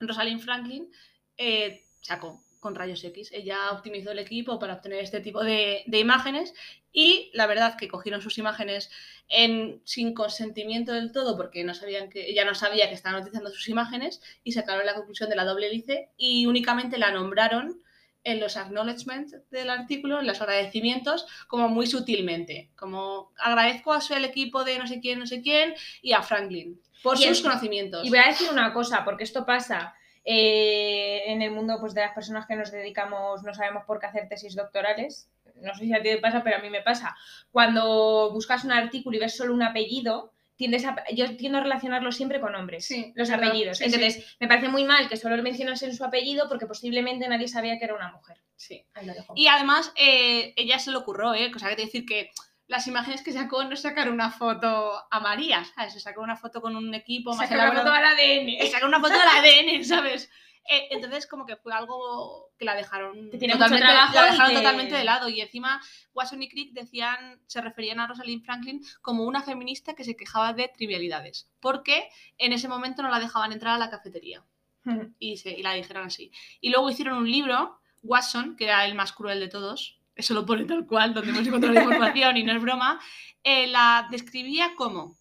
Rosalind 0.00 0.40
Franklin 0.40 0.90
eh, 1.36 1.84
sacó 2.00 2.42
con 2.60 2.74
rayos 2.74 3.04
X. 3.04 3.30
Ella 3.32 3.72
optimizó 3.72 4.12
el 4.12 4.18
equipo 4.18 4.58
para 4.58 4.74
obtener 4.74 5.00
este 5.00 5.20
tipo 5.20 5.44
de, 5.44 5.84
imágenes 5.86 6.54
y 6.92 7.30
la 7.34 7.46
verdad 7.46 7.76
que 7.76 7.88
cogieron 7.88 8.22
sus 8.22 8.38
imágenes 8.38 8.90
en, 9.28 9.82
sin 9.84 10.14
consentimiento 10.14 10.92
del 10.92 11.12
todo 11.12 11.36
porque 11.36 11.62
no 11.62 11.74
sabían 11.74 12.08
que 12.08 12.30
ella 12.30 12.46
no 12.46 12.54
sabía 12.54 12.88
que 12.88 12.94
estaban 12.94 13.20
utilizando 13.20 13.50
sus 13.50 13.68
imágenes 13.68 14.22
y 14.44 14.52
sacaron 14.52 14.86
la 14.86 14.94
conclusión 14.94 15.28
de 15.28 15.36
la 15.36 15.44
doble 15.44 15.66
hélice 15.66 16.08
y 16.16 16.46
únicamente 16.46 16.96
la 16.96 17.10
nombraron 17.10 17.82
en 18.24 18.40
los 18.40 18.56
acknowledgements 18.56 19.36
del 19.50 19.70
artículo, 19.70 20.20
en 20.20 20.26
los 20.26 20.40
agradecimientos, 20.40 21.26
como 21.46 21.68
muy 21.68 21.86
sutilmente, 21.86 22.70
como 22.76 23.32
agradezco 23.38 23.92
a 23.92 24.00
su 24.00 24.14
el 24.14 24.24
equipo 24.24 24.64
de 24.64 24.78
no 24.78 24.86
sé 24.86 25.00
quién, 25.00 25.18
no 25.18 25.26
sé 25.26 25.42
quién 25.42 25.74
y 26.02 26.12
a 26.12 26.22
Franklin 26.22 26.80
por 27.02 27.20
Y 27.20 27.24
sus 27.24 27.42
conocimientos. 27.42 28.04
Y 28.04 28.08
voy 28.08 28.18
a 28.18 28.28
decir 28.28 28.48
una 28.50 28.72
cosa, 28.72 29.04
porque 29.04 29.24
esto 29.24 29.44
pasa 29.44 29.94
eh, 30.24 31.22
en 31.26 31.42
el 31.42 31.50
mundo 31.50 31.76
pues, 31.78 31.94
de 31.94 32.00
las 32.00 32.14
personas 32.14 32.46
que 32.46 32.56
nos 32.56 32.72
dedicamos, 32.72 33.42
no 33.42 33.52
sabemos 33.52 33.84
por 33.84 34.00
qué 34.00 34.06
hacer 34.06 34.28
tesis 34.28 34.56
doctorales. 34.56 35.30
No 35.56 35.74
sé 35.74 35.84
si 35.84 35.94
a 35.94 36.02
ti 36.02 36.08
te 36.08 36.18
pasa, 36.18 36.42
pero 36.42 36.56
a 36.56 36.60
mí 36.60 36.70
me 36.70 36.82
pasa. 36.82 37.14
Cuando 37.52 38.30
buscas 38.32 38.64
un 38.64 38.72
artículo 38.72 39.16
y 39.16 39.20
ves 39.20 39.36
solo 39.36 39.54
un 39.54 39.62
apellido, 39.62 40.33
tiendes 40.56 40.84
a, 40.84 40.96
yo 41.12 41.36
tiendo 41.36 41.58
a 41.58 41.62
relacionarlo 41.62 42.12
siempre 42.12 42.40
con 42.40 42.54
hombres. 42.54 42.86
Sí, 42.86 43.12
Los 43.14 43.28
verdad. 43.28 43.48
apellidos. 43.48 43.78
Sí, 43.78 43.84
sí. 43.84 43.94
Entonces, 43.94 44.36
me 44.40 44.48
parece 44.48 44.68
muy 44.68 44.84
mal 44.84 45.08
que 45.08 45.16
solo 45.16 45.40
mencionas 45.42 45.82
en 45.82 45.94
su 45.94 46.04
apellido 46.04 46.48
porque 46.48 46.66
posiblemente 46.66 47.28
nadie 47.28 47.48
sabía 47.48 47.78
que 47.78 47.84
era 47.84 47.94
una 47.94 48.12
mujer. 48.12 48.40
Sí. 48.56 48.86
Ahí 48.94 49.06
lo 49.06 49.14
dejo. 49.14 49.32
Y 49.36 49.48
además, 49.48 49.92
eh, 49.96 50.54
ella 50.56 50.78
se 50.78 50.90
le 50.90 50.98
ocurrió, 50.98 51.34
¿eh? 51.34 51.50
O 51.54 51.58
sea, 51.58 51.74
que 51.74 51.82
decir 51.82 52.06
que 52.06 52.30
las 52.66 52.86
imágenes 52.86 53.22
que 53.22 53.32
sacó 53.32 53.64
no 53.64 53.76
sacaron 53.76 54.14
una 54.14 54.30
foto 54.30 55.02
a 55.10 55.20
María, 55.20 55.64
¿sabes? 55.74 55.92
Se 55.92 56.00
sacó 56.00 56.22
una 56.22 56.36
foto 56.36 56.60
con 56.60 56.76
un 56.76 56.94
equipo 56.94 57.34
más 57.34 57.48
Saca 57.48 57.70
una 57.70 57.80
foto 57.80 57.92
al 57.92 58.04
ADN. 58.04 58.66
Sacaron 58.66 58.88
una 58.88 59.00
foto 59.00 59.12
del 59.12 59.28
ADN, 59.28 59.84
¿sabes? 59.84 60.30
Eh, 60.68 60.88
entonces, 60.92 61.26
como 61.26 61.44
que 61.44 61.56
fue 61.56 61.74
algo 61.74 62.50
que 62.58 62.64
la 62.64 62.74
dejaron, 62.74 63.30
Que 63.30 63.38
tiene 63.38 63.54
mucho 63.54 63.66
totalmente, 63.66 63.86
trabajo 63.92 64.14
la 64.14 64.20
y 64.28 64.30
dejaron 64.30 64.50
que- 64.50 64.56
totalmente 64.56 64.94
de 64.94 65.04
lado. 65.04 65.28
Y 65.28 65.40
encima, 65.40 65.80
Watson 66.14 66.42
y 66.42 66.48
Crick 66.48 66.72
decían, 66.72 67.40
se 67.46 67.60
referían 67.60 68.00
a 68.00 68.06
Rosalind 68.06 68.44
Franklin 68.44 68.80
como 69.02 69.24
una 69.24 69.42
feminista 69.42 69.94
que 69.94 70.04
se 70.04 70.16
quejaba 70.16 70.52
de 70.54 70.68
trivialidades, 70.68 71.50
porque 71.60 72.08
en 72.38 72.52
ese 72.54 72.68
momento 72.68 73.02
no 73.02 73.10
la 73.10 73.20
dejaban 73.20 73.52
entrar 73.52 73.74
a 73.74 73.78
la 73.78 73.90
cafetería 73.90 74.42
y, 75.18 75.36
se, 75.36 75.50
y 75.50 75.62
la 75.62 75.72
dijeron 75.74 76.06
así. 76.06 76.30
Y 76.60 76.70
luego 76.70 76.88
hicieron 76.88 77.18
un 77.18 77.30
libro, 77.30 77.78
Watson, 78.02 78.56
que 78.56 78.64
era 78.64 78.84
el 78.86 78.94
más 78.94 79.12
cruel 79.12 79.40
de 79.40 79.48
todos, 79.48 79.98
eso 80.16 80.32
lo 80.32 80.46
pone 80.46 80.64
tal 80.64 80.86
cual, 80.86 81.12
donde 81.12 81.30
hemos 81.30 81.46
encontrado 81.46 81.74
la 81.74 81.82
información 81.84 82.36
y 82.36 82.42
no 82.44 82.52
es 82.52 82.62
broma, 82.62 83.00
eh, 83.42 83.66
la 83.66 84.06
describía 84.10 84.74
como 84.76 85.18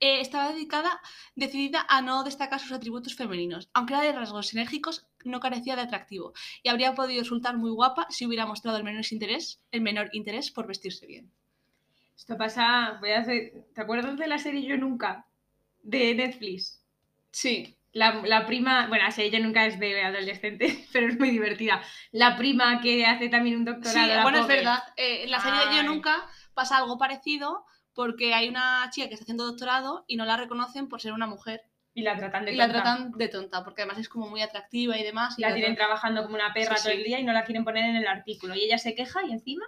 eh, 0.00 0.20
estaba 0.20 0.52
dedicada, 0.52 1.00
decidida 1.34 1.84
a 1.88 2.02
no 2.02 2.22
destacar 2.24 2.60
sus 2.60 2.72
atributos 2.72 3.14
femeninos. 3.16 3.68
Aunque 3.74 3.94
era 3.94 4.02
de 4.02 4.12
rasgos 4.12 4.52
enérgicos, 4.54 5.06
no 5.24 5.40
carecía 5.40 5.76
de 5.76 5.82
atractivo 5.82 6.32
y 6.62 6.68
habría 6.68 6.94
podido 6.94 7.22
resultar 7.22 7.56
muy 7.56 7.70
guapa 7.70 8.06
si 8.10 8.26
hubiera 8.26 8.46
mostrado 8.46 8.76
el 8.78 8.84
menor 8.84 9.04
interés, 9.10 9.60
el 9.72 9.80
menor 9.80 10.08
interés 10.12 10.50
por 10.50 10.66
vestirse 10.66 11.06
bien. 11.06 11.30
Esto 12.16 12.36
pasa, 12.36 12.98
voy 13.00 13.10
a 13.12 13.20
hacer, 13.20 13.52
¿te 13.74 13.80
acuerdas 13.80 14.16
de 14.18 14.26
la 14.26 14.38
serie 14.38 14.66
Yo 14.66 14.76
Nunca? 14.76 15.26
De 15.82 16.14
Netflix. 16.14 16.82
Sí, 17.30 17.76
La, 17.92 18.14
la 18.24 18.46
prima, 18.46 18.86
bueno, 18.88 19.04
la 19.04 19.10
serie 19.12 19.30
Yo 19.30 19.44
Nunca 19.44 19.66
es 19.66 19.78
de 19.78 20.02
adolescente, 20.02 20.86
pero 20.92 21.08
es 21.08 21.18
muy 21.18 21.30
divertida. 21.30 21.80
La 22.12 22.36
prima 22.36 22.80
que 22.80 23.06
hace 23.06 23.28
también 23.28 23.56
un 23.56 23.64
Sí, 23.66 23.72
doctorado. 23.72 24.14
la 24.14 24.22
bueno, 24.22 24.38
es 24.38 24.42
pobre. 24.44 24.56
verdad. 24.56 24.82
Eh, 24.96 25.24
en 25.24 25.30
la 25.30 25.40
serie 25.40 25.60
de 25.60 25.74
Yo 25.76 25.80
Ay. 25.80 25.86
Nunca 25.86 26.26
pasa 26.54 26.76
algo 26.78 26.98
parecido 26.98 27.64
porque 27.98 28.32
hay 28.32 28.48
una 28.48 28.88
chica 28.92 29.08
que 29.08 29.14
está 29.14 29.24
haciendo 29.24 29.44
doctorado 29.44 30.04
y 30.06 30.14
no 30.14 30.24
la 30.24 30.36
reconocen 30.36 30.88
por 30.88 31.00
ser 31.00 31.12
una 31.12 31.26
mujer. 31.26 31.62
Y 31.94 32.02
la 32.02 32.16
tratan 32.16 32.44
de 32.44 32.52
y 32.52 32.54
la 32.54 32.66
tonta. 32.66 32.82
tratan 32.84 33.10
de 33.10 33.26
tonta, 33.26 33.64
porque 33.64 33.82
además 33.82 33.98
es 33.98 34.08
como 34.08 34.28
muy 34.28 34.40
atractiva 34.40 34.96
y 34.96 35.02
demás. 35.02 35.36
Y 35.36 35.42
La 35.42 35.48
la 35.48 35.56
tienen 35.56 35.74
trabajando 35.74 36.22
como 36.22 36.36
una 36.36 36.52
perra 36.54 36.76
Sí, 36.76 36.82
todo 36.84 36.92
sí. 36.92 36.98
el 37.00 37.02
día 37.04 37.18
y 37.18 37.24
no 37.24 37.32
la 37.32 37.44
quieren 37.44 37.64
poner 37.64 37.86
en 37.86 37.96
el 37.96 38.06
artículo. 38.06 38.54
Y 38.54 38.60
ella 38.60 38.78
se 38.78 38.94
queja 38.94 39.24
y 39.26 39.32
encima 39.32 39.64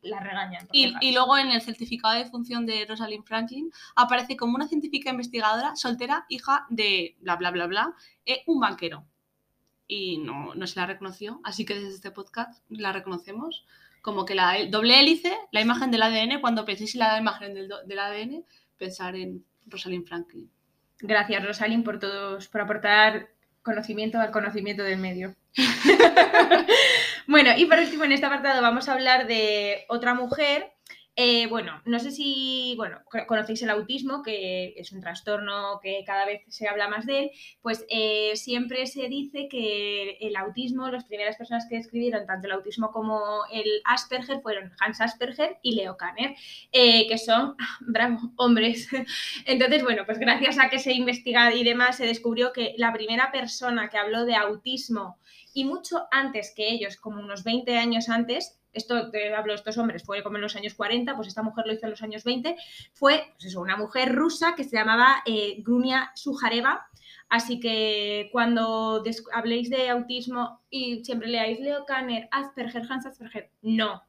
la 0.00 0.18
regañan. 0.20 0.66
y, 0.72 0.94
y 1.02 1.12
luego 1.12 1.36
en 1.36 1.48
el 1.48 1.60
certificado 1.60 2.14
de 2.14 2.24
función 2.24 2.64
de 2.64 2.86
Rosalind 2.88 3.26
Franklin 3.26 3.70
aparece 3.96 4.38
como 4.38 4.54
una 4.54 4.66
científica 4.66 5.10
investigadora 5.10 5.76
soltera, 5.76 6.24
hija 6.30 6.64
de 6.70 7.16
bla 7.20 7.36
bla 7.36 7.50
bla 7.50 7.66
bla, 7.66 7.94
eh, 8.24 8.44
un 8.46 8.60
banquero. 8.60 9.04
Y 9.86 10.16
no, 10.18 10.54
no 10.54 10.66
se 10.66 10.80
la 10.80 10.86
reconoció, 10.86 11.42
así 11.44 11.66
que 11.66 11.74
desde 11.74 11.96
este 11.96 12.12
podcast 12.12 12.62
la 12.70 12.92
reconocemos 12.92 13.66
como 14.02 14.24
que 14.24 14.34
la 14.34 14.56
doble 14.68 15.00
hélice, 15.00 15.36
la 15.50 15.60
imagen 15.60 15.90
del 15.90 16.02
ADN, 16.02 16.40
cuando 16.40 16.64
penséis 16.64 16.94
en 16.94 17.00
la 17.00 17.18
imagen 17.18 17.54
del, 17.54 17.70
del 17.86 17.98
ADN, 17.98 18.44
pensar 18.76 19.16
en 19.16 19.44
Rosalind 19.66 20.06
Franklin. 20.06 20.50
Gracias, 21.00 21.44
Rosalind, 21.44 21.84
por 21.84 21.98
todos, 21.98 22.48
por 22.48 22.60
aportar 22.60 23.28
conocimiento 23.62 24.18
al 24.18 24.30
conocimiento 24.30 24.82
del 24.82 24.98
medio. 24.98 25.34
bueno, 27.26 27.50
y 27.56 27.66
por 27.66 27.78
último, 27.78 28.04
en 28.04 28.12
este 28.12 28.26
apartado 28.26 28.62
vamos 28.62 28.88
a 28.88 28.94
hablar 28.94 29.26
de 29.26 29.84
otra 29.88 30.14
mujer. 30.14 30.72
Eh, 31.20 31.48
bueno, 31.48 31.82
no 31.84 31.98
sé 31.98 32.12
si 32.12 32.74
bueno, 32.76 33.00
co- 33.10 33.26
conocéis 33.26 33.60
el 33.62 33.70
autismo, 33.70 34.22
que 34.22 34.74
es 34.76 34.92
un 34.92 35.00
trastorno 35.00 35.80
que 35.82 36.04
cada 36.06 36.24
vez 36.24 36.42
se 36.48 36.68
habla 36.68 36.86
más 36.88 37.06
de 37.06 37.18
él. 37.18 37.30
Pues 37.60 37.84
eh, 37.88 38.36
siempre 38.36 38.86
se 38.86 39.08
dice 39.08 39.48
que 39.48 40.12
el 40.20 40.36
autismo, 40.36 40.88
las 40.90 41.04
primeras 41.06 41.36
personas 41.36 41.66
que 41.68 41.74
describieron 41.76 42.24
tanto 42.24 42.46
el 42.46 42.52
autismo 42.52 42.92
como 42.92 43.18
el 43.52 43.64
Asperger 43.84 44.40
fueron 44.42 44.70
Hans 44.78 45.00
Asperger 45.00 45.58
y 45.60 45.74
Leo 45.74 45.96
Kanner, 45.96 46.36
eh, 46.70 47.08
que 47.08 47.18
son, 47.18 47.56
bravo, 47.80 48.18
hombres. 48.36 48.88
Entonces, 49.44 49.82
bueno, 49.82 50.04
pues 50.06 50.18
gracias 50.20 50.56
a 50.60 50.68
que 50.70 50.78
se 50.78 50.92
investiga 50.92 51.52
y 51.52 51.64
demás, 51.64 51.96
se 51.96 52.06
descubrió 52.06 52.52
que 52.52 52.74
la 52.76 52.92
primera 52.92 53.32
persona 53.32 53.88
que 53.88 53.98
habló 53.98 54.24
de 54.24 54.36
autismo 54.36 55.18
y 55.52 55.64
mucho 55.64 56.06
antes 56.12 56.52
que 56.54 56.68
ellos, 56.70 56.96
como 56.96 57.20
unos 57.20 57.42
20 57.42 57.76
años 57.76 58.08
antes, 58.08 58.57
esto 58.72 59.10
te 59.10 59.34
hablo 59.34 59.52
de 59.52 59.58
estos 59.58 59.78
hombres, 59.78 60.04
fue 60.04 60.22
como 60.22 60.36
en 60.36 60.42
los 60.42 60.56
años 60.56 60.74
40, 60.74 61.16
pues 61.16 61.28
esta 61.28 61.42
mujer 61.42 61.66
lo 61.66 61.72
hizo 61.72 61.86
en 61.86 61.90
los 61.90 62.02
años 62.02 62.24
20, 62.24 62.56
fue 62.92 63.32
pues 63.34 63.46
eso, 63.46 63.60
una 63.60 63.76
mujer 63.76 64.14
rusa 64.14 64.54
que 64.54 64.64
se 64.64 64.76
llamaba 64.76 65.22
eh, 65.26 65.56
Grunia 65.62 66.12
Sujareva. 66.14 66.86
Así 67.28 67.60
que 67.60 68.30
cuando 68.32 69.02
habléis 69.34 69.68
de 69.68 69.90
autismo 69.90 70.62
y 70.70 71.04
siempre 71.04 71.28
leáis 71.28 71.60
Leo 71.60 71.84
Kanner, 71.84 72.28
Asperger, 72.30 72.86
Hans 72.88 73.04
Asperger, 73.04 73.50
no. 73.60 74.02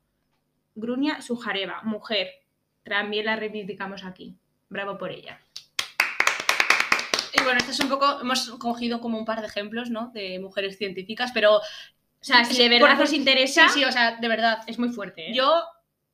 Grunia 0.76 1.22
Sujareva, 1.22 1.82
mujer. 1.84 2.30
También 2.84 3.26
la 3.26 3.36
reivindicamos 3.36 4.06
aquí. 4.06 4.38
Bravo 4.70 4.98
por 4.98 5.12
ella. 5.12 5.40
Y 7.34 7.44
bueno, 7.44 7.60
esto 7.60 7.72
es 7.72 7.80
un 7.80 7.90
poco, 7.90 8.22
hemos 8.22 8.50
cogido 8.52 9.02
como 9.02 9.18
un 9.18 9.26
par 9.26 9.42
de 9.42 9.48
ejemplos, 9.48 9.90
¿no? 9.90 10.12
De 10.14 10.40
mujeres 10.40 10.78
científicas, 10.78 11.32
pero 11.34 11.60
O 12.22 12.26
sea, 12.26 12.44
si 12.44 12.58
de 12.62 12.70
verdad 12.70 12.96
por- 12.96 13.06
os 13.06 13.14
interesa, 13.14 13.70
sí, 13.70 13.80
sí, 13.80 13.86
o 13.86 13.92
sea, 13.92 14.18
de 14.18 14.28
verdad. 14.28 14.60
es 14.68 14.78
muy 14.80 14.90
fuerte. 14.90 15.30
¿eh? 15.30 15.34
Yo 15.34 15.64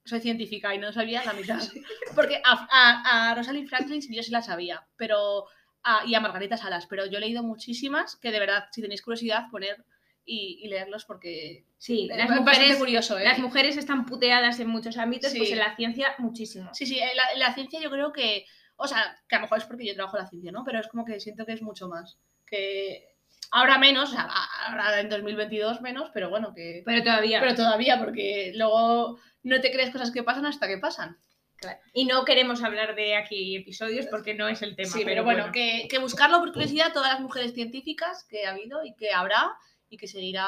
soy 0.03 0.19
científica 0.21 0.73
y 0.75 0.77
no 0.77 0.91
sabía 0.93 1.23
la 1.25 1.33
mitad. 1.33 1.59
Porque 2.15 2.41
a, 2.43 2.67
a, 2.71 3.31
a 3.31 3.35
Rosalind 3.35 3.67
Franklin 3.67 4.01
yo 4.13 4.21
sí 4.21 4.31
la 4.31 4.41
sabía, 4.43 4.85
pero 4.97 5.45
a- 5.83 6.03
y 6.05 6.13
a 6.13 6.19
Margarita 6.19 6.57
Salas, 6.57 6.85
pero 6.87 7.05
yo 7.07 7.17
he 7.17 7.21
leído 7.21 7.41
muchísimas 7.43 8.15
que 8.17 8.31
de 8.31 8.39
verdad, 8.39 8.65
si 8.71 8.81
tenéis 8.81 9.01
curiosidad, 9.01 9.45
poner 9.49 9.83
y, 10.27 10.59
y 10.63 10.67
leerlos 10.67 11.05
porque 11.05 11.65
sí, 11.77 12.07
es 12.11 12.17
las 12.17 12.27
bastante 12.27 12.51
mujeres, 12.51 12.77
curioso, 12.77 13.17
¿eh? 13.19 13.23
las 13.23 13.39
mujeres 13.39 13.77
están 13.77 14.05
puteadas 14.05 14.59
en 14.59 14.67
muchos 14.69 14.97
ámbitos, 14.97 15.31
Sí. 15.31 15.37
pues 15.39 15.51
en 15.51 15.59
la 15.59 15.75
ciencia 15.75 16.15
muchísimo. 16.19 16.69
Sí, 16.73 16.85
sí, 16.85 16.99
en 16.99 17.15
la, 17.15 17.23
en 17.33 17.39
la 17.39 17.53
ciencia 17.53 17.79
yo 17.79 17.89
creo 17.91 18.11
que, 18.11 18.45
o 18.75 18.87
sea, 18.87 19.17
que 19.27 19.35
a 19.35 19.39
lo 19.39 19.43
mejor 19.43 19.57
es 19.59 19.65
porque 19.65 19.85
yo 19.85 19.93
trabajo 19.95 20.17
en 20.17 20.23
la 20.23 20.29
ciencia, 20.29 20.51
¿no? 20.51 20.63
Pero 20.63 20.79
es 20.79 20.87
como 20.87 21.03
que 21.05 21.19
siento 21.19 21.45
que 21.45 21.53
es 21.53 21.61
mucho 21.61 21.87
más. 21.87 22.17
Que 22.47 23.14
ahora 23.55 23.77
menos, 23.77 24.09
o 24.09 24.11
sea, 24.13 24.27
a- 24.29 24.71
ahora 24.71 24.99
en 24.99 25.09
2022 25.09 25.81
menos, 25.81 26.09
pero 26.13 26.29
bueno, 26.29 26.53
que... 26.55 26.83
Pero 26.85 27.03
todavía. 27.03 27.39
Pero 27.39 27.55
todavía, 27.55 27.97
porque 27.99 28.51
luego 28.55 29.19
no 29.43 29.61
te 29.61 29.71
crees 29.71 29.91
cosas 29.91 30.11
que 30.11 30.23
pasan 30.23 30.45
hasta 30.45 30.67
que 30.67 30.77
pasan. 30.77 31.17
Claro. 31.57 31.79
Y 31.93 32.05
no 32.05 32.25
queremos 32.25 32.61
hablar 32.63 32.95
de 32.95 33.15
aquí 33.15 33.55
episodios 33.55 34.07
porque 34.07 34.33
no 34.33 34.47
es 34.49 34.61
el 34.61 34.75
tema. 34.75 34.89
Sí, 34.89 35.03
pero 35.05 35.23
bueno, 35.23 35.51
Que, 35.53 35.87
que 35.89 35.99
buscarlo 35.99 36.39
por 36.39 36.51
curiosidad 36.51 36.91
todas 36.93 37.13
las 37.13 37.21
mujeres 37.21 37.53
científicas 37.53 38.25
que 38.29 38.45
ha 38.45 38.51
habido 38.51 38.83
y 38.83 38.93
que 38.95 39.11
habrá 39.13 39.53
y 39.87 39.97
que 39.97 40.07
seguirá 40.07 40.47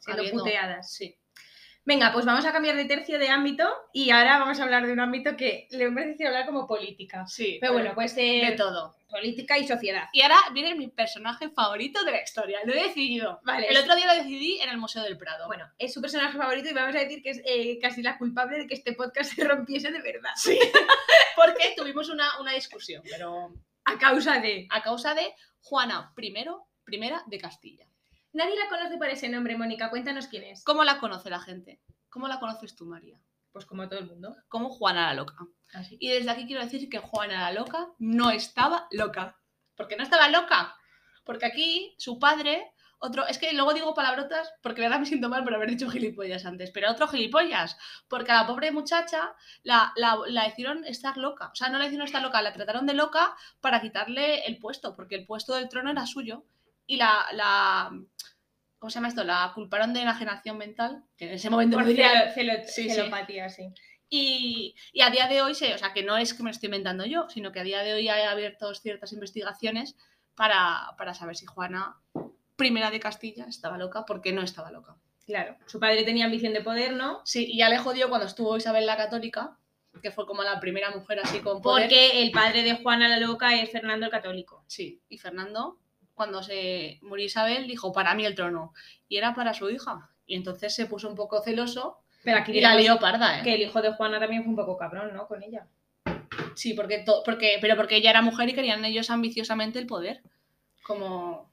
siendo 0.00 0.22
habiendo. 0.22 0.42
puteadas. 0.44 0.92
Sí. 0.92 1.16
Venga, 1.86 2.12
pues 2.12 2.26
vamos 2.26 2.44
a 2.44 2.52
cambiar 2.52 2.74
de 2.74 2.84
tercio 2.84 3.16
de 3.16 3.28
ámbito 3.28 3.64
y 3.92 4.10
ahora 4.10 4.40
vamos 4.40 4.58
a 4.58 4.64
hablar 4.64 4.84
de 4.84 4.92
un 4.92 4.98
ámbito 4.98 5.36
que 5.36 5.68
le 5.70 5.84
hemos 5.84 6.04
decidido 6.04 6.30
hablar 6.30 6.44
como 6.46 6.66
política. 6.66 7.24
Sí. 7.28 7.58
Pero 7.60 7.74
bueno, 7.74 7.92
pues 7.94 8.16
de 8.16 8.54
todo. 8.56 8.96
política 9.08 9.56
y 9.56 9.68
sociedad. 9.68 10.08
Y 10.12 10.22
ahora 10.22 10.36
viene 10.52 10.74
mi 10.74 10.88
personaje 10.88 11.48
favorito 11.48 12.02
de 12.02 12.10
la 12.10 12.22
historia. 12.22 12.58
Lo 12.64 12.74
he 12.74 12.88
decidido. 12.88 13.40
Vale. 13.44 13.68
El 13.68 13.76
otro 13.76 13.94
día 13.94 14.06
lo 14.06 14.14
decidí 14.20 14.58
en 14.60 14.68
el 14.68 14.78
Museo 14.78 15.04
del 15.04 15.16
Prado. 15.16 15.46
Bueno, 15.46 15.70
es 15.78 15.94
su 15.94 16.00
personaje 16.00 16.36
favorito 16.36 16.68
y 16.68 16.72
vamos 16.72 16.96
a 16.96 16.98
decir 16.98 17.22
que 17.22 17.30
es 17.30 17.40
eh, 17.46 17.78
casi 17.80 18.02
la 18.02 18.18
culpable 18.18 18.58
de 18.58 18.66
que 18.66 18.74
este 18.74 18.92
podcast 18.92 19.32
se 19.36 19.44
rompiese 19.44 19.92
de 19.92 20.02
verdad. 20.02 20.30
Sí. 20.34 20.58
Porque 21.36 21.72
tuvimos 21.76 22.08
una, 22.08 22.40
una 22.40 22.52
discusión, 22.52 23.04
pero 23.08 23.54
A 23.84 23.96
causa 23.96 24.40
de. 24.40 24.66
a 24.70 24.82
causa 24.82 25.14
de 25.14 25.32
Juana 25.60 26.12
I, 26.16 26.34
primera 26.82 27.22
de 27.26 27.38
Castilla. 27.38 27.86
Nadie 28.36 28.54
la 28.54 28.68
conoce 28.68 28.98
por 28.98 29.08
ese 29.08 29.30
nombre, 29.30 29.56
Mónica. 29.56 29.88
Cuéntanos 29.88 30.26
quién 30.26 30.42
es. 30.42 30.62
¿Cómo 30.62 30.84
la 30.84 30.98
conoce 30.98 31.30
la 31.30 31.40
gente? 31.40 31.80
¿Cómo 32.10 32.28
la 32.28 32.38
conoces 32.38 32.76
tú, 32.76 32.84
María? 32.84 33.18
Pues 33.50 33.64
como 33.64 33.88
todo 33.88 33.98
el 33.98 34.04
mundo. 34.04 34.36
Como 34.48 34.68
Juana 34.68 35.06
la 35.06 35.14
Loca. 35.14 35.38
Así. 35.72 35.96
Y 36.00 36.10
desde 36.10 36.30
aquí 36.30 36.44
quiero 36.44 36.62
decir 36.62 36.90
que 36.90 36.98
Juana 36.98 37.40
la 37.40 37.52
Loca 37.58 37.88
no 37.98 38.30
estaba 38.30 38.88
loca. 38.90 39.38
¿Por 39.74 39.88
qué 39.88 39.96
no 39.96 40.02
estaba 40.02 40.28
loca? 40.28 40.76
Porque 41.24 41.46
aquí 41.46 41.94
su 41.96 42.18
padre, 42.18 42.74
otro, 42.98 43.26
es 43.26 43.38
que 43.38 43.54
luego 43.54 43.72
digo 43.72 43.94
palabrotas 43.94 44.52
porque 44.62 44.82
verdad 44.82 45.00
me 45.00 45.06
siento 45.06 45.30
mal 45.30 45.42
por 45.42 45.54
haber 45.54 45.70
dicho 45.70 45.88
gilipollas 45.88 46.44
antes, 46.44 46.70
pero 46.72 46.90
otro 46.90 47.08
gilipollas, 47.08 47.78
porque 48.06 48.32
a 48.32 48.42
la 48.42 48.46
pobre 48.46 48.70
muchacha 48.70 49.34
la, 49.62 49.94
la, 49.96 50.18
la 50.26 50.46
hicieron 50.46 50.84
estar 50.84 51.16
loca. 51.16 51.48
O 51.52 51.54
sea, 51.54 51.70
no 51.70 51.78
la 51.78 51.86
hicieron 51.86 52.04
estar 52.04 52.20
loca, 52.20 52.42
la 52.42 52.52
trataron 52.52 52.84
de 52.84 52.92
loca 52.92 53.34
para 53.62 53.80
quitarle 53.80 54.44
el 54.44 54.58
puesto, 54.58 54.94
porque 54.94 55.14
el 55.14 55.24
puesto 55.24 55.54
del 55.54 55.70
trono 55.70 55.90
era 55.90 56.04
suyo. 56.04 56.44
Y 56.86 56.96
la, 56.96 57.26
la 57.32 57.90
¿cómo 58.78 58.90
se 58.90 58.94
llama 58.96 59.08
esto? 59.08 59.24
La 59.24 59.50
culparon 59.54 59.92
de 59.92 60.02
enajenación 60.02 60.58
mental, 60.58 61.04
que 61.16 61.26
en 61.26 61.32
ese 61.34 61.50
momento 61.50 61.76
Por 61.76 61.86
diría- 61.86 62.32
celo- 62.34 62.62
celo- 62.64 62.64
Sí, 62.66 62.88
sí. 63.50 63.72
y, 64.08 64.74
y 64.92 65.00
a 65.00 65.10
día 65.10 65.26
de 65.26 65.42
hoy, 65.42 65.54
se, 65.54 65.74
o 65.74 65.78
sea, 65.78 65.92
que 65.92 66.02
no 66.04 66.16
es 66.16 66.32
que 66.34 66.42
me 66.42 66.50
lo 66.50 66.52
estoy 66.52 66.68
inventando 66.68 67.04
yo, 67.04 67.28
sino 67.28 67.50
que 67.52 67.60
a 67.60 67.64
día 67.64 67.82
de 67.82 67.94
hoy 67.94 68.08
hay 68.08 68.22
abiertos 68.24 68.80
ciertas 68.80 69.12
investigaciones 69.12 69.96
para, 70.36 70.94
para 70.96 71.14
saber 71.14 71.34
si 71.36 71.46
Juana, 71.46 71.96
primera 72.56 72.90
de 72.90 73.00
Castilla, 73.00 73.46
estaba 73.46 73.78
loca, 73.78 74.04
porque 74.06 74.32
no 74.32 74.42
estaba 74.42 74.70
loca. 74.70 74.96
Claro. 75.26 75.56
Su 75.66 75.80
padre 75.80 76.04
tenía 76.04 76.26
ambición 76.26 76.52
de 76.52 76.60
poder, 76.60 76.92
¿no? 76.92 77.20
Sí, 77.24 77.46
y 77.50 77.58
ya 77.58 77.68
le 77.68 77.78
jodió 77.78 78.08
cuando 78.08 78.26
estuvo 78.28 78.56
Isabel 78.56 78.86
la 78.86 78.96
Católica, 78.96 79.58
que 80.00 80.12
fue 80.12 80.24
como 80.26 80.42
la 80.44 80.60
primera 80.60 80.90
mujer 80.90 81.18
así 81.18 81.40
con 81.40 81.60
poder. 81.60 81.84
Porque 81.86 82.22
el 82.22 82.30
padre 82.30 82.62
de 82.62 82.76
Juana 82.76 83.08
la 83.08 83.18
Loca 83.18 83.56
es 83.60 83.70
Fernando 83.72 84.06
el 84.06 84.12
Católico. 84.12 84.62
Sí, 84.68 85.02
y 85.08 85.18
Fernando, 85.18 85.80
cuando 86.16 86.42
se 86.42 86.98
murió 87.02 87.26
Isabel, 87.26 87.68
dijo, 87.68 87.92
para 87.92 88.14
mí 88.14 88.24
el 88.24 88.34
trono, 88.34 88.72
y 89.06 89.18
era 89.18 89.34
para 89.34 89.52
su 89.52 89.68
hija. 89.70 90.10
Y 90.26 90.34
entonces 90.34 90.74
se 90.74 90.86
puso 90.86 91.08
un 91.08 91.14
poco 91.14 91.42
celoso 91.42 91.98
Pero 92.24 92.38
aquí 92.38 92.52
y 92.52 92.60
la 92.60 92.74
lió 92.74 92.98
parda, 92.98 93.38
¿eh? 93.38 93.42
que 93.44 93.54
el 93.54 93.60
hijo 93.60 93.82
de 93.82 93.92
Juana 93.92 94.18
también 94.18 94.42
fue 94.42 94.50
un 94.50 94.56
poco 94.56 94.78
cabrón, 94.78 95.12
¿no? 95.14 95.28
Con 95.28 95.42
ella. 95.42 95.66
Sí, 96.54 96.72
porque, 96.72 97.04
porque, 97.24 97.58
pero 97.60 97.76
porque 97.76 97.96
ella 97.96 98.10
era 98.10 98.22
mujer 98.22 98.48
y 98.48 98.54
querían 98.54 98.84
ellos 98.84 99.10
ambiciosamente 99.10 99.78
el 99.78 99.86
poder. 99.86 100.22
Como... 100.82 101.52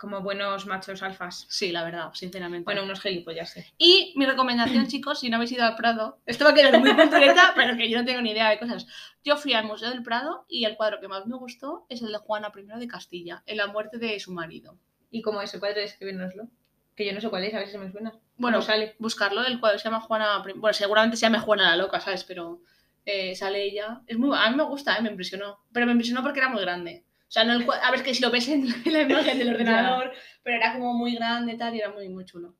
Como 0.00 0.22
buenos 0.22 0.64
machos 0.64 1.02
alfas. 1.02 1.44
Sí, 1.50 1.72
la 1.72 1.84
verdad, 1.84 2.10
sinceramente. 2.14 2.64
Bueno, 2.64 2.84
unos 2.84 3.02
gilipollas, 3.02 3.50
sí. 3.50 3.60
y 3.76 4.14
mi 4.16 4.24
recomendación, 4.24 4.86
chicos, 4.88 5.20
si 5.20 5.28
no 5.28 5.36
habéis 5.36 5.52
ido 5.52 5.64
al 5.64 5.76
Prado, 5.76 6.18
esto 6.24 6.44
va 6.46 6.52
a 6.52 6.54
quedar 6.54 6.80
muy 6.80 6.96
concreta, 6.96 7.52
pero 7.54 7.76
que 7.76 7.90
yo 7.90 7.98
no 7.98 8.04
tengo 8.06 8.22
ni 8.22 8.30
idea 8.30 8.48
de 8.48 8.58
cosas. 8.58 8.86
Yo 9.22 9.36
fui 9.36 9.52
al 9.52 9.66
Museo 9.66 9.90
del 9.90 10.02
Prado 10.02 10.46
y 10.48 10.64
el 10.64 10.76
cuadro 10.76 11.00
que 11.00 11.08
más 11.08 11.26
me 11.26 11.36
gustó 11.36 11.84
es 11.90 12.00
el 12.00 12.12
de 12.12 12.16
Juana 12.18 12.50
I 12.56 12.80
de 12.80 12.88
Castilla, 12.88 13.42
en 13.44 13.58
la 13.58 13.66
muerte 13.66 13.98
de 13.98 14.18
su 14.20 14.32
marido. 14.32 14.78
¿Y 15.10 15.20
cómo 15.20 15.42
es 15.42 15.52
el 15.52 15.60
cuadro? 15.60 15.80
Describirnoslo. 15.80 16.48
Que 16.96 17.04
yo 17.04 17.12
no 17.12 17.20
sé 17.20 17.28
cuál 17.28 17.44
es, 17.44 17.52
a 17.54 17.58
ver 17.58 17.68
si 17.68 17.76
me 17.76 17.92
suena. 17.92 18.14
Bueno, 18.38 18.60
buscarlo, 18.98 19.44
el 19.44 19.60
cuadro 19.60 19.78
se 19.78 19.84
llama 19.84 20.00
Juana... 20.00 20.42
I- 20.48 20.52
Bueno, 20.58 20.72
seguramente 20.72 21.18
se 21.18 21.22
llama 21.26 21.40
Juana 21.40 21.70
la 21.70 21.76
Loca, 21.76 22.00
¿sabes? 22.00 22.24
Pero 22.24 22.62
eh, 23.04 23.34
sale 23.36 23.62
ella. 23.64 24.00
Es 24.06 24.16
muy... 24.16 24.34
A 24.34 24.48
mí 24.48 24.56
me 24.56 24.62
gusta, 24.62 24.96
¿eh? 24.96 25.02
me 25.02 25.10
impresionó. 25.10 25.58
Pero 25.72 25.84
me 25.84 25.92
impresionó 25.92 26.22
porque 26.22 26.38
era 26.40 26.48
muy 26.48 26.62
grande. 26.62 27.04
O 27.30 27.32
sea, 27.32 27.44
no 27.44 27.52
el 27.52 27.64
A 27.80 27.92
ver, 27.92 28.02
que 28.02 28.12
si 28.12 28.20
lo 28.20 28.30
ves 28.32 28.48
en, 28.48 28.66
la 28.92 29.02
imagen 29.02 29.38
del 29.38 29.54
ordenador, 29.54 30.12
pero 30.42 30.56
era 30.56 30.72
como 30.72 30.94
muy 30.94 31.14
grande 31.14 31.52
y 31.52 31.56
tal, 31.56 31.76
y 31.76 31.78
era 31.78 31.90
muy, 31.90 32.08
muy 32.08 32.24
chulo. 32.24 32.56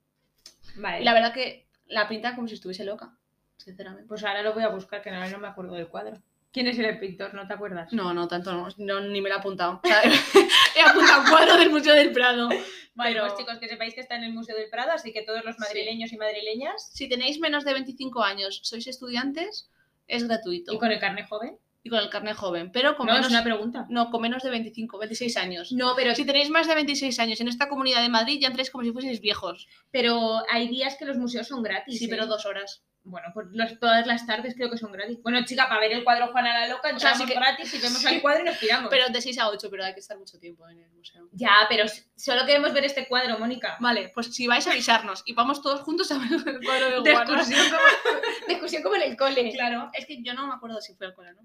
Vale. 0.77 1.01
Y 1.01 1.05
la 1.05 1.13
verdad 1.13 1.35
que 1.35 1.67
la 1.87 2.07
pinta 2.07 2.37
como 2.37 2.47
si 2.47 2.55
estuviese 2.55 2.85
loca, 2.85 3.19
sinceramente. 3.57 4.07
Pues 4.07 4.23
ahora 4.23 4.43
lo 4.43 4.55
voy 4.55 4.63
a 4.63 4.69
buscar, 4.69 5.03
que 5.03 5.11
no, 5.11 5.29
no 5.29 5.39
me 5.39 5.49
acuerdo 5.49 5.75
del 5.75 5.89
cuadro. 5.89 6.23
¿Quién 6.53 6.69
es 6.69 6.79
el 6.79 7.01
pintor? 7.01 7.35
¿No 7.35 7.49
te 7.49 7.55
acuerdas? 7.55 7.93
No, 7.93 8.15
no, 8.15 8.29
tanto 8.29 8.53
no, 8.53 8.69
no, 8.79 9.01
ni 9.01 9.21
me 9.21 9.29
lo 9.29 9.35
he 9.35 9.39
apuntado. 9.39 9.81
He 10.77 10.83
apuntado 10.83 11.23
un 11.23 11.29
cuadro 11.31 11.57
del 11.57 11.71
Museo 11.71 11.95
del 11.95 12.13
Prado. 12.13 12.49
Vale, 12.95 13.13
Pero 13.13 13.27
pues 13.27 13.39
chicos, 13.39 13.59
que 13.59 13.69
sepáis 13.69 13.95
que 13.95 14.01
está 14.01 14.15
en 14.15 14.25
el 14.25 14.33
Museo 14.33 14.57
del 14.57 14.71
Prado, 14.71 14.93
así 14.93 15.13
que 15.13 15.23
todos 15.23 15.45
los 15.45 15.59
madrileños 15.59 16.13
y 16.13 16.17
madrileñas. 16.17 16.91
si 16.93 17.09
tenéis 17.09 17.41
menos 17.41 17.65
de 17.65 17.73
25 17.73 18.23
años, 18.23 18.61
sois 18.63 18.87
estudiantes, 18.87 19.69
es 20.07 20.29
gratuito. 20.29 20.73
¿Y 20.73 20.79
con 20.79 20.93
el 20.93 21.01
carne 21.01 21.27
joven? 21.27 21.59
Y 21.83 21.89
con 21.89 21.99
el 21.99 22.11
carnet 22.11 22.37
joven, 22.37 22.71
pero 22.73 22.95
con 22.95 23.07
No, 23.07 23.15
menos, 23.15 23.29
es 23.29 23.33
una 23.33 23.43
pregunta. 23.43 23.87
no, 23.89 24.11
con 24.11 24.21
menos 24.21 24.43
de 24.43 24.51
25, 24.51 24.99
26 24.99 25.37
años. 25.39 25.73
No, 25.73 25.95
pero, 25.97 26.15
Si 26.15 26.27
tenéis 26.27 26.51
más 26.51 26.69
de 26.69 26.75
26 26.75 27.19
años 27.21 27.41
en 27.41 27.49
esta 27.49 27.69
comunidad 27.71 28.03
de 28.03 28.11
Madrid, 28.11 28.39
ya 28.39 28.49
entráis 28.49 28.71
como 28.71 28.85
si 28.85 28.93
fueseis 28.93 29.21
viejos. 29.21 29.67
pero 29.91 30.43
hay 30.51 30.69
días 30.69 30.97
que 30.99 31.07
los 31.07 31.17
museos 31.17 31.49
son 31.49 31.63
gratis. 31.63 31.99
Sí, 31.99 32.05
¿eh? 32.05 32.09
pero 32.11 32.27
dos 32.27 32.45
horas. 32.45 32.83
Bueno, 33.03 33.29
pues 33.33 33.47
los- 33.53 33.79
todas 33.81 34.07
las 34.07 34.27
tardes 34.27 34.55
creo 34.55 34.71
que 34.71 34.77
son 34.77 34.93
gratis. 34.93 35.19
Bueno, 35.23 35.43
chica, 35.47 35.67
para 35.71 35.81
ver 35.81 35.93
el 35.93 36.05
cuadro 36.05 36.27
Juana 36.33 36.61
la 36.61 36.69
Loca, 36.69 36.95
O 36.95 36.99
sea, 37.01 37.13
entramos 37.13 37.19
sí 37.19 37.27
que- 37.27 37.35
gratis 37.35 37.75
y 37.75 37.79
vemos 37.79 38.05
el 38.05 38.21
cuadro 38.21 38.43
y 38.43 38.45
nos 38.45 38.59
piramos. 38.59 38.91
Pero 38.91 39.09
de 39.09 39.21
6 39.23 39.39
a 39.39 39.49
8, 39.49 39.69
pero 39.71 39.83
hay 39.87 39.95
que 39.95 40.01
estar 40.01 40.19
mucho 40.19 40.39
tiempo 40.39 40.69
en 40.69 40.81
el 40.81 40.91
museo. 40.93 41.27
Ya, 41.33 41.51
pero 41.71 41.85
solo 42.15 42.45
queremos 42.45 42.75
ver 42.75 42.85
este 42.85 43.09
cuadro, 43.09 43.39
Mónica. 43.39 43.79
Vale, 43.81 44.11
pues 44.13 44.35
si 44.35 44.47
vais 44.47 44.67
a 44.67 44.73
avisarnos 44.73 45.23
y 45.25 45.33
vamos 45.33 45.63
todos 45.63 45.81
juntos 45.81 46.13
a 46.13 46.19
ver 46.19 46.29
el 46.47 46.61
cuadro 46.63 47.01
de 47.03 47.11
Juana. 47.15 47.23
excursión 47.25 47.71
como, 47.71 47.83
de 48.49 48.53
excursión 48.53 48.83
como 48.83 48.97
en 48.97 49.03
el 49.03 49.17
cole. 49.17 49.51
Claro, 49.55 49.91
es 49.95 50.05
que 50.05 50.23
yo 50.23 50.35
no 50.35 50.47
me 50.47 50.53
acuerdo 50.53 50.79
si 50.83 50.95
fue 50.95 51.07
al 51.07 51.15
cole, 51.15 51.33
¿no? 51.33 51.41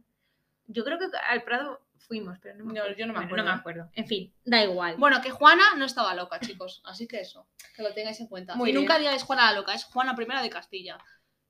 Yo 0.68 0.84
creo 0.84 0.98
que 0.98 1.06
al 1.30 1.44
Prado 1.44 1.82
fuimos, 1.98 2.38
pero 2.40 2.56
no 2.56 2.66
me 2.66 2.74
No, 2.74 2.80
acuerdo. 2.82 2.98
yo 2.98 3.08
no 3.08 3.14
me 3.14 3.20
Bueno, 3.20 3.28
acuerdo. 3.28 3.46
no 3.46 3.52
me 3.54 3.60
acuerdo. 3.60 3.90
En 3.96 4.08
fin, 4.08 4.34
da 4.44 4.64
igual. 4.64 4.96
Bueno, 4.98 5.22
que 5.22 5.32
Juana 5.32 5.64
no 5.78 5.86
estaba 5.86 6.14
loca, 6.14 6.40
chicos. 6.40 6.82
Así 6.86 7.08
que 7.08 7.20
eso, 7.22 7.48
que 7.76 7.84
lo 7.84 7.94
tengáis 7.94 8.20
en 8.20 8.28
cuenta. 8.28 8.56
Muy 8.56 8.70
y 8.70 8.74
nunca 8.74 8.94
bien. 8.98 9.08
digáis 9.10 9.24
Juana 9.24 9.52
la 9.52 9.60
loca, 9.60 9.74
es 9.74 9.84
Juana 9.86 10.16
I 10.18 10.44
de 10.44 10.50
Castilla, 10.50 10.98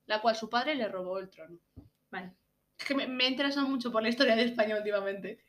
la 0.06 0.20
cual 0.20 0.36
su 0.36 0.48
padre 0.48 0.74
le 0.74 0.88
robó 0.88 1.18
el 1.18 1.28
trono. 1.30 1.58
Vale. 2.10 2.32
Es 2.78 2.84
que 2.84 2.94
me, 2.94 3.06
me 3.06 3.24
he 3.24 3.28
interesado 3.28 3.66
mucho 3.66 3.90
por 3.90 4.02
la 4.02 4.08
historia 4.10 4.36
de 4.36 4.44
España 4.44 4.76
últimamente. 4.76 5.42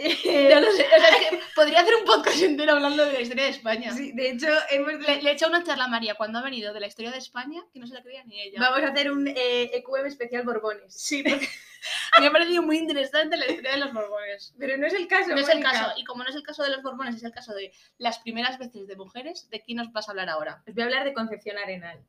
Eh, 0.00 0.50
No 0.54 0.60
lo 0.60 0.70
sé, 0.70 0.86
o 0.86 1.00
sea, 1.00 1.08
es 1.08 1.28
que 1.28 1.40
podría 1.56 1.80
hacer 1.80 1.92
un 1.96 2.04
podcast 2.04 2.40
entero 2.40 2.72
hablando 2.72 3.04
de 3.04 3.12
la 3.14 3.20
historia 3.20 3.44
de 3.44 3.50
España. 3.50 3.92
sí, 3.92 4.12
de 4.12 4.30
hecho, 4.30 4.46
hemos 4.70 4.92
Le, 4.94 5.22
le 5.22 5.30
he 5.30 5.32
echado 5.32 5.50
una 5.50 5.64
charla 5.64 5.84
a 5.86 5.88
María 5.88 6.14
cuando 6.14 6.38
ha 6.38 6.42
venido 6.42 6.72
de 6.72 6.78
la 6.78 6.86
historia 6.86 7.10
de 7.10 7.18
España 7.18 7.64
que 7.72 7.80
no 7.80 7.86
se 7.88 7.94
la 7.94 8.02
creía 8.02 8.22
ni 8.24 8.40
ella. 8.40 8.60
Vamos 8.60 8.80
a 8.84 8.88
hacer 8.92 9.10
un 9.10 9.26
eh, 9.26 9.70
EQM 9.74 10.06
especial 10.06 10.44
Borbones. 10.44 10.94
Sí, 10.94 11.24
porque 11.24 11.48
me 12.20 12.26
ha 12.28 12.30
parecido 12.30 12.62
muy 12.62 12.78
interesante 12.78 13.36
la 13.36 13.46
historia 13.46 13.72
de 13.72 13.78
los 13.78 13.92
Borbones. 13.92 14.54
Pero 14.56 14.76
no 14.76 14.86
es 14.86 14.94
el 14.94 15.08
caso. 15.08 15.30
No 15.30 15.40
es 15.40 15.48
el 15.48 15.60
caso, 15.60 15.92
y 15.96 16.04
como 16.04 16.22
no 16.22 16.30
es 16.30 16.36
el 16.36 16.44
caso 16.44 16.62
de 16.62 16.70
los 16.70 16.82
Borbones, 16.84 17.16
es 17.16 17.24
el 17.24 17.32
caso 17.32 17.52
de 17.54 17.72
las 17.98 18.20
primeras 18.20 18.56
veces 18.58 18.86
de 18.86 18.94
mujeres, 18.94 19.50
¿de 19.50 19.60
quién 19.62 19.78
nos 19.78 19.90
vas 19.92 20.08
a 20.08 20.12
hablar 20.12 20.28
ahora? 20.28 20.62
Os 20.68 20.74
voy 20.74 20.82
a 20.82 20.86
hablar 20.86 21.04
de 21.04 21.12
Concepción 21.12 21.58
Arenal. 21.58 22.04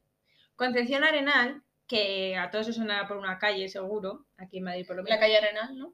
Concepción 0.56 1.04
Arenal, 1.04 1.64
que 1.88 2.38
a 2.38 2.52
todos 2.52 2.68
os 2.68 2.76
suena 2.76 3.08
por 3.08 3.18
una 3.18 3.40
calle 3.40 3.68
seguro, 3.68 4.28
aquí 4.38 4.60
en 4.60 4.66
Madrid 4.66 4.86
por 4.86 4.96
lo 4.96 5.02
menos, 5.02 5.16
La 5.18 5.20
calle 5.20 5.38
Arenal, 5.38 5.76
¿no? 5.76 5.94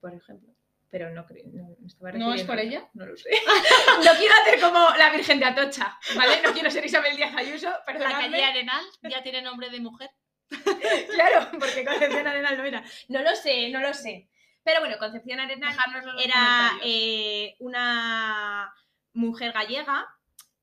por 0.00 0.12
ejemplo. 0.14 0.52
Pero 0.90 1.10
no 1.10 1.26
creo. 1.26 1.44
No, 1.52 1.76
me 1.80 1.86
estaba 1.86 2.12
¿No 2.12 2.32
es 2.32 2.44
por 2.44 2.58
ella? 2.58 2.88
No 2.94 3.04
lo 3.04 3.16
sé. 3.16 3.28
no 4.04 4.12
quiero 4.18 4.34
hacer 4.42 4.60
como 4.60 4.88
la 4.96 5.10
Virgen 5.10 5.38
de 5.38 5.44
Atocha, 5.44 5.98
¿vale? 6.16 6.40
No 6.42 6.52
quiero 6.52 6.70
ser 6.70 6.84
Isabel 6.84 7.14
Díaz 7.16 7.34
Ayuso, 7.36 7.68
La 7.68 7.84
perdonadme. 7.84 8.30
calle 8.30 8.44
Arenal 8.44 8.84
ya 9.02 9.22
tiene 9.22 9.42
nombre 9.42 9.68
de 9.70 9.80
mujer. 9.80 10.10
Claro, 11.14 11.48
porque 11.58 11.84
Concepción 11.84 12.26
Arenal 12.26 12.56
no 12.56 12.64
era. 12.64 12.82
No 13.08 13.22
lo 13.22 13.34
sé, 13.36 13.68
no 13.68 13.80
lo 13.80 13.92
sé. 13.92 14.30
Pero 14.62 14.80
bueno, 14.80 14.96
Concepción 14.98 15.40
Arenal 15.40 15.76
era 16.22 16.72
eh, 16.82 17.54
una 17.58 18.72
mujer 19.12 19.52
gallega 19.52 20.06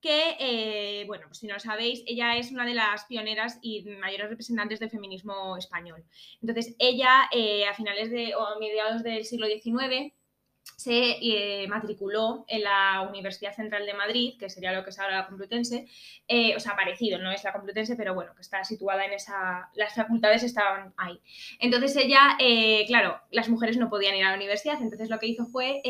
que, 0.05 0.37
eh, 0.39 1.03
bueno, 1.07 1.25
pues 1.25 1.39
si 1.39 1.47
no 1.47 1.55
lo 1.55 1.59
sabéis, 1.59 2.03
ella 2.05 2.37
es 2.37 2.51
una 2.51 2.63
de 2.63 2.75
las 2.75 3.05
pioneras 3.05 3.57
y 3.63 3.83
mayores 3.85 4.29
representantes 4.29 4.79
del 4.79 4.91
feminismo 4.91 5.57
español. 5.57 6.03
Entonces, 6.41 6.75
ella 6.77 7.27
eh, 7.31 7.65
a 7.65 7.73
finales 7.73 8.11
de 8.11 8.35
o 8.35 8.45
a 8.45 8.59
mediados 8.59 9.01
del 9.01 9.25
siglo 9.25 9.47
XIX 9.47 10.13
se 10.75 11.17
eh, 11.21 11.67
matriculó 11.67 12.45
en 12.47 12.63
la 12.63 13.08
Universidad 13.10 13.56
Central 13.56 13.86
de 13.86 13.93
Madrid, 13.93 14.34
que 14.39 14.49
sería 14.49 14.73
lo 14.73 14.84
que 14.84 14.89
es 14.89 14.99
ahora 14.99 15.17
la 15.17 15.28
Complutense, 15.28 15.88
eh, 16.28 16.56
o 16.56 16.60
sea, 16.60 16.75
parecido, 16.75 17.19
no 17.19 17.32
es 17.32 17.43
la 17.43 17.54
Complutense, 17.54 17.95
pero 17.95 18.13
bueno, 18.13 18.34
que 18.36 18.41
está 18.41 18.63
situada 18.63 19.06
en 19.06 19.13
esa, 19.13 19.69
las 19.75 19.95
facultades 19.95 20.43
estaban 20.43 20.93
ahí. 20.97 21.19
Entonces 21.60 21.95
ella, 21.95 22.38
eh, 22.39 22.84
claro, 22.88 23.19
las 23.32 23.49
mujeres 23.49 23.78
no 23.78 23.89
podían 23.89 24.15
ir 24.15 24.25
a 24.25 24.32
la 24.32 24.36
universidad, 24.38 24.82
entonces 24.82 25.10
lo 25.10 25.19
que 25.19 25.28
hizo 25.28 25.45
fue 25.45 25.82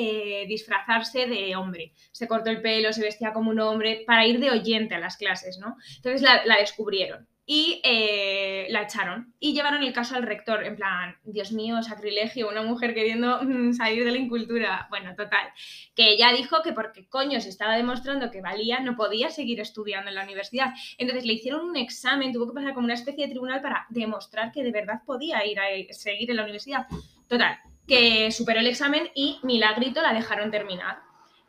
disfrazarse 0.48 1.28
de 1.28 1.56
hombre. 1.56 1.94
Se 2.12 2.28
cortó 2.28 2.50
el 2.50 2.62
pelo, 2.62 2.94
se 2.94 3.02
vestía 3.02 3.34
como 3.34 3.50
un 3.52 3.60
hombre 3.60 4.04
para 4.06 4.26
ir 4.26 4.40
de 4.40 4.52
oyente 4.52 4.96
a 4.96 5.00
las 5.00 5.18
clases, 5.18 5.58
¿no? 5.58 5.78
Entonces 5.98 6.22
la 6.22 6.58
descubrieron 6.58 7.28
y 7.45 7.79
eh, 7.84 8.67
la 8.71 8.84
echaron 8.84 9.34
y 9.39 9.53
llevaron 9.53 9.84
el 9.84 9.93
caso 9.93 10.15
al 10.15 10.23
rector, 10.23 10.63
en 10.63 10.75
plan, 10.75 11.15
Dios 11.23 11.51
mío, 11.51 11.81
sacrilegio, 11.84 12.49
una 12.49 12.63
mujer 12.63 12.95
queriendo 12.95 13.39
mm, 13.43 13.73
salir 13.73 14.03
de 14.03 14.12
la 14.12 14.17
incultura. 14.17 14.88
Bueno, 14.89 15.15
total, 15.15 15.49
que 15.95 16.12
ella 16.12 16.31
dijo 16.31 16.63
que 16.63 16.73
porque 16.73 17.08
coño 17.08 17.39
se 17.41 17.49
estaba 17.49 17.75
demostrando 17.75 18.31
que 18.31 18.41
valía, 18.41 18.79
no 18.79 18.95
podía 18.95 19.29
seguir 19.29 19.60
estudiando 19.60 20.10
en 20.10 20.15
la 20.15 20.23
universidad. 20.23 20.73
Entonces 20.97 21.25
le 21.25 21.34
hicieron 21.34 21.69
un 21.69 21.77
examen, 21.77 22.34
tuvo 22.34 22.47
que 22.47 22.53
pasar 22.53 22.73
como 22.73 22.86
una 22.86 22.95
especie 22.95 23.25
de 23.25 23.31
tribunal 23.31 23.62
para 23.62 23.86
demostrar 23.89 24.51
que 24.51 24.63
de 24.63 24.71
verdad 24.71 25.01
podía 25.05 25.45
ir 25.45 25.60
a 25.60 25.65
seguir 25.91 26.31
en 26.31 26.38
la 26.38 26.43
universidad. 26.43 26.88
Total, 27.27 27.60
que 27.88 28.31
superó 28.31 28.60
el 28.60 28.67
examen 28.67 29.10
y 29.13 29.38
milagrito 29.43 30.01
la 30.01 30.13
dejaron 30.13 30.49
terminar. 30.49 31.05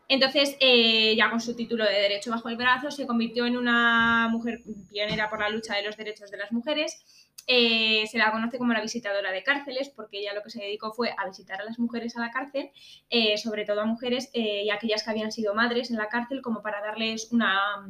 Entonces, 0.08 0.56
eh, 0.60 1.16
ya 1.16 1.30
con 1.30 1.40
su 1.40 1.56
título 1.56 1.84
de 1.84 1.92
Derecho 1.92 2.30
bajo 2.30 2.48
el 2.48 2.56
brazo, 2.56 2.90
se 2.90 3.06
convirtió 3.06 3.44
en 3.46 3.56
una 3.56 4.28
mujer 4.30 4.62
pionera 4.88 5.28
por 5.28 5.40
la 5.40 5.48
lucha 5.48 5.74
de 5.74 5.82
los 5.82 5.96
derechos 5.96 6.30
de 6.30 6.36
las 6.36 6.52
mujeres. 6.52 7.04
Eh, 7.48 8.04
se 8.10 8.18
la 8.18 8.30
conoce 8.30 8.58
como 8.58 8.72
la 8.72 8.80
visitadora 8.80 9.30
de 9.30 9.42
cárceles 9.42 9.88
porque 9.88 10.18
ella 10.18 10.34
lo 10.34 10.42
que 10.42 10.50
se 10.50 10.60
dedicó 10.60 10.92
fue 10.92 11.14
a 11.16 11.26
visitar 11.26 11.60
a 11.60 11.64
las 11.64 11.78
mujeres 11.78 12.16
a 12.16 12.20
la 12.20 12.30
cárcel, 12.30 12.70
eh, 13.08 13.38
sobre 13.38 13.64
todo 13.64 13.80
a 13.80 13.84
mujeres 13.84 14.30
y 14.32 14.70
aquellas 14.70 15.04
que 15.04 15.10
habían 15.10 15.30
sido 15.30 15.54
madres 15.54 15.90
en 15.90 15.96
la 15.96 16.08
cárcel, 16.08 16.42
como 16.42 16.62
para 16.62 16.80
darles 16.80 17.32
una 17.32 17.88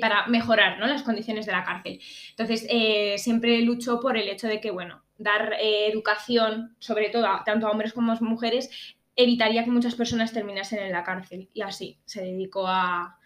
para 0.00 0.26
mejorar 0.26 0.80
¿no? 0.80 0.86
las 0.88 1.04
condiciones 1.04 1.46
de 1.46 1.52
la 1.52 1.62
cárcel. 1.62 2.00
Entonces, 2.30 2.66
siempre 3.22 3.60
luchó 3.60 4.00
por 4.00 4.16
el 4.16 4.28
hecho 4.28 4.48
de 4.48 4.60
que, 4.60 4.72
bueno, 4.72 5.04
dar 5.16 5.54
educación, 5.60 6.74
sobre 6.80 7.08
todo 7.08 7.24
tanto 7.44 7.68
a 7.68 7.70
hombres 7.70 7.92
como 7.92 8.10
a 8.10 8.18
mujeres, 8.20 8.95
evitaría 9.16 9.64
que 9.64 9.70
muchas 9.70 9.94
personas 9.94 10.32
terminasen 10.32 10.80
en 10.80 10.92
la 10.92 11.02
cárcel. 11.02 11.48
Y 11.54 11.62
así 11.62 11.98
se 12.04 12.22
dedicó 12.22 12.66
a, 12.66 13.18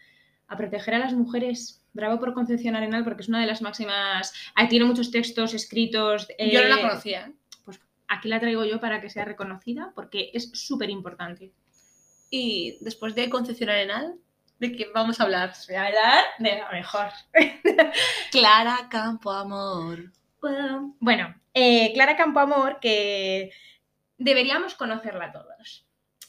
a 0.46 0.57
proteger 0.57 0.94
a 0.94 0.98
las 0.98 1.12
mujeres. 1.12 1.85
Bravo 1.92 2.20
por 2.20 2.35
Concepción 2.35 2.76
Arenal, 2.76 3.03
porque 3.03 3.22
es 3.22 3.29
una 3.29 3.40
de 3.40 3.46
las 3.46 3.62
máximas. 3.62 4.33
Ahí 4.55 4.68
tiene 4.68 4.85
muchos 4.85 5.11
textos 5.11 5.55
escritos. 5.55 6.29
Yo 6.38 6.62
no 6.62 6.68
la 6.68 6.76
eh, 6.76 6.83
conocía. 6.83 7.26
¿eh? 7.26 7.33
Pues 7.64 7.81
aquí 8.07 8.29
la 8.29 8.38
traigo 8.38 8.64
yo 8.64 8.81
para 8.81 9.00
que 9.00 9.11
sea 9.11 9.24
reconocida, 9.24 9.92
porque 9.94 10.31
es 10.33 10.50
súper 10.53 10.88
importante. 10.88 11.53
Y 12.31 12.79
después 12.81 13.16
de 13.16 13.29
Concepción 13.29 13.70
Arenal, 13.70 14.14
¿de 14.61 14.72
qué 14.72 14.87
vamos 14.94 15.18
a 15.18 15.24
hablar? 15.24 15.53
Voy 15.66 15.76
a 15.76 15.87
hablar 15.87 16.24
de 16.38 16.59
la 16.59 16.70
mejor. 16.70 17.09
Clara 18.31 18.88
Campo 18.88 19.33
Amor. 19.33 20.12
Bueno, 21.00 21.35
eh, 21.53 21.92
Clara 21.92 22.16
Campoamor, 22.16 22.79
que 22.81 23.50
deberíamos 24.21 24.75
conocerla 24.75 25.33
todos. 25.33 25.87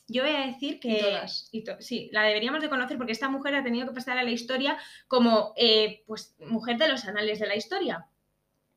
Yo 0.07 0.23
voy 0.23 0.33
a 0.35 0.47
decir 0.47 0.79
que... 0.79 0.89
Y 0.89 0.99
todas. 1.01 1.49
y 1.51 1.63
to- 1.63 1.77
sí, 1.79 2.09
la 2.11 2.23
deberíamos 2.23 2.61
de 2.61 2.69
conocer 2.69 2.97
porque 2.97 3.11
esta 3.13 3.29
mujer 3.29 3.55
ha 3.55 3.63
tenido 3.63 3.87
que 3.87 3.93
pasar 3.93 4.17
a 4.17 4.23
la 4.23 4.31
historia 4.31 4.77
como 5.07 5.53
eh, 5.55 6.03
pues, 6.07 6.35
mujer 6.39 6.77
de 6.77 6.89
los 6.89 7.05
anales 7.05 7.39
de 7.39 7.47
la 7.47 7.55
historia 7.55 8.07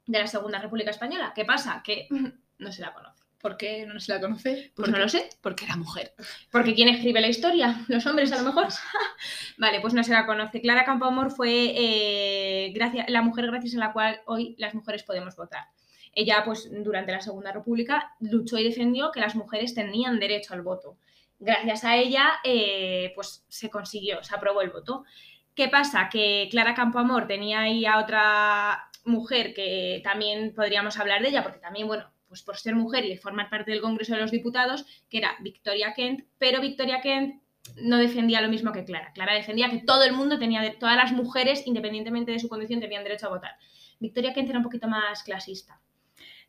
de 0.06 0.18
la 0.18 0.26
Segunda 0.26 0.58
República 0.60 0.90
Española. 0.90 1.32
¿Qué 1.34 1.44
pasa? 1.44 1.82
Que 1.84 2.06
no 2.58 2.70
se 2.72 2.82
la 2.82 2.92
conoce. 2.92 3.24
¿Por 3.40 3.56
qué 3.58 3.84
no 3.84 4.00
se 4.00 4.12
la 4.12 4.20
conoce? 4.20 4.72
Pues 4.74 4.88
no 4.90 4.96
lo 4.98 5.08
sé. 5.08 5.28
Porque 5.42 5.64
era 5.66 5.76
mujer. 5.76 6.14
Porque 6.50 6.74
¿quién 6.74 6.88
escribe 6.88 7.20
la 7.20 7.28
historia? 7.28 7.84
¿Los 7.88 8.06
hombres 8.06 8.32
a 8.32 8.38
lo 8.38 8.44
mejor? 8.44 8.68
vale, 9.58 9.80
pues 9.80 9.92
no 9.92 10.02
se 10.04 10.12
la 10.12 10.24
conoce. 10.26 10.60
Clara 10.60 10.84
Campoamor 10.84 11.30
fue 11.30 11.72
eh, 11.76 12.74
la 13.08 13.22
mujer 13.22 13.46
gracias 13.46 13.74
a 13.74 13.78
la 13.78 13.92
cual 13.92 14.20
hoy 14.26 14.54
las 14.58 14.74
mujeres 14.74 15.02
podemos 15.02 15.36
votar. 15.36 15.64
Ella, 16.14 16.42
pues, 16.44 16.68
durante 16.82 17.12
la 17.12 17.20
Segunda 17.20 17.52
República 17.52 18.14
luchó 18.20 18.58
y 18.58 18.64
defendió 18.64 19.10
que 19.10 19.20
las 19.20 19.34
mujeres 19.34 19.74
tenían 19.74 20.18
derecho 20.18 20.54
al 20.54 20.62
voto. 20.62 20.96
Gracias 21.38 21.84
a 21.84 21.96
ella, 21.96 22.34
eh, 22.44 23.12
pues, 23.14 23.44
se 23.48 23.70
consiguió, 23.70 24.22
se 24.22 24.34
aprobó 24.34 24.62
el 24.62 24.70
voto. 24.70 25.04
¿Qué 25.54 25.68
pasa? 25.68 26.08
Que 26.10 26.48
Clara 26.50 26.74
Campoamor 26.74 27.26
tenía 27.26 27.60
ahí 27.60 27.86
a 27.86 27.98
otra 27.98 28.90
mujer 29.04 29.54
que 29.54 30.00
también 30.02 30.54
podríamos 30.54 30.98
hablar 30.98 31.22
de 31.22 31.28
ella, 31.28 31.42
porque 31.42 31.58
también, 31.58 31.86
bueno, 31.86 32.10
pues 32.28 32.42
por 32.42 32.56
ser 32.56 32.74
mujer 32.74 33.04
y 33.04 33.16
formar 33.16 33.50
parte 33.50 33.70
del 33.70 33.80
Congreso 33.80 34.14
de 34.14 34.20
los 34.20 34.30
Diputados, 34.30 34.86
que 35.08 35.18
era 35.18 35.36
Victoria 35.40 35.94
Kent, 35.94 36.24
pero 36.38 36.60
Victoria 36.60 37.00
Kent 37.00 37.40
no 37.76 37.98
defendía 37.98 38.40
lo 38.40 38.48
mismo 38.48 38.72
que 38.72 38.84
Clara. 38.84 39.12
Clara 39.12 39.34
defendía 39.34 39.70
que 39.70 39.82
todo 39.86 40.02
el 40.02 40.12
mundo 40.12 40.38
tenía, 40.38 40.78
todas 40.78 40.96
las 40.96 41.12
mujeres, 41.12 41.66
independientemente 41.66 42.32
de 42.32 42.38
su 42.38 42.48
condición, 42.48 42.80
tenían 42.80 43.04
derecho 43.04 43.26
a 43.26 43.30
votar. 43.30 43.52
Victoria 44.00 44.32
Kent 44.32 44.50
era 44.50 44.58
un 44.58 44.64
poquito 44.64 44.88
más 44.88 45.22
clasista. 45.22 45.80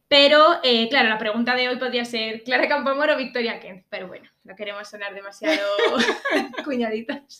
Pero, 0.07 0.59
eh, 0.63 0.87
claro, 0.89 1.09
la 1.09 1.17
pregunta 1.17 1.55
de 1.55 1.67
hoy 1.67 1.77
podría 1.77 2.05
ser 2.05 2.43
Clara 2.43 2.67
Campoamor 2.67 3.09
o 3.09 3.17
Victoria 3.17 3.59
Kent. 3.59 3.85
Pero 3.89 4.07
bueno, 4.07 4.29
no 4.43 4.55
queremos 4.55 4.87
sonar 4.87 5.13
demasiado 5.15 5.59
cuñaditas. 6.63 7.39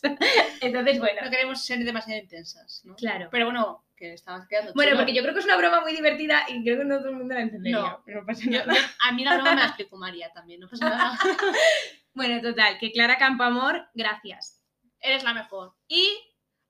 Entonces, 0.60 0.98
bueno, 0.98 1.20
No 1.24 1.30
queremos 1.30 1.64
ser 1.64 1.78
demasiado 1.84 2.20
intensas, 2.20 2.82
¿no? 2.84 2.96
claro. 2.96 3.28
Pero 3.30 3.46
bueno, 3.46 3.84
que 3.96 4.12
estabas 4.12 4.46
quedando 4.48 4.72
Bueno, 4.74 4.96
porque 4.96 5.14
yo 5.14 5.22
creo 5.22 5.32
que 5.32 5.40
es 5.40 5.46
una 5.46 5.56
broma 5.56 5.80
muy 5.80 5.92
divertida 5.94 6.42
y 6.48 6.62
creo 6.64 6.78
que 6.78 6.84
no 6.84 6.98
todo 6.98 7.10
el 7.10 7.16
mundo 7.16 7.34
la 7.34 7.40
entendería. 7.42 7.78
No. 7.78 8.02
pero 8.04 8.20
no 8.20 8.26
pasa 8.26 8.42
nada. 8.50 8.74
yo- 8.74 8.80
a 9.00 9.12
mí 9.12 9.24
la 9.24 9.34
broma 9.36 9.54
me 9.54 9.60
la 9.60 9.66
explicó 9.68 9.96
María 9.96 10.32
también, 10.32 10.60
no 10.60 10.68
pasa 10.68 10.88
nada. 10.90 11.18
Bueno, 12.14 12.40
total, 12.40 12.78
que 12.78 12.92
Clara 12.92 13.18
Campoamor, 13.18 13.88
gracias. 13.92 14.62
Eres 15.00 15.22
la 15.22 15.34
mejor. 15.34 15.74
Y 15.86 16.08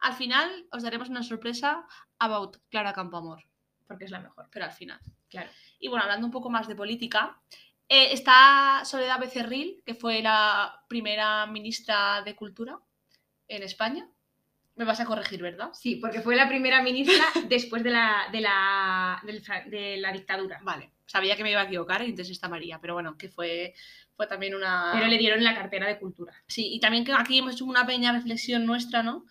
al 0.00 0.12
final 0.12 0.66
os 0.72 0.82
daremos 0.82 1.08
una 1.08 1.22
sorpresa 1.22 1.86
about 2.18 2.56
Clara 2.68 2.92
Campoamor, 2.92 3.44
Porque 3.86 4.06
es 4.06 4.10
la 4.10 4.18
mejor. 4.18 4.48
pero 4.50 4.64
al 4.64 4.72
final. 4.72 4.98
Claro. 5.28 5.50
Y 5.78 5.88
bueno, 5.88 6.04
hablando 6.04 6.26
un 6.26 6.32
poco 6.32 6.50
más 6.50 6.68
de 6.68 6.74
política, 6.74 7.38
eh, 7.88 8.12
está 8.12 8.82
Soledad 8.84 9.20
Becerril, 9.20 9.82
que 9.84 9.94
fue 9.94 10.22
la 10.22 10.84
primera 10.88 11.46
ministra 11.46 12.22
de 12.22 12.34
Cultura 12.34 12.78
en 13.48 13.62
España. 13.62 14.08
Me 14.74 14.84
vas 14.84 15.00
a 15.00 15.06
corregir, 15.06 15.40
¿verdad? 15.40 15.70
Sí, 15.72 15.96
porque 15.96 16.20
fue 16.20 16.36
la 16.36 16.48
primera 16.48 16.82
ministra 16.82 17.24
después 17.48 17.82
de 17.82 17.90
la, 17.90 18.28
de 18.32 18.40
la, 18.40 19.22
de 19.66 19.96
la 19.98 20.12
dictadura. 20.12 20.60
Vale, 20.62 20.90
sabía 21.06 21.36
que 21.36 21.44
me 21.44 21.50
iba 21.50 21.60
a 21.60 21.64
equivocar 21.64 22.02
y 22.02 22.10
entonces 22.10 22.32
está 22.32 22.48
María, 22.48 22.78
pero 22.80 22.94
bueno, 22.94 23.16
que 23.16 23.28
fue, 23.28 23.74
fue 24.16 24.26
también 24.26 24.54
una... 24.54 24.90
Pero 24.92 25.06
le 25.06 25.18
dieron 25.18 25.42
la 25.44 25.54
cartera 25.54 25.86
de 25.86 25.98
cultura. 25.98 26.34
Sí, 26.46 26.74
y 26.74 26.80
también 26.80 27.04
que 27.04 27.12
aquí 27.12 27.38
hemos 27.38 27.54
hecho 27.54 27.64
una 27.64 27.86
pequeña 27.86 28.12
reflexión 28.12 28.66
nuestra, 28.66 29.02
¿no? 29.02 29.24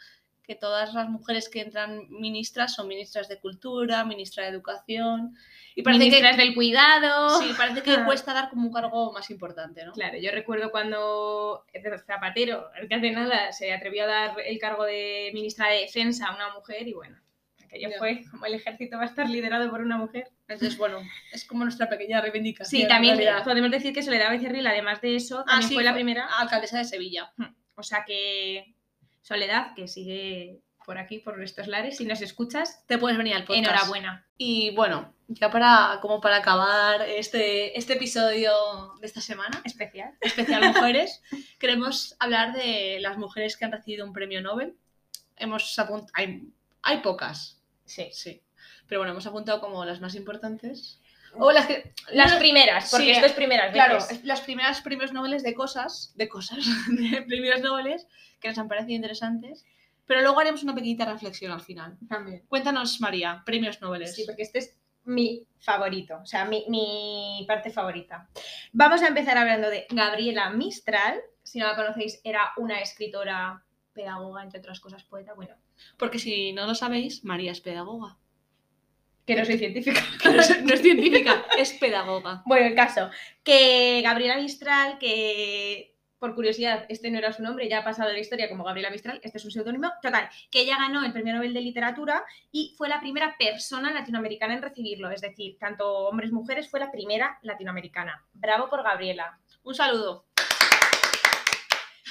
Que 0.48 0.56
todas 0.56 0.94
las 0.94 1.10
mujeres 1.10 1.50
que 1.50 1.62
entran 1.62 2.08
ministras 2.10 2.76
son 2.76 2.88
ministras 2.88 3.28
de 3.28 3.40
cultura, 3.40 4.04
ministra 4.06 4.44
de 4.44 4.50
educación. 4.50 5.36
Y 5.76 5.82
parece 5.82 6.06
Ministras 6.06 6.38
del 6.38 6.54
cuidado. 6.54 7.40
que, 7.40 7.48
sí, 7.48 7.54
parece 7.58 7.82
que 7.84 7.96
cuesta 8.06 8.34
dar 8.34 8.50
como 8.50 8.68
un 8.68 8.74
cargo 8.74 9.12
más 9.12 9.30
importante, 9.30 9.84
¿no? 9.86 9.92
Claro, 9.94 10.18
yo 10.18 10.32
recuerdo 10.32 10.72
cuando 10.72 11.66
Zapatero, 12.06 12.70
que 12.88 12.96
hace 12.96 13.12
nada, 13.12 13.52
se 13.52 13.74
atrevió 13.74 14.04
a 14.04 14.08
dar 14.08 14.36
el 14.46 14.60
cargo 14.60 14.84
de 14.86 15.32
ministra 15.34 15.70
de 15.70 15.80
Defensa 15.80 16.28
a 16.28 16.36
una 16.36 16.54
mujer 16.54 16.88
y 16.88 16.94
bueno, 16.94 17.18
aquello 17.64 17.90
fue 17.98 18.24
como 18.32 18.46
el 18.46 18.54
ejército 18.54 18.98
va 18.98 19.04
a 19.04 19.08
estar 19.08 19.30
liderado 19.30 19.70
por 19.70 19.82
una 19.82 19.98
mujer. 19.98 20.30
Entonces, 20.48 20.78
bueno, 20.78 21.00
es 21.34 21.44
como 21.44 21.64
nuestra 21.64 21.90
pequeña 21.90 22.22
reivindicación. 22.22 22.82
Sí, 22.84 22.88
también 22.88 23.18
podemos 23.44 23.72
decir 23.72 23.94
que 23.94 24.04
Soledad 24.04 24.30
Becerril, 24.30 24.68
además 24.68 25.02
de 25.02 25.16
eso, 25.16 25.40
Ah, 25.40 25.46
también 25.48 25.70
sí, 25.70 25.74
fue 25.76 25.84
la 25.84 25.94
primera. 25.94 26.26
alcaldesa 26.40 26.78
de 26.78 26.86
Sevilla. 26.86 27.34
O 27.76 27.84
sea 27.84 28.06
que 28.06 28.75
Soledad, 29.30 29.74
que 29.76 29.88
sigue 29.88 30.62
por 30.86 31.00
aquí, 31.00 31.18
por 31.18 31.42
estos 31.42 31.66
lares, 31.68 31.98
si 31.98 32.06
nos 32.06 32.22
escuchas, 32.22 32.86
Te 32.86 33.00
puedes 33.00 33.18
venir 33.18 33.34
al 33.34 33.44
podcast. 33.44 33.66
enhorabuena. 33.68 34.28
Y 34.38 34.70
bueno, 34.76 35.16
ya 35.28 35.50
para, 35.50 35.98
como 36.00 36.22
para 36.22 36.36
acabar 36.38 37.02
este, 37.10 37.76
este 37.76 37.94
episodio 37.94 38.54
de 39.02 39.08
esta 39.08 39.20
semana, 39.20 39.60
Especial. 39.64 40.14
especial 40.22 40.64
mujeres, 40.68 41.24
queremos 41.60 42.16
hablar 42.20 42.54
de 42.54 43.00
las 43.02 43.18
mujeres 43.18 43.58
que 43.58 43.66
han 43.66 43.72
recibido 43.72 44.06
un 44.06 44.14
premio 44.14 44.44
Nobel. 44.44 44.78
Hemos 45.38 45.76
apunt- 45.80 46.12
hay, 46.14 46.44
hay 46.84 46.98
pocas, 47.00 47.60
Sí. 47.86 48.10
sí. 48.14 48.44
Pero 48.88 49.00
bueno, 49.00 49.14
hemos 49.14 49.26
apuntado 49.26 49.60
como 49.62 49.84
las 49.86 50.02
más 50.02 50.14
importantes. 50.14 51.02
O 51.40 51.52
las, 51.52 51.66
que, 51.68 51.94
las 52.12 52.34
No, 52.34 52.40
primeras, 52.40 52.90
porque 52.92 53.06
sí, 53.06 53.12
esto 53.12 53.26
es 53.26 53.34
primeras 53.34 53.72
Claro, 53.74 53.96
veces. 53.96 54.24
las 54.24 54.42
primeras 54.42 54.82
premios 54.82 55.12
Nobel 55.14 55.42
de 55.42 55.54
cosas, 55.54 56.14
de 56.16 56.28
cosas, 56.28 56.60
de 56.90 57.22
premios 57.24 57.62
Nobel 57.62 57.96
que 58.40 58.48
nos 58.50 58.58
han 58.58 58.68
parecido 58.68 58.96
interesantes. 58.96 59.66
Pero 60.06 60.22
luego 60.22 60.40
haremos 60.40 60.62
una 60.64 60.76
pequeñita 60.76 61.06
reflexión 61.06 61.52
al 61.52 61.62
final. 61.62 61.98
También. 62.08 62.44
Cuéntanos, 62.48 63.02
María, 63.02 63.42
premios 63.46 63.82
Nobel. 63.82 64.08
Sí, 64.08 64.24
porque 64.26 64.44
este 64.44 64.60
es 64.60 64.78
mi 65.06 65.48
favorito, 65.60 66.20
o 66.22 66.26
sea, 66.26 66.46
mi, 66.46 66.66
mi 66.68 67.44
parte 67.48 67.70
favorita. 67.72 68.28
Vamos 68.74 69.02
a 69.04 69.08
empezar 69.08 69.38
hablando 69.38 69.70
de 69.70 69.86
Gabriela 69.90 70.50
Mistral. 70.52 71.20
Si 71.44 71.60
no 71.60 71.68
la 71.68 71.76
conocéis, 71.76 72.22
era 72.24 72.52
una 72.58 72.80
escritora, 72.82 73.64
pedagoga, 73.94 74.44
entre 74.44 74.60
otras 74.60 74.80
cosas, 74.80 75.04
poeta. 75.04 75.34
Bueno, 75.34 75.56
Porque 75.98 76.20
si 76.20 76.54
no 76.54 76.66
lo 76.68 76.76
sabéis, 76.76 77.24
María 77.24 77.52
es 77.52 77.62
pedagoga. 77.62 78.18
Que 79.26 79.36
no 79.36 79.46
soy 79.46 79.58
científica. 79.58 80.02
no 80.26 80.40
es, 80.40 80.64
no 80.64 80.74
es 80.74 80.82
científica, 80.82 81.46
es 81.58 81.74
pedagoga. 81.74 82.44
Bueno, 82.46 82.68
el 82.68 82.76
caso, 82.76 83.10
que 83.44 84.02
Gabriela 84.04 84.38
Mistral, 84.38 84.98
que 85.00 85.94
por 86.20 86.34
curiosidad, 86.34 86.86
este 86.90 87.12
no 87.12 87.18
era 87.20 87.34
su 87.34 87.44
nombre, 87.44 87.68
ya 87.70 87.80
ha 87.80 87.84
pasado 87.84 88.10
en 88.10 88.16
la 88.16 88.22
historia 88.22 88.50
como 88.50 88.64
Gabriela 88.64 88.90
Mistral, 88.90 89.20
este 89.24 89.38
es 89.38 89.46
un 89.46 89.52
seudónimo, 89.52 89.92
total, 90.02 90.30
que 90.50 90.62
ella 90.62 90.78
ganó 90.78 91.04
el 91.06 91.12
Premio 91.12 91.34
Nobel 91.36 91.54
de 91.54 91.62
Literatura 91.62 92.24
y 92.52 92.74
fue 92.78 92.90
la 92.90 93.00
primera 93.00 93.36
persona 93.38 93.92
latinoamericana 93.94 94.56
en 94.56 94.62
recibirlo, 94.62 95.12
es 95.12 95.22
decir, 95.22 95.58
tanto 95.60 95.88
hombres 96.08 96.30
y 96.32 96.34
mujeres, 96.34 96.70
fue 96.70 96.80
la 96.80 96.92
primera 96.92 97.38
latinoamericana. 97.44 98.26
Bravo 98.34 98.70
por 98.70 98.82
Gabriela. 98.84 99.38
Un 99.64 99.76
saludo. 99.76 100.26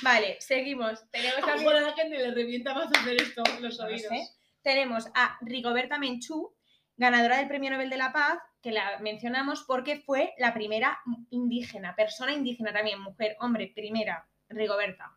Vale, 0.02 0.36
seguimos. 0.40 1.10
Tenemos 1.10 1.38
A 1.42 1.46
también- 1.46 1.82
la 1.82 1.92
gente 1.94 2.18
le 2.18 2.30
revienta 2.32 2.74
más 2.74 2.88
hacer 2.96 3.20
esto 3.20 3.42
los 3.60 3.78
No 3.78 3.86
oídos. 3.86 4.02
sé. 4.02 4.28
Tenemos 4.62 5.06
a 5.14 5.38
Rigoberta 5.40 5.98
Menchú, 5.98 6.52
ganadora 6.96 7.38
del 7.38 7.48
Premio 7.48 7.70
Nobel 7.70 7.90
de 7.90 7.96
la 7.96 8.12
Paz, 8.12 8.38
que 8.62 8.70
la 8.72 8.98
mencionamos 9.00 9.64
porque 9.66 10.00
fue 10.00 10.32
la 10.38 10.54
primera 10.54 10.98
indígena, 11.30 11.94
persona 11.94 12.32
indígena 12.32 12.72
también, 12.72 13.00
mujer, 13.00 13.36
hombre, 13.40 13.72
primera, 13.74 14.26
Rigoberta. 14.48 15.12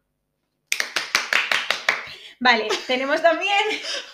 Vale, 2.40 2.68
tenemos 2.86 3.22
también, 3.22 3.52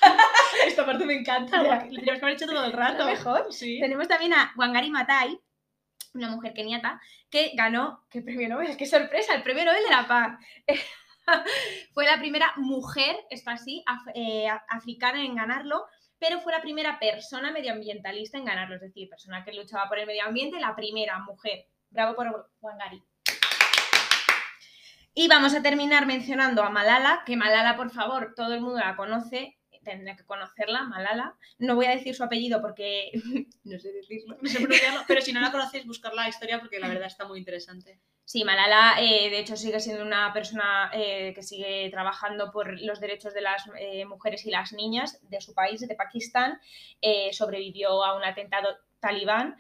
Esta 0.65 0.85
parte 0.85 1.05
me 1.05 1.13
encanta. 1.15 1.61
Lo 1.89 2.01
que 2.01 2.11
haber 2.11 2.29
hecho 2.35 2.45
todo 2.45 2.63
el 2.63 2.71
rato. 2.71 3.05
mejor, 3.05 3.51
Sí. 3.51 3.79
tenemos 3.81 4.07
también 4.07 4.33
a 4.33 4.53
Wangari 4.55 4.89
Maathai, 4.89 5.37
una 6.13 6.29
mujer 6.29 6.53
keniata, 6.53 7.01
que 7.29 7.51
ganó, 7.55 8.05
¿qué 8.09 8.21
premio 8.21 8.47
Nobel? 8.47 8.77
¡Qué 8.77 8.85
sorpresa! 8.85 9.33
El 9.33 9.43
Premio 9.43 9.65
Nobel 9.65 9.83
de 9.83 9.89
la 9.89 10.07
Paz. 10.07 10.39
fue 11.93 12.05
la 12.05 12.17
primera 12.19 12.53
mujer, 12.57 13.15
esto 13.29 13.49
así, 13.49 13.83
af- 13.87 14.11
eh, 14.15 14.47
africana 14.69 15.21
en 15.23 15.35
ganarlo, 15.35 15.85
pero 16.23 16.39
fue 16.39 16.53
la 16.53 16.61
primera 16.61 16.97
persona 16.99 17.51
medioambientalista 17.51 18.37
en 18.37 18.45
ganarlo, 18.45 18.75
es 18.75 18.81
decir, 18.81 19.09
persona 19.09 19.43
que 19.43 19.51
luchaba 19.51 19.89
por 19.89 19.99
el 19.99 20.07
medio 20.07 20.23
ambiente, 20.23 20.57
la 20.57 20.73
primera 20.73 21.19
mujer. 21.19 21.65
Bravo 21.89 22.15
por 22.15 22.49
Wangari. 22.61 23.03
Y 25.13 25.27
vamos 25.27 25.53
a 25.53 25.61
terminar 25.61 26.05
mencionando 26.05 26.63
a 26.63 26.69
Malala, 26.69 27.23
que 27.25 27.35
Malala, 27.35 27.75
por 27.75 27.89
favor, 27.89 28.35
todo 28.37 28.53
el 28.53 28.61
mundo 28.61 28.79
la 28.79 28.95
conoce, 28.95 29.57
tendrá 29.83 30.15
que 30.15 30.25
conocerla, 30.25 30.83
Malala. 30.83 31.35
No 31.59 31.75
voy 31.75 31.85
a 31.85 31.91
decir 31.91 32.15
su 32.15 32.23
apellido 32.23 32.61
porque 32.61 33.11
no 33.63 33.79
sé 33.79 33.91
decirlo. 33.91 34.37
No 34.41 34.49
sé 34.49 34.59
pronunciarlo, 34.59 35.01
pero 35.07 35.21
si 35.21 35.33
no 35.33 35.41
la 35.41 35.51
conocéis, 35.51 35.85
buscar 35.85 36.13
la 36.13 36.27
historia 36.27 36.59
porque 36.59 36.79
la 36.79 36.87
verdad 36.87 37.07
está 37.07 37.25
muy 37.25 37.39
interesante. 37.39 37.99
Sí, 38.25 38.45
Malala, 38.45 38.95
eh, 39.01 39.29
de 39.29 39.39
hecho, 39.39 39.57
sigue 39.57 39.79
siendo 39.81 40.03
una 40.03 40.31
persona 40.31 40.89
eh, 40.93 41.33
que 41.35 41.43
sigue 41.43 41.89
trabajando 41.91 42.51
por 42.51 42.79
los 42.81 43.01
derechos 43.01 43.33
de 43.33 43.41
las 43.41 43.69
eh, 43.77 44.05
mujeres 44.05 44.45
y 44.45 44.49
las 44.49 44.71
niñas 44.71 45.19
de 45.29 45.41
su 45.41 45.53
país, 45.53 45.85
de 45.85 45.95
Pakistán. 45.95 46.59
Sobrevivió 47.31 48.03
a 48.03 48.15
un 48.15 48.23
atentado 48.23 48.69
talibán, 49.01 49.57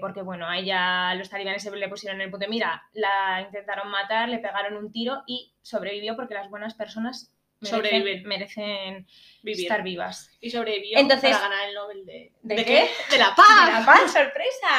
porque 0.00 0.22
bueno, 0.22 0.48
a 0.48 0.58
ella 0.58 1.14
los 1.16 1.28
talibanes 1.28 1.64
se 1.64 1.74
le 1.74 1.88
pusieron 1.88 2.20
en 2.20 2.26
el 2.26 2.30
punto 2.30 2.46
de 2.46 2.50
mira, 2.50 2.84
la 2.92 3.42
intentaron 3.42 3.90
matar, 3.90 4.28
le 4.28 4.38
pegaron 4.38 4.76
un 4.76 4.92
tiro 4.92 5.24
y 5.26 5.52
sobrevivió 5.60 6.14
porque 6.14 6.34
las 6.34 6.48
buenas 6.48 6.74
personas 6.74 7.35
merecen, 7.60 7.76
Sobreviven. 7.78 8.22
merecen 8.28 9.06
Vivir. 9.42 9.62
estar 9.66 9.82
vivas. 9.82 10.30
Y 10.40 10.50
sobrevivió 10.50 10.98
Entonces- 10.98 11.30
para 11.36 11.48
ganar 11.48 11.68
el 11.68 11.74
Nobel 11.74 12.04
de... 12.06 12.32
¿De 12.42 12.56
qué? 12.56 12.64
qué? 12.64 12.90
De 13.10 13.18
la 13.18 13.30
¡De 13.30 13.34
paz. 13.36 13.72
la 13.80 13.86
paz, 13.86 14.12
sorpresa! 14.12 14.78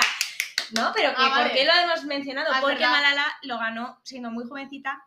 No, 0.74 0.92
pero 0.94 1.10
que, 1.12 1.16
Ah, 1.18 1.30
vale. 1.30 1.44
¿por 1.50 1.58
qué 1.58 1.66
lo 1.66 1.72
hemos 1.74 2.04
mencionado? 2.04 2.50
Ah, 2.54 2.58
Porque 2.60 2.76
verdad. 2.80 2.92
Malala 2.92 3.26
lo 3.44 3.58
ganó 3.58 4.00
siendo 4.04 4.32
muy 4.32 4.46
jovencita 4.46 5.02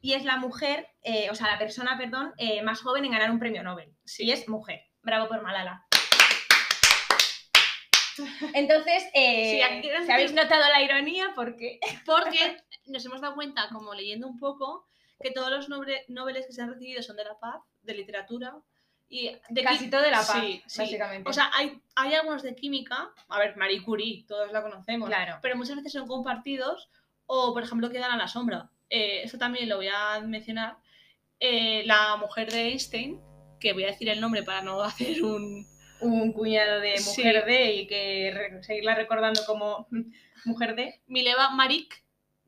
y 0.00 0.12
es 0.12 0.24
la 0.24 0.36
mujer, 0.36 0.88
eh, 1.02 1.28
o 1.30 1.34
sea, 1.34 1.46
la 1.48 1.58
persona, 1.58 1.96
perdón, 1.96 2.34
eh, 2.36 2.62
más 2.62 2.80
joven 2.82 3.04
en 3.06 3.12
ganar 3.12 3.30
un 3.30 3.38
premio 3.38 3.62
Nobel. 3.62 3.92
Y 4.18 4.30
es 4.30 4.46
mujer. 4.48 4.82
Bravo 5.02 5.26
por 5.28 5.40
Malala. 5.42 5.84
Entonces, 8.54 9.04
eh, 9.14 9.62
Sí, 10.06 10.10
habéis 10.10 10.32
notado 10.32 10.62
la 10.70 10.82
ironía, 10.82 11.32
porque 11.34 11.78
Porque 12.06 12.56
nos 12.86 13.04
hemos 13.04 13.20
dado 13.20 13.34
cuenta, 13.34 13.68
como 13.72 13.94
leyendo 13.94 14.26
un 14.26 14.38
poco, 14.38 14.86
que 15.20 15.30
todos 15.30 15.50
los 15.50 15.68
Nobeles 16.08 16.46
que 16.46 16.52
se 16.52 16.62
han 16.62 16.72
recibido 16.72 17.02
son 17.02 17.16
de 17.16 17.24
la 17.24 17.38
paz, 17.38 17.60
de 17.82 17.94
literatura 17.94 18.54
y 19.08 19.30
de 19.48 19.62
casi 19.62 19.88
todo 19.88 20.02
de 20.02 20.10
la 20.10 20.18
paz, 20.18 20.40
Sí, 20.40 20.62
sí. 20.66 20.78
básicamente. 20.80 21.30
O 21.30 21.32
sea, 21.32 21.50
hay, 21.54 21.80
hay 21.94 22.14
algunos 22.14 22.42
de 22.42 22.54
química, 22.54 23.10
a 23.28 23.38
ver, 23.38 23.56
Marie 23.56 23.82
Curie, 23.82 24.24
todos 24.26 24.50
la 24.52 24.62
conocemos, 24.62 25.08
claro. 25.08 25.38
pero 25.42 25.56
muchas 25.56 25.76
veces 25.76 25.92
son 25.92 26.06
compartidos 26.08 26.90
o, 27.26 27.52
por 27.54 27.62
ejemplo, 27.62 27.90
quedan 27.90 28.12
a 28.12 28.16
la 28.16 28.28
sombra. 28.28 28.70
Eh, 28.90 29.22
eso 29.24 29.38
también 29.38 29.68
lo 29.68 29.76
voy 29.76 29.88
a 29.88 30.20
mencionar. 30.20 30.76
Eh, 31.40 31.82
la 31.86 32.16
mujer 32.16 32.50
de 32.50 32.68
Einstein, 32.70 33.20
que 33.60 33.72
voy 33.72 33.84
a 33.84 33.88
decir 33.88 34.08
el 34.08 34.20
nombre 34.20 34.42
para 34.42 34.62
no 34.62 34.80
hacer 34.82 35.22
un... 35.22 35.66
Un 35.98 36.30
cuñado 36.34 36.80
de 36.80 36.98
Sí. 36.98 37.20
mujer 37.22 37.46
de 37.46 37.72
y 37.72 37.86
que 37.86 38.30
re- 38.34 38.62
seguirla 38.62 38.94
recordando 38.94 39.40
como 39.46 39.88
mujer 40.44 40.74
de. 40.76 41.00
Mileva 41.06 41.48
Marik, 41.50 42.04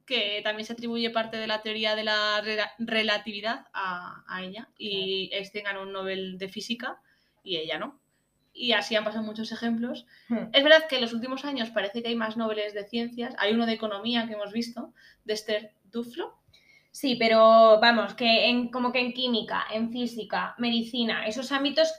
que 0.08 0.40
también 0.42 0.66
se 0.66 0.72
atribuye 0.72 1.10
parte 1.10 1.36
de 1.36 1.46
la 1.46 1.60
teoría 1.60 1.94
de 1.94 2.02
la 2.02 2.42
rela- 2.42 2.72
relatividad 2.78 3.66
a, 3.74 4.24
a 4.26 4.42
ella. 4.42 4.70
Y 4.78 5.30
Einstein 5.34 5.66
ganó 5.66 5.82
un 5.82 5.92
Nobel 5.92 6.38
de 6.38 6.48
física 6.48 7.00
y 7.44 7.58
ella 7.58 7.78
no. 7.78 8.00
Y 8.54 8.72
así 8.72 8.96
han 8.96 9.04
pasado 9.04 9.22
muchos 9.22 9.52
ejemplos. 9.52 10.06
Hmm. 10.28 10.48
Es 10.52 10.64
verdad 10.64 10.88
que 10.88 10.96
en 10.96 11.02
los 11.02 11.12
últimos 11.12 11.44
años 11.44 11.70
parece 11.70 12.02
que 12.02 12.08
hay 12.08 12.16
más 12.16 12.36
Nobeles 12.36 12.72
de 12.72 12.88
ciencias. 12.88 13.34
Hay 13.38 13.52
uno 13.52 13.66
de 13.66 13.74
economía 13.74 14.26
que 14.26 14.32
hemos 14.32 14.52
visto, 14.52 14.94
de 15.24 15.34
Esther 15.34 15.72
Duflo. 15.84 16.38
Sí, 16.90 17.16
pero 17.16 17.78
vamos, 17.80 18.14
que 18.14 18.46
en, 18.46 18.70
como 18.70 18.90
que 18.90 19.00
en 19.00 19.12
química, 19.12 19.66
en 19.70 19.92
física, 19.92 20.54
medicina, 20.58 21.26
esos 21.26 21.52
ámbitos 21.52 21.92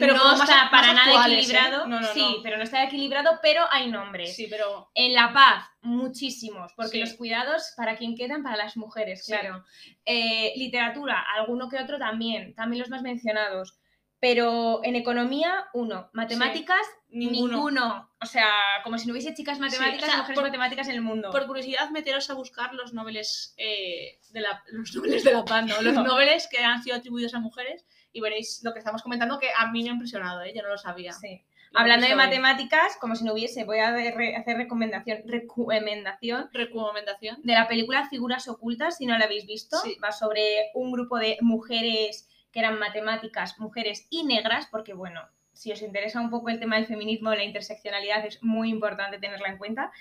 Pero 0.00 0.14
no 0.16 0.24
más- 0.24 0.40
está 0.40 0.56
más 0.64 0.70
para 0.70 0.92
nada 0.92 1.06
actuales, 1.06 1.38
¿eh? 1.38 1.40
equilibrado. 1.52 1.86
No, 1.86 2.00
no, 2.00 2.06
sí, 2.12 2.36
pero 2.42 2.56
no 2.56 2.62
está 2.64 2.82
equilibrado, 2.84 3.38
pero 3.42 3.64
hay 3.70 3.90
nombres. 3.90 4.34
Sí, 4.34 4.46
pero 4.50 4.90
En 4.94 5.14
La 5.14 5.32
Paz, 5.32 5.66
muchísimos, 5.82 6.72
porque 6.74 6.92
Sí. 6.92 7.00
los 7.00 7.14
cuidados, 7.14 7.72
¿para 7.76 7.96
quién 7.96 8.16
quedan? 8.16 8.42
Para 8.42 8.56
las 8.56 8.76
mujeres, 8.76 9.24
Sí. 9.24 9.32
claro. 9.32 9.64
Eh, 10.04 10.52
literatura, 10.56 11.24
alguno 11.36 11.68
que 11.68 11.78
otro 11.78 11.98
también, 11.98 12.54
también 12.54 12.80
los 12.80 12.90
más 12.90 13.02
mencionados. 13.02 13.76
Pero 14.22 14.80
en 14.84 14.96
economía, 14.96 15.64
uno. 15.72 16.10
Matemáticas, 16.12 16.86
ninguno. 17.08 17.54
ninguno. 17.54 18.10
O 18.20 18.26
sea, 18.26 18.50
como 18.84 18.98
si 18.98 19.06
no 19.06 19.12
hubiese 19.12 19.32
chicas 19.32 19.58
matemáticas, 19.58 20.02
o 20.02 20.06
sea, 20.10 20.16
mujeres 20.18 20.34
por- 20.38 20.44
matemáticas 20.48 20.88
en 20.88 20.94
el 20.96 21.00
mundo. 21.00 21.30
Por 21.30 21.46
curiosidad, 21.46 21.88
meteros 21.88 22.28
a 22.28 22.34
buscar 22.34 22.74
los 22.74 22.92
noveles 22.92 23.54
eh, 23.56 24.18
de 24.30 24.40
la, 24.42 24.62
los 24.72 24.94
noveles 24.94 25.24
de 25.24 25.32
la 25.32 25.42
paz, 25.46 25.64
¿no? 25.64 25.80
Los 25.80 25.94
No. 25.94 26.02
noveles 26.04 26.48
que 26.50 26.58
han 26.58 26.82
sido 26.82 26.96
atribuidos 26.96 27.32
a 27.32 27.40
mujeres 27.40 27.86
y 28.12 28.20
veréis 28.20 28.60
lo 28.64 28.72
que 28.72 28.78
estamos 28.80 29.02
comentando 29.02 29.38
que 29.38 29.48
a 29.56 29.70
mí 29.70 29.82
me 29.82 29.90
ha 29.90 29.92
impresionado, 29.92 30.42
¿eh? 30.42 30.52
Yo 30.54 30.62
no 30.62 30.68
lo 30.68 30.78
sabía. 30.78 31.12
Sí. 31.12 31.42
Hablando 31.72 32.06
de 32.08 32.16
matemáticas, 32.16 32.96
como 33.00 33.14
si 33.14 33.22
no 33.24 33.32
hubiese, 33.32 33.64
voy 33.64 33.78
a 33.78 33.92
re- 33.92 34.34
hacer 34.34 34.56
recomendación, 34.56 35.20
recomendación 35.24 36.50
Recomendación. 36.52 37.36
de 37.44 37.52
la 37.52 37.68
película 37.68 38.08
Figuras 38.08 38.48
Ocultas, 38.48 38.96
si 38.96 39.06
no 39.06 39.16
la 39.16 39.26
habéis 39.26 39.46
visto. 39.46 39.76
Sí. 39.78 39.96
Va 40.02 40.10
sobre 40.10 40.70
un 40.74 40.90
grupo 40.90 41.18
de 41.18 41.38
mujeres 41.40 42.28
que 42.52 42.58
eran 42.58 42.78
matemáticas, 42.80 43.58
mujeres 43.60 44.06
y 44.10 44.24
negras, 44.24 44.66
porque 44.70 44.94
bueno, 44.94 45.20
si 45.52 45.70
os 45.70 45.82
interesa 45.82 46.20
un 46.20 46.30
poco 46.30 46.48
el 46.48 46.58
tema 46.58 46.74
del 46.76 46.86
feminismo, 46.86 47.32
la 47.34 47.44
interseccionalidad 47.44 48.26
es 48.26 48.42
muy 48.42 48.70
importante 48.70 49.18
tenerla 49.18 49.48
en 49.50 49.58
cuenta. 49.58 49.92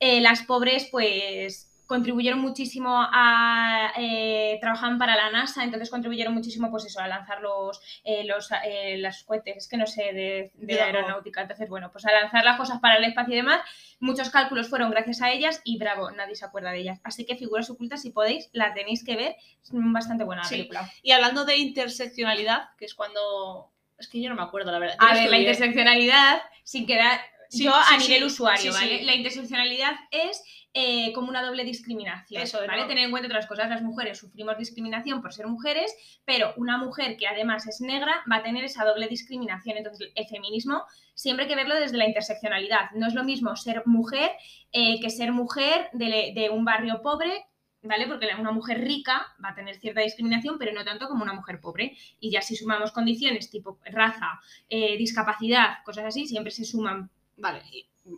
Eh, 0.00 0.20
las 0.20 0.42
pobres, 0.42 0.88
pues 0.90 1.71
contribuyeron 1.86 2.40
muchísimo 2.40 2.90
a 2.96 3.92
eh, 3.98 4.58
trabajaban 4.60 4.98
para 4.98 5.16
la 5.16 5.30
NASA 5.30 5.62
entonces 5.64 5.90
contribuyeron 5.90 6.32
muchísimo 6.32 6.70
pues 6.70 6.84
eso 6.86 7.00
a 7.00 7.08
lanzar 7.08 7.40
los 7.40 7.80
eh, 8.04 8.24
los 8.24 8.48
eh, 8.64 8.96
las 8.98 9.24
cohetes 9.24 9.56
es 9.58 9.68
que 9.68 9.76
no 9.76 9.86
sé 9.86 10.12
de, 10.12 10.50
de 10.54 10.80
aeronáutica. 10.80 11.42
Entonces 11.42 11.68
bueno 11.68 11.90
pues 11.92 12.06
a 12.06 12.12
lanzar 12.12 12.44
las 12.44 12.56
cosas 12.56 12.80
para 12.80 12.96
el 12.96 13.04
espacio 13.04 13.34
y 13.34 13.36
demás. 13.36 13.60
Muchos 14.00 14.30
cálculos 14.30 14.68
fueron 14.68 14.90
gracias 14.90 15.22
a 15.22 15.30
ellas 15.30 15.60
y 15.64 15.78
bravo 15.78 16.10
nadie 16.10 16.34
se 16.34 16.44
acuerda 16.44 16.70
de 16.70 16.78
ellas. 16.80 17.00
Así 17.04 17.24
que 17.26 17.36
figuras 17.36 17.68
ocultas 17.70 18.02
si 18.02 18.10
podéis 18.10 18.48
la 18.52 18.74
tenéis 18.74 19.04
que 19.04 19.16
ver 19.16 19.36
es 19.62 19.70
bastante 19.72 20.24
buena 20.24 20.42
la 20.42 20.48
Sí. 20.48 20.56
película. 20.56 20.90
Y 21.02 21.12
hablando 21.12 21.44
de 21.44 21.56
interseccionalidad, 21.56 22.70
que 22.78 22.84
es 22.86 22.94
cuando. 22.94 23.70
Es 23.98 24.08
que 24.08 24.20
yo 24.20 24.28
no 24.30 24.34
me 24.34 24.42
acuerdo, 24.42 24.72
la 24.72 24.78
verdad. 24.80 24.96
Yo 25.00 25.06
a 25.06 25.14
ver 25.14 25.30
la 25.30 25.38
interseccionalidad 25.38 26.42
sin 26.64 26.86
quedar 26.86 27.20
Sí, 27.48 27.64
yo 27.64 27.70
sí, 27.70 27.94
a 27.94 27.98
nivel 27.98 28.24
usuario 28.24 28.72
vale 28.72 29.02
la 29.02 29.14
interseccionalidad 29.14 29.92
es 30.10 30.42
eh, 30.74 31.12
como 31.12 31.28
una 31.28 31.42
doble 31.42 31.64
discriminación. 31.64 32.42
Eso, 32.42 32.58
¿vale? 32.66 32.82
¿no? 32.82 32.88
Tener 32.88 33.04
en 33.04 33.10
cuenta 33.10 33.26
otras 33.26 33.46
cosas, 33.46 33.68
las 33.68 33.82
mujeres 33.82 34.18
sufrimos 34.18 34.56
discriminación 34.56 35.20
por 35.20 35.32
ser 35.32 35.46
mujeres, 35.46 35.94
pero 36.24 36.54
una 36.56 36.78
mujer 36.78 37.16
que 37.16 37.26
además 37.26 37.66
es 37.66 37.80
negra 37.80 38.22
va 38.30 38.36
a 38.36 38.42
tener 38.42 38.64
esa 38.64 38.84
doble 38.84 39.06
discriminación. 39.08 39.76
Entonces, 39.76 40.10
el 40.14 40.26
feminismo 40.26 40.84
siempre 41.14 41.44
hay 41.44 41.48
que 41.50 41.56
verlo 41.56 41.74
desde 41.74 41.98
la 41.98 42.06
interseccionalidad. 42.06 42.90
No 42.94 43.06
es 43.06 43.14
lo 43.14 43.24
mismo 43.24 43.54
ser 43.56 43.82
mujer 43.86 44.30
eh, 44.72 44.98
que 45.00 45.10
ser 45.10 45.32
mujer 45.32 45.90
de, 45.92 46.32
de 46.34 46.50
un 46.50 46.64
barrio 46.64 47.02
pobre. 47.02 47.46
¿Vale? 47.84 48.06
Porque 48.06 48.28
una 48.38 48.52
mujer 48.52 48.80
rica 48.80 49.26
va 49.44 49.48
a 49.48 49.54
tener 49.56 49.74
cierta 49.74 50.02
discriminación, 50.02 50.56
pero 50.56 50.72
no 50.72 50.84
tanto 50.84 51.08
como 51.08 51.24
una 51.24 51.32
mujer 51.32 51.60
pobre. 51.60 51.96
Y 52.20 52.30
ya 52.30 52.40
si 52.40 52.54
sumamos 52.54 52.92
condiciones 52.92 53.50
tipo 53.50 53.80
raza, 53.84 54.40
eh, 54.68 54.96
discapacidad, 54.96 55.82
cosas 55.84 56.04
así, 56.04 56.28
siempre 56.28 56.52
se 56.52 56.64
suman 56.64 57.10
Vale, 57.36 57.62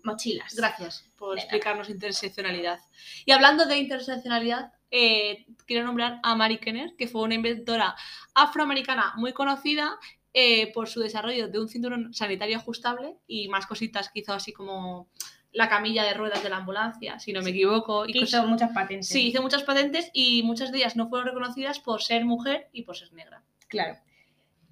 mochilas. 0.03 0.55
gracias 0.55 1.11
por 1.17 1.39
explicarnos 1.39 1.89
interseccionalidad. 1.91 2.81
Y 3.25 3.33
hablando 3.33 3.67
de 3.67 3.77
interseccionalidad, 3.79 4.73
eh, 4.91 5.47
quiero 5.67 5.85
nombrar 5.85 6.21
a 6.23 6.35
Mary 6.37 6.59
Kenner, 6.59 6.95
que 6.97 7.09
fue 7.09 7.23
una 7.23 7.35
inventora 7.35 7.95
afroamericana 8.35 9.13
muy 9.17 9.33
conocida 9.33 9.99
eh, 10.33 10.73
por 10.73 10.89
su 10.89 11.01
desarrollo 11.01 11.49
de 11.49 11.59
un 11.59 11.69
cinturón 11.69 12.13
sanitario 12.15 12.57
ajustable 12.57 13.17
y 13.27 13.49
más 13.49 13.67
cositas 13.67 14.09
que 14.11 14.21
hizo 14.21 14.33
así 14.33 14.53
como 14.53 15.09
la 15.53 15.69
camilla 15.69 16.03
de 16.03 16.15
ruedas 16.15 16.43
de 16.43 16.49
la 16.49 16.57
ambulancia, 16.57 17.21
si 17.21 17.33
no 17.33 17.41
me 17.43 17.51
equivoco. 17.51 18.05
Y 18.07 18.15
cosas- 18.15 18.41
hizo 18.41 18.47
muchas 18.49 18.73
patentes. 18.73 19.07
Sí, 19.09 19.29
hizo 19.29 19.41
muchas 19.43 19.63
patentes 19.63 20.11
y 20.13 20.43
muchas 20.43 20.73
de 20.73 20.79
ellas 20.79 20.97
no 20.97 21.09
fueron 21.09 21.29
reconocidas 21.29 21.79
por 21.79 22.03
ser 22.03 22.25
mujer 22.25 22.69
y 22.73 22.83
por 22.83 22.97
ser 22.97 23.13
negra. 23.13 23.45
Claro. 23.69 23.97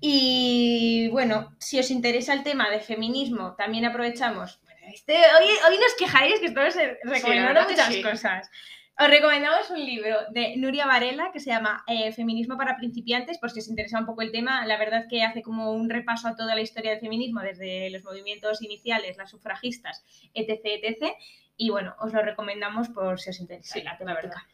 Y 0.00 1.06
bueno, 1.12 1.54
si 1.60 1.78
os 1.78 1.90
interesa 1.92 2.34
el 2.34 2.42
tema 2.42 2.68
de 2.68 2.80
feminismo, 2.80 3.54
también 3.56 3.84
aprovechamos. 3.84 4.58
Este, 4.82 5.14
hoy, 5.14 5.46
hoy 5.68 5.78
nos 5.78 5.94
quejáis 5.98 6.40
que 6.40 6.46
estamos 6.46 6.76
eh, 6.76 6.98
recomendando 7.04 7.68
muchas 7.68 7.94
sí. 7.94 8.02
cosas. 8.02 8.50
Os 8.98 9.08
recomendamos 9.08 9.70
un 9.70 9.78
libro 9.84 10.16
de 10.30 10.56
Nuria 10.56 10.86
Varela 10.86 11.30
que 11.32 11.40
se 11.40 11.50
llama 11.50 11.82
eh, 11.86 12.12
Feminismo 12.12 12.56
para 12.58 12.76
principiantes, 12.76 13.38
por 13.38 13.50
si 13.50 13.60
os 13.60 13.68
interesa 13.68 13.98
un 13.98 14.06
poco 14.06 14.22
el 14.22 14.32
tema. 14.32 14.66
La 14.66 14.76
verdad 14.76 15.06
que 15.08 15.22
hace 15.22 15.42
como 15.42 15.72
un 15.72 15.88
repaso 15.88 16.28
a 16.28 16.36
toda 16.36 16.54
la 16.54 16.60
historia 16.60 16.90
del 16.90 17.00
feminismo, 17.00 17.40
desde 17.40 17.90
los 17.90 18.04
movimientos 18.04 18.60
iniciales, 18.62 19.16
las 19.16 19.30
sufragistas, 19.30 20.04
etc. 20.34 20.60
etc. 20.64 21.14
Y 21.56 21.70
bueno, 21.70 21.94
os 22.00 22.12
lo 22.12 22.22
recomendamos 22.22 22.88
por 22.90 23.18
si 23.18 23.30
os 23.30 23.40
interesa 23.40 23.74
Sí, 23.74 23.82
la 23.82 23.96
temática. 23.96 24.46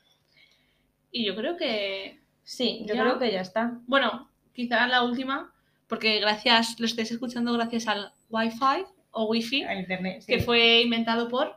Y 1.11 1.27
yo 1.27 1.35
creo 1.35 1.57
que 1.57 2.21
Sí, 2.45 2.85
yo 2.87 2.95
Ya. 2.95 3.03
creo 3.03 3.19
que 3.19 3.31
ya 3.31 3.41
está. 3.43 3.73
Bueno, 3.87 4.31
quizá 4.55 4.87
la 4.87 5.03
última, 5.03 5.53
porque 5.87 6.19
gracias, 6.21 6.79
lo 6.79 6.87
estáis 6.87 7.11
escuchando 7.11 7.53
gracias 7.53 7.87
al 7.89 8.15
Wi-Fi 8.31 8.87
o 9.11 9.25
Wi-Fi, 9.27 9.65
A 9.65 9.75
internet. 9.75 10.25
que 10.27 10.41
fue 10.41 10.81
inventado 10.83 11.29
por. 11.29 11.57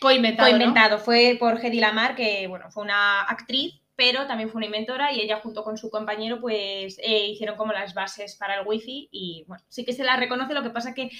Coinventado. 0.00 0.48
Fue 0.48 0.58
¿no? 0.58 0.64
inventado, 0.64 0.98
fue 0.98 1.36
por 1.40 1.64
Hedy 1.64 1.80
Lamar, 1.80 2.14
que 2.14 2.46
bueno, 2.46 2.70
fue 2.70 2.84
una 2.84 3.22
actriz, 3.22 3.74
pero 3.96 4.26
también 4.28 4.48
fue 4.48 4.58
una 4.58 4.66
inventora 4.66 5.12
y 5.12 5.20
ella 5.20 5.40
junto 5.42 5.64
con 5.64 5.76
su 5.76 5.90
compañero 5.90 6.40
pues 6.40 6.98
eh, 7.02 7.26
hicieron 7.28 7.56
como 7.56 7.72
las 7.72 7.94
bases 7.94 8.36
para 8.36 8.60
el 8.60 8.66
wifi 8.66 9.08
y 9.10 9.44
bueno, 9.48 9.64
sí 9.68 9.84
que 9.84 9.92
se 9.92 10.04
la 10.04 10.16
reconoce, 10.16 10.54
lo 10.54 10.62
que 10.62 10.70
pasa 10.70 10.94
que 10.94 11.10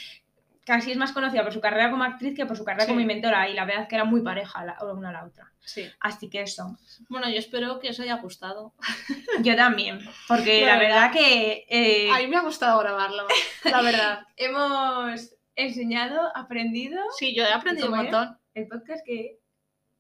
casi 0.65 0.93
es 0.93 0.97
más 0.97 1.11
conocida 1.13 1.43
por 1.43 1.53
su 1.53 1.61
carrera 1.61 1.91
como 1.91 2.05
actriz 2.05 2.37
que 2.37 2.47
por 2.47 2.57
su 2.57 2.65
carrera 2.65 2.85
Sí. 2.85 2.91
como 2.91 3.01
inventora 3.01 3.49
y 3.49 3.55
la 3.55 3.65
verdad 3.65 3.83
es 3.85 3.89
que 3.89 3.95
era 3.97 4.05
muy 4.05 4.21
pareja 4.21 4.65
la, 4.65 4.77
una 4.95 5.09
a 5.09 5.13
la 5.13 5.25
otra. 5.25 5.51
Sí. 5.61 5.85
Así 5.99 6.31
que 6.31 6.43
eso, 6.43 6.77
Bueno, 7.09 7.29
yo 7.29 7.39
espero 7.39 7.81
que 7.81 7.89
os 7.91 7.99
haya 7.99 8.15
gustado. 8.19 8.75
yo 9.43 9.57
también, 9.57 9.99
porque 10.29 10.61
La 10.65 10.75
la, 10.75 10.79
verdad. 10.79 11.11
verdad 11.11 11.13
que 11.13 11.67
eh, 11.69 12.11
A 12.13 12.19
mí 12.19 12.29
me 12.29 12.37
ha 12.37 12.43
gustado 12.43 12.79
grabarlo, 12.79 13.27
la 13.65 13.83
verdad. 13.83 14.21
hemos 14.37 15.35
enseñado, 15.65 16.21
aprendido 16.35 17.01
Sí, 17.19 17.35
yo 17.35 17.45
he 17.45 17.53
aprendido 17.53 17.91
un 17.91 17.97
montón. 17.97 18.39
el 18.55 18.67
podcast 18.69 19.05
que 19.05 19.39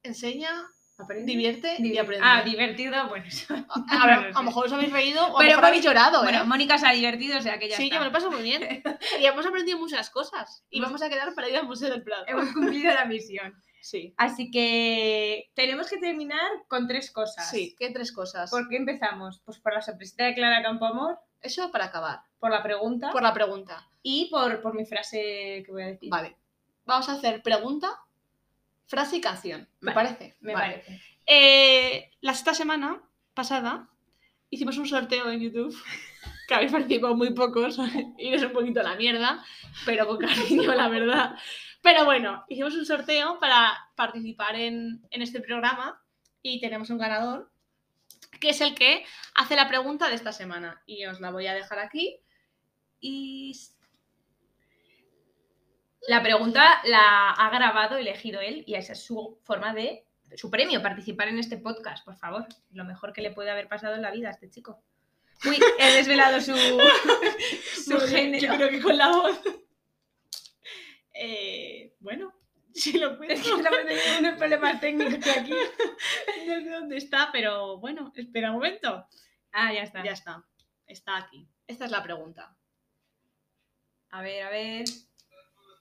Enseña, 0.03 0.49
aprende. 0.97 1.31
divierte 1.31 1.77
y 1.79 1.99
aprende. 1.99 2.25
Ah, 2.27 2.43
divertido, 2.43 3.09
bueno, 3.09 3.27
eso. 3.27 3.55
a, 3.55 4.07
ver, 4.07 4.27
a 4.27 4.31
lo 4.31 4.43
mejor 4.45 4.67
os 4.67 4.73
habéis 4.73 4.93
reído 4.93 5.23
o 5.23 5.27
a 5.27 5.31
lo 5.31 5.37
Pero 5.39 5.51
mejor 5.51 5.65
habéis 5.67 5.85
llorado, 5.85 6.21
¿eh? 6.21 6.25
Bueno, 6.25 6.47
Mónica 6.47 6.79
se 6.79 6.87
ha 6.87 6.93
divertido, 6.93 7.39
o 7.39 7.43
sea 7.43 7.59
que 7.59 7.69
ya 7.69 7.77
sí, 7.77 7.85
está. 7.85 7.97
yo 7.97 8.01
me 8.01 8.07
lo 8.07 8.13
paso 8.13 8.31
muy 8.31 8.43
bien. 8.43 8.83
Y 9.21 9.27
hemos 9.27 9.45
aprendido 9.45 9.79
muchas 9.79 10.09
cosas. 10.11 10.65
Y 10.71 10.81
vamos 10.81 11.03
a 11.03 11.09
quedar 11.11 11.35
para 11.35 11.49
ir 11.49 11.57
al 11.57 11.67
Museo 11.67 11.91
del 11.91 12.03
Prado. 12.05 12.25
Hemos 12.29 12.53
cumplido 12.53 12.95
la 12.95 13.05
misión. 13.05 13.55
Sí. 13.81 14.15
Así 14.17 14.51
que 14.51 15.51
tenemos 15.55 15.89
que 15.89 15.97
terminar 15.99 16.49
con 16.69 16.87
tres 16.87 17.11
cosas. 17.11 17.51
Sí, 17.51 17.75
¿qué 17.79 17.91
tres 17.91 18.13
cosas? 18.13 18.51
¿Por 18.51 18.69
qué 18.69 18.77
empezamos? 18.77 19.41
Pues 19.45 19.59
por 19.59 19.73
la 19.75 19.81
sorpresita 19.83 20.25
de 20.25 20.35
Clara 20.35 20.63
Campoamor, 20.63 21.19
Eso 21.41 21.71
para 21.71 21.87
acabar. 21.87 22.21
por 22.41 22.51
la 22.51 22.63
pregunta 22.63 23.11
Por 23.13 23.23
la 23.23 23.33
pregunta. 23.33 23.89
y 24.03 24.29
por, 24.31 24.61
por 24.61 24.75
mi 24.75 24.85
frase 24.85 25.63
que 25.65 25.73
voy 25.73 25.83
a 25.83 25.87
decir. 25.87 26.11
Vale. 26.11 26.37
Vamos 26.87 27.09
a 27.09 27.13
hacer 27.15 27.43
pregunta, 27.43 27.89
frase 28.87 29.17
y 29.17 29.21
canción. 29.21 29.69
¿Me 29.81 29.93
Vale, 29.93 30.09
parece? 30.11 30.37
Me 30.41 30.55
Vale. 30.55 30.73
parece. 30.85 31.01
Eh, 31.27 32.11
la 32.23 32.33
esta 32.33 32.55
semana 32.55 33.03
pasada 33.35 33.89
hicimos 34.51 34.79
un 34.79 34.87
sorteo 34.89 35.31
en 35.31 35.41
YouTube 35.41 35.77
que 36.49 36.55
habéis 36.55 36.73
participado 36.73 37.15
muy 37.15 37.35
pocos 37.35 37.79
y 38.19 38.33
es 38.35 38.43
un 38.43 38.53
poquito 38.53 38.83
la 38.83 38.97
mierda, 38.97 39.45
pero 39.85 40.07
con 40.07 40.19
cariño, 40.19 40.75
la 40.75 40.89
verdad. 40.89 41.37
Pero 41.83 42.05
bueno, 42.05 42.45
hicimos 42.49 42.75
un 42.75 42.85
sorteo 42.85 43.39
para 43.39 43.91
participar 43.95 44.57
en, 44.57 45.07
en 45.11 45.23
este 45.23 45.41
programa 45.41 46.03
y 46.43 46.61
tenemos 46.61 46.91
un 46.91 46.99
ganador 46.99 47.51
que 48.41 48.51
es 48.51 48.61
el 48.61 48.75
que 48.75 49.05
hace 49.35 49.57
la 49.57 49.69
pregunta 49.69 50.09
de 50.09 50.15
esta 50.15 50.33
semana 50.33 50.83
y 50.87 51.07
os 51.07 51.21
la 51.21 51.31
voy 51.31 51.47
a 51.47 51.55
dejar 51.55 51.79
aquí 51.79 52.21
y 53.01 53.53
La 56.07 56.23
pregunta 56.23 56.81
la 56.85 57.31
ha 57.31 57.51
grabado, 57.51 57.97
elegido 57.97 58.41
él, 58.41 58.65
y 58.67 58.75
esa 58.77 58.93
es 58.93 59.05
su 59.05 59.39
forma 59.43 59.75
de. 59.75 60.07
su 60.37 60.51
premio, 60.51 60.83
participar 60.83 61.29
en 61.29 61.39
este 61.39 61.59
podcast, 61.59 62.05
por 62.05 62.17
favor. 62.17 62.47
Lo 62.73 62.85
mejor 62.85 63.13
que 63.13 63.21
le 63.23 63.33
puede 63.33 63.51
haber 63.51 63.69
pasado 63.69 63.95
en 63.95 64.03
la 64.03 64.11
vida 64.11 64.29
a 64.29 64.33
este 64.33 64.51
chico. 64.51 64.83
Uy, 65.45 65.59
he 65.79 65.93
desvelado 65.93 66.41
su, 66.41 66.55
su 67.85 68.01
género. 68.01 68.47
Yo 68.47 68.55
creo 68.57 68.71
que 68.71 68.81
con 68.81 68.97
la 68.97 69.09
voz. 69.09 69.41
Eh, 71.21 71.95
bueno, 72.01 72.33
si 72.75 72.97
lo 72.99 73.11
Es 73.13 73.17
puedes. 73.17 73.43
que 73.43 73.49
estamos 73.51 73.79
teniendo 73.87 74.19
unos 74.29 74.39
problemas 74.39 74.81
técnicos 74.81 75.27
aquí. 75.37 75.51
No 76.47 76.55
sé 76.61 76.71
dónde 76.71 76.97
está, 76.97 77.31
pero 77.33 77.79
bueno, 77.79 78.13
espera 78.15 78.51
un 78.51 78.57
momento. 78.57 79.07
Ah, 79.53 79.73
ya 79.73 79.83
está. 79.83 80.05
Ya 80.05 80.13
está. 80.13 80.45
Está 80.87 81.17
aquí. 81.17 81.49
Esta 81.67 81.85
es 81.87 81.91
la 81.91 82.03
pregunta. 82.03 82.57
A 84.11 84.23
ver, 84.23 84.43
a 84.45 84.51
ver. 84.51 84.85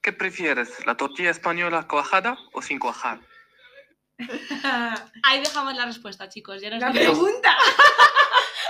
¿Qué 0.01 0.11
prefieres, 0.13 0.85
la 0.85 0.95
tortilla 0.97 1.29
española 1.31 1.87
cuajada 1.87 2.37
o 2.53 2.61
sin 2.61 2.79
cuajar? 2.79 3.19
Ahí 5.23 5.39
dejamos 5.41 5.75
la 5.75 5.85
respuesta, 5.85 6.27
chicos. 6.29 6.61
Ya 6.61 6.69
nos 6.69 6.79
La 6.79 6.91
diréis- 6.91 7.11
pregunta. 7.11 7.55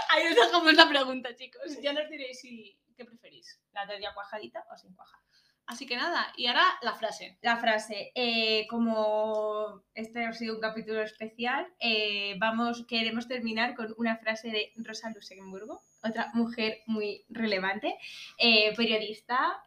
Ahí 0.10 0.28
os 0.28 0.36
dejamos 0.36 0.74
la 0.74 0.90
pregunta, 0.90 1.36
chicos. 1.36 1.62
Ya 1.82 1.94
nos 1.94 2.10
diréis 2.10 2.40
si... 2.40 2.78
qué 2.96 3.06
preferís. 3.06 3.60
La 3.72 3.86
tortilla 3.88 4.14
cuajadita 4.14 4.66
o 4.72 4.78
sin 4.78 4.94
cuajar. 4.96 5.20
Así 5.68 5.86
que 5.86 5.98
nada, 5.98 6.32
y 6.38 6.48
ahora 6.48 6.64
la 6.82 6.96
frase. 6.96 7.38
La 7.42 7.58
frase, 7.58 8.14
eh, 8.16 8.66
como 8.70 9.84
este 9.94 10.26
ha 10.26 10.32
sido 10.32 10.56
un 10.56 10.62
capítulo 10.62 11.02
especial, 11.02 11.68
eh, 11.82 12.36
vamos, 12.40 12.86
queremos 12.88 13.28
terminar 13.28 13.76
con 13.76 13.94
una 13.98 14.16
frase 14.16 14.50
de 14.50 14.72
Rosa 14.78 15.10
Luxemburgo, 15.10 15.82
otra 16.02 16.32
mujer 16.34 16.80
muy 16.88 17.26
relevante, 17.28 17.98
eh, 18.38 18.74
periodista, 18.78 19.62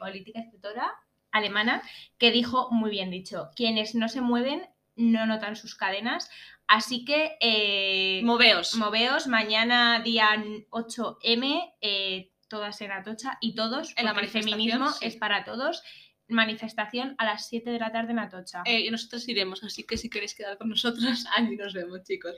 política, 0.00 0.40
escritora 0.40 0.92
alemana, 1.30 1.82
que 2.18 2.32
dijo 2.32 2.68
muy 2.72 2.90
bien 2.90 3.10
dicho, 3.10 3.50
quienes 3.54 3.94
no 3.94 4.08
se 4.08 4.20
mueven 4.20 4.68
no 4.96 5.24
notan 5.26 5.54
sus 5.54 5.76
cadenas, 5.76 6.28
así 6.66 7.04
que 7.04 8.20
Moveos. 8.24 8.74
moveos 8.74 9.28
mañana 9.28 10.00
día 10.00 10.30
8M, 10.70 11.74
eh, 11.80 12.32
todas 12.48 12.80
en 12.80 12.92
Atocha 12.92 13.38
y 13.40 13.54
todos, 13.54 13.94
En 13.96 14.06
la 14.06 14.12
porque 14.12 14.26
el 14.26 14.32
feminismo 14.32 14.90
sí. 14.90 15.06
es 15.06 15.16
para 15.16 15.44
todos. 15.44 15.82
Manifestación 16.30 17.14
a 17.18 17.24
las 17.24 17.48
7 17.48 17.70
de 17.70 17.78
la 17.78 17.90
tarde 17.90 18.12
en 18.12 18.18
Atocha. 18.18 18.62
Eh, 18.66 18.80
y 18.80 18.90
nosotros 18.90 19.26
iremos, 19.28 19.64
así 19.64 19.84
que 19.84 19.96
si 19.96 20.10
queréis 20.10 20.34
quedar 20.34 20.58
con 20.58 20.68
nosotros, 20.68 21.24
allí 21.36 21.56
nos 21.56 21.72
vemos, 21.72 22.02
chicos. 22.04 22.34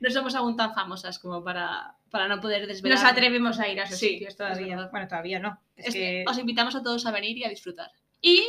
No 0.00 0.10
somos 0.10 0.34
aún 0.34 0.56
tan 0.56 0.74
famosas 0.74 1.18
como 1.18 1.42
para, 1.42 1.96
para 2.10 2.28
no 2.28 2.40
poder 2.40 2.66
desvelar. 2.66 2.98
Nos 2.98 3.10
atrevemos 3.10 3.58
a 3.58 3.68
ir 3.68 3.80
a 3.80 3.84
esos 3.84 3.98
Sí, 3.98 4.08
sitios 4.10 4.36
todavía. 4.36 4.88
Bueno, 4.90 5.08
todavía 5.08 5.38
no. 5.38 5.58
Es 5.74 5.86
Es 5.86 5.94
que 5.94 6.00
que 6.00 6.24
os 6.28 6.38
invitamos 6.38 6.76
a 6.76 6.82
todos 6.82 7.06
a 7.06 7.10
venir 7.12 7.38
y 7.38 7.44
a 7.44 7.48
disfrutar. 7.48 7.90
Y 8.20 8.46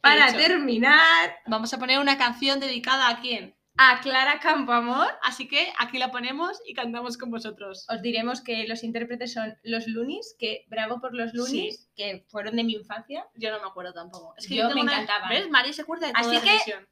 para 0.00 0.32
terminar, 0.32 1.36
vamos 1.46 1.74
a 1.74 1.78
poner 1.78 1.98
una 1.98 2.16
canción 2.16 2.60
dedicada 2.60 3.08
a 3.08 3.20
quién. 3.20 3.54
A 3.80 4.00
Clara 4.00 4.40
Campoamor 4.40 5.08
Así 5.22 5.46
que 5.48 5.72
aquí 5.78 5.98
la 5.98 6.10
ponemos 6.10 6.60
y 6.66 6.74
cantamos 6.74 7.16
con 7.16 7.30
vosotros. 7.30 7.86
os 7.88 8.02
diremos 8.02 8.40
que 8.42 8.66
los 8.68 8.82
intérpretes 8.84 9.32
son 9.32 9.56
los 9.62 9.86
Lunis, 9.86 10.36
que 10.38 10.64
bravo 10.68 11.00
por 11.00 11.14
los 11.14 11.32
Lunis, 11.32 11.88
que 11.96 12.26
fueron 12.28 12.56
de 12.56 12.64
mi 12.64 12.74
infancia, 12.74 13.26
Yo 13.34 13.50
no 13.50 13.60
me 13.60 13.66
acuerdo 13.68 13.92
tampoco. 13.92 14.34
Es 14.36 14.46
que 14.46 14.56
Yo 14.56 14.68
tengo 14.68 14.84
me 14.84 14.92
encantaban. 14.92 15.28
¿Ves? 15.30 15.48
Mari 15.48 15.72
se 15.72 15.82
acuerda 15.82 16.08
de 16.08 16.12
toda 16.12 16.26
Así 16.26 16.34
la 16.36 16.42
que- 16.42 16.88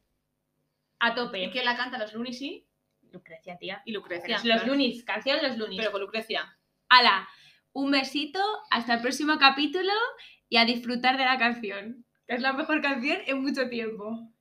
a 1.00 1.10
¿Y 1.10 1.14
tope. 1.14 1.50
quién 1.50 1.64
la 1.64 1.76
canta? 1.76 1.98
Los 1.98 2.14
Lunis 2.14 2.38
sí. 2.38 2.66
Lucrecia, 3.12 3.56
tía. 3.58 3.82
Y 3.84 3.92
Lucrecia. 3.92 4.34
los 4.36 4.42
claro. 4.42 4.66
Lunis, 4.66 5.04
canción 5.04 5.38
Los 5.42 5.56
Lunis. 5.58 5.78
Pero 5.78 5.92
con 5.92 6.00
Lucrecia. 6.00 6.58
Ala, 6.88 7.28
un 7.72 7.90
besito, 7.90 8.40
hasta 8.70 8.94
el 8.94 9.00
próximo 9.02 9.38
capítulo 9.38 9.92
y 10.48 10.56
a 10.56 10.64
disfrutar 10.64 11.16
de 11.18 11.24
la 11.24 11.36
canción. 11.38 12.04
que 12.26 12.34
Es 12.34 12.40
la 12.42 12.52
mejor 12.54 12.80
canción 12.80 13.18
en 13.26 13.42
mucho 13.42 13.68
tiempo. 13.68 14.32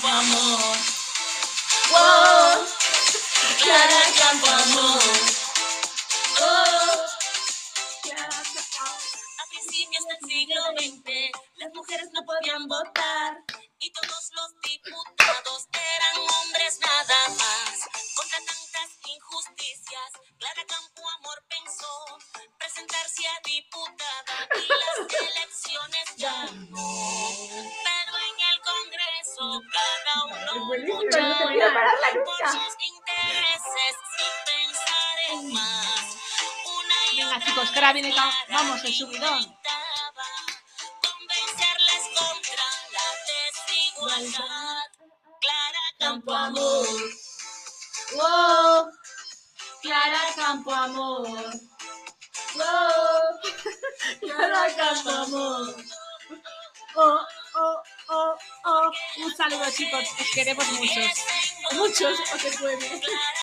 Campo 0.00 0.16
Amor. 0.16 0.76
Oh, 1.90 2.66
Clara 3.60 4.02
Campo 4.16 4.46
Amor. 4.46 5.02
Oh, 6.40 7.06
Clara 8.02 8.28
A 8.28 9.46
principios 9.50 10.04
del 10.06 10.30
siglo 10.30 10.62
XX, 10.78 11.32
las 11.56 11.74
mujeres 11.74 12.08
no 12.12 12.24
podían 12.24 12.68
votar 12.68 13.42
y 13.80 13.90
todos 13.90 14.30
los 14.34 14.60
diputados 14.62 15.66
eran 15.72 16.16
hombres 16.30 16.78
nada 16.80 17.28
más. 17.30 17.88
Contra 18.14 18.38
tantas 18.38 18.90
injusticias, 19.04 20.12
Clara 20.38 20.64
Campo 20.68 21.02
Amor 21.18 21.42
pensó 21.48 22.18
presentarse 22.56 23.26
a 23.26 23.40
diputada 23.44 24.48
y 24.54 24.68
las 24.68 25.22
elecciones 25.22 26.16
ya 26.16 26.44
no 26.70 27.87
buenísimo. 30.68 31.02
Mucho, 31.02 31.20
no 31.20 31.48
quiero 31.48 31.74
pararla 31.74 32.06
nunca. 32.14 32.68
Venga, 37.16 37.44
chicos, 37.44 37.70
que 37.70 37.78
ahora 37.78 37.92
viene 37.92 38.14
vamos, 38.48 38.84
el 38.84 38.94
subidón. 38.94 39.56
Clara 45.40 45.82
Campoamor. 45.98 46.86
Wow, 48.14 48.90
Clara 49.82 50.32
Campo 50.34 50.72
Amor. 50.72 51.28
Wow, 52.54 53.40
Clara 54.20 54.74
Campo 54.76 55.10
Amor. 55.10 55.74
Oh, 56.96 57.20
oh, 57.54 57.82
oh, 58.08 58.34
Un 59.16 59.36
saludo, 59.36 59.70
chicos. 59.72 60.04
Os 60.20 60.30
queremos 60.34 60.66
muchos. 60.72 61.24
Muchos, 61.72 62.18
o 62.34 62.38
se 62.38 62.58
puede. 62.58 63.00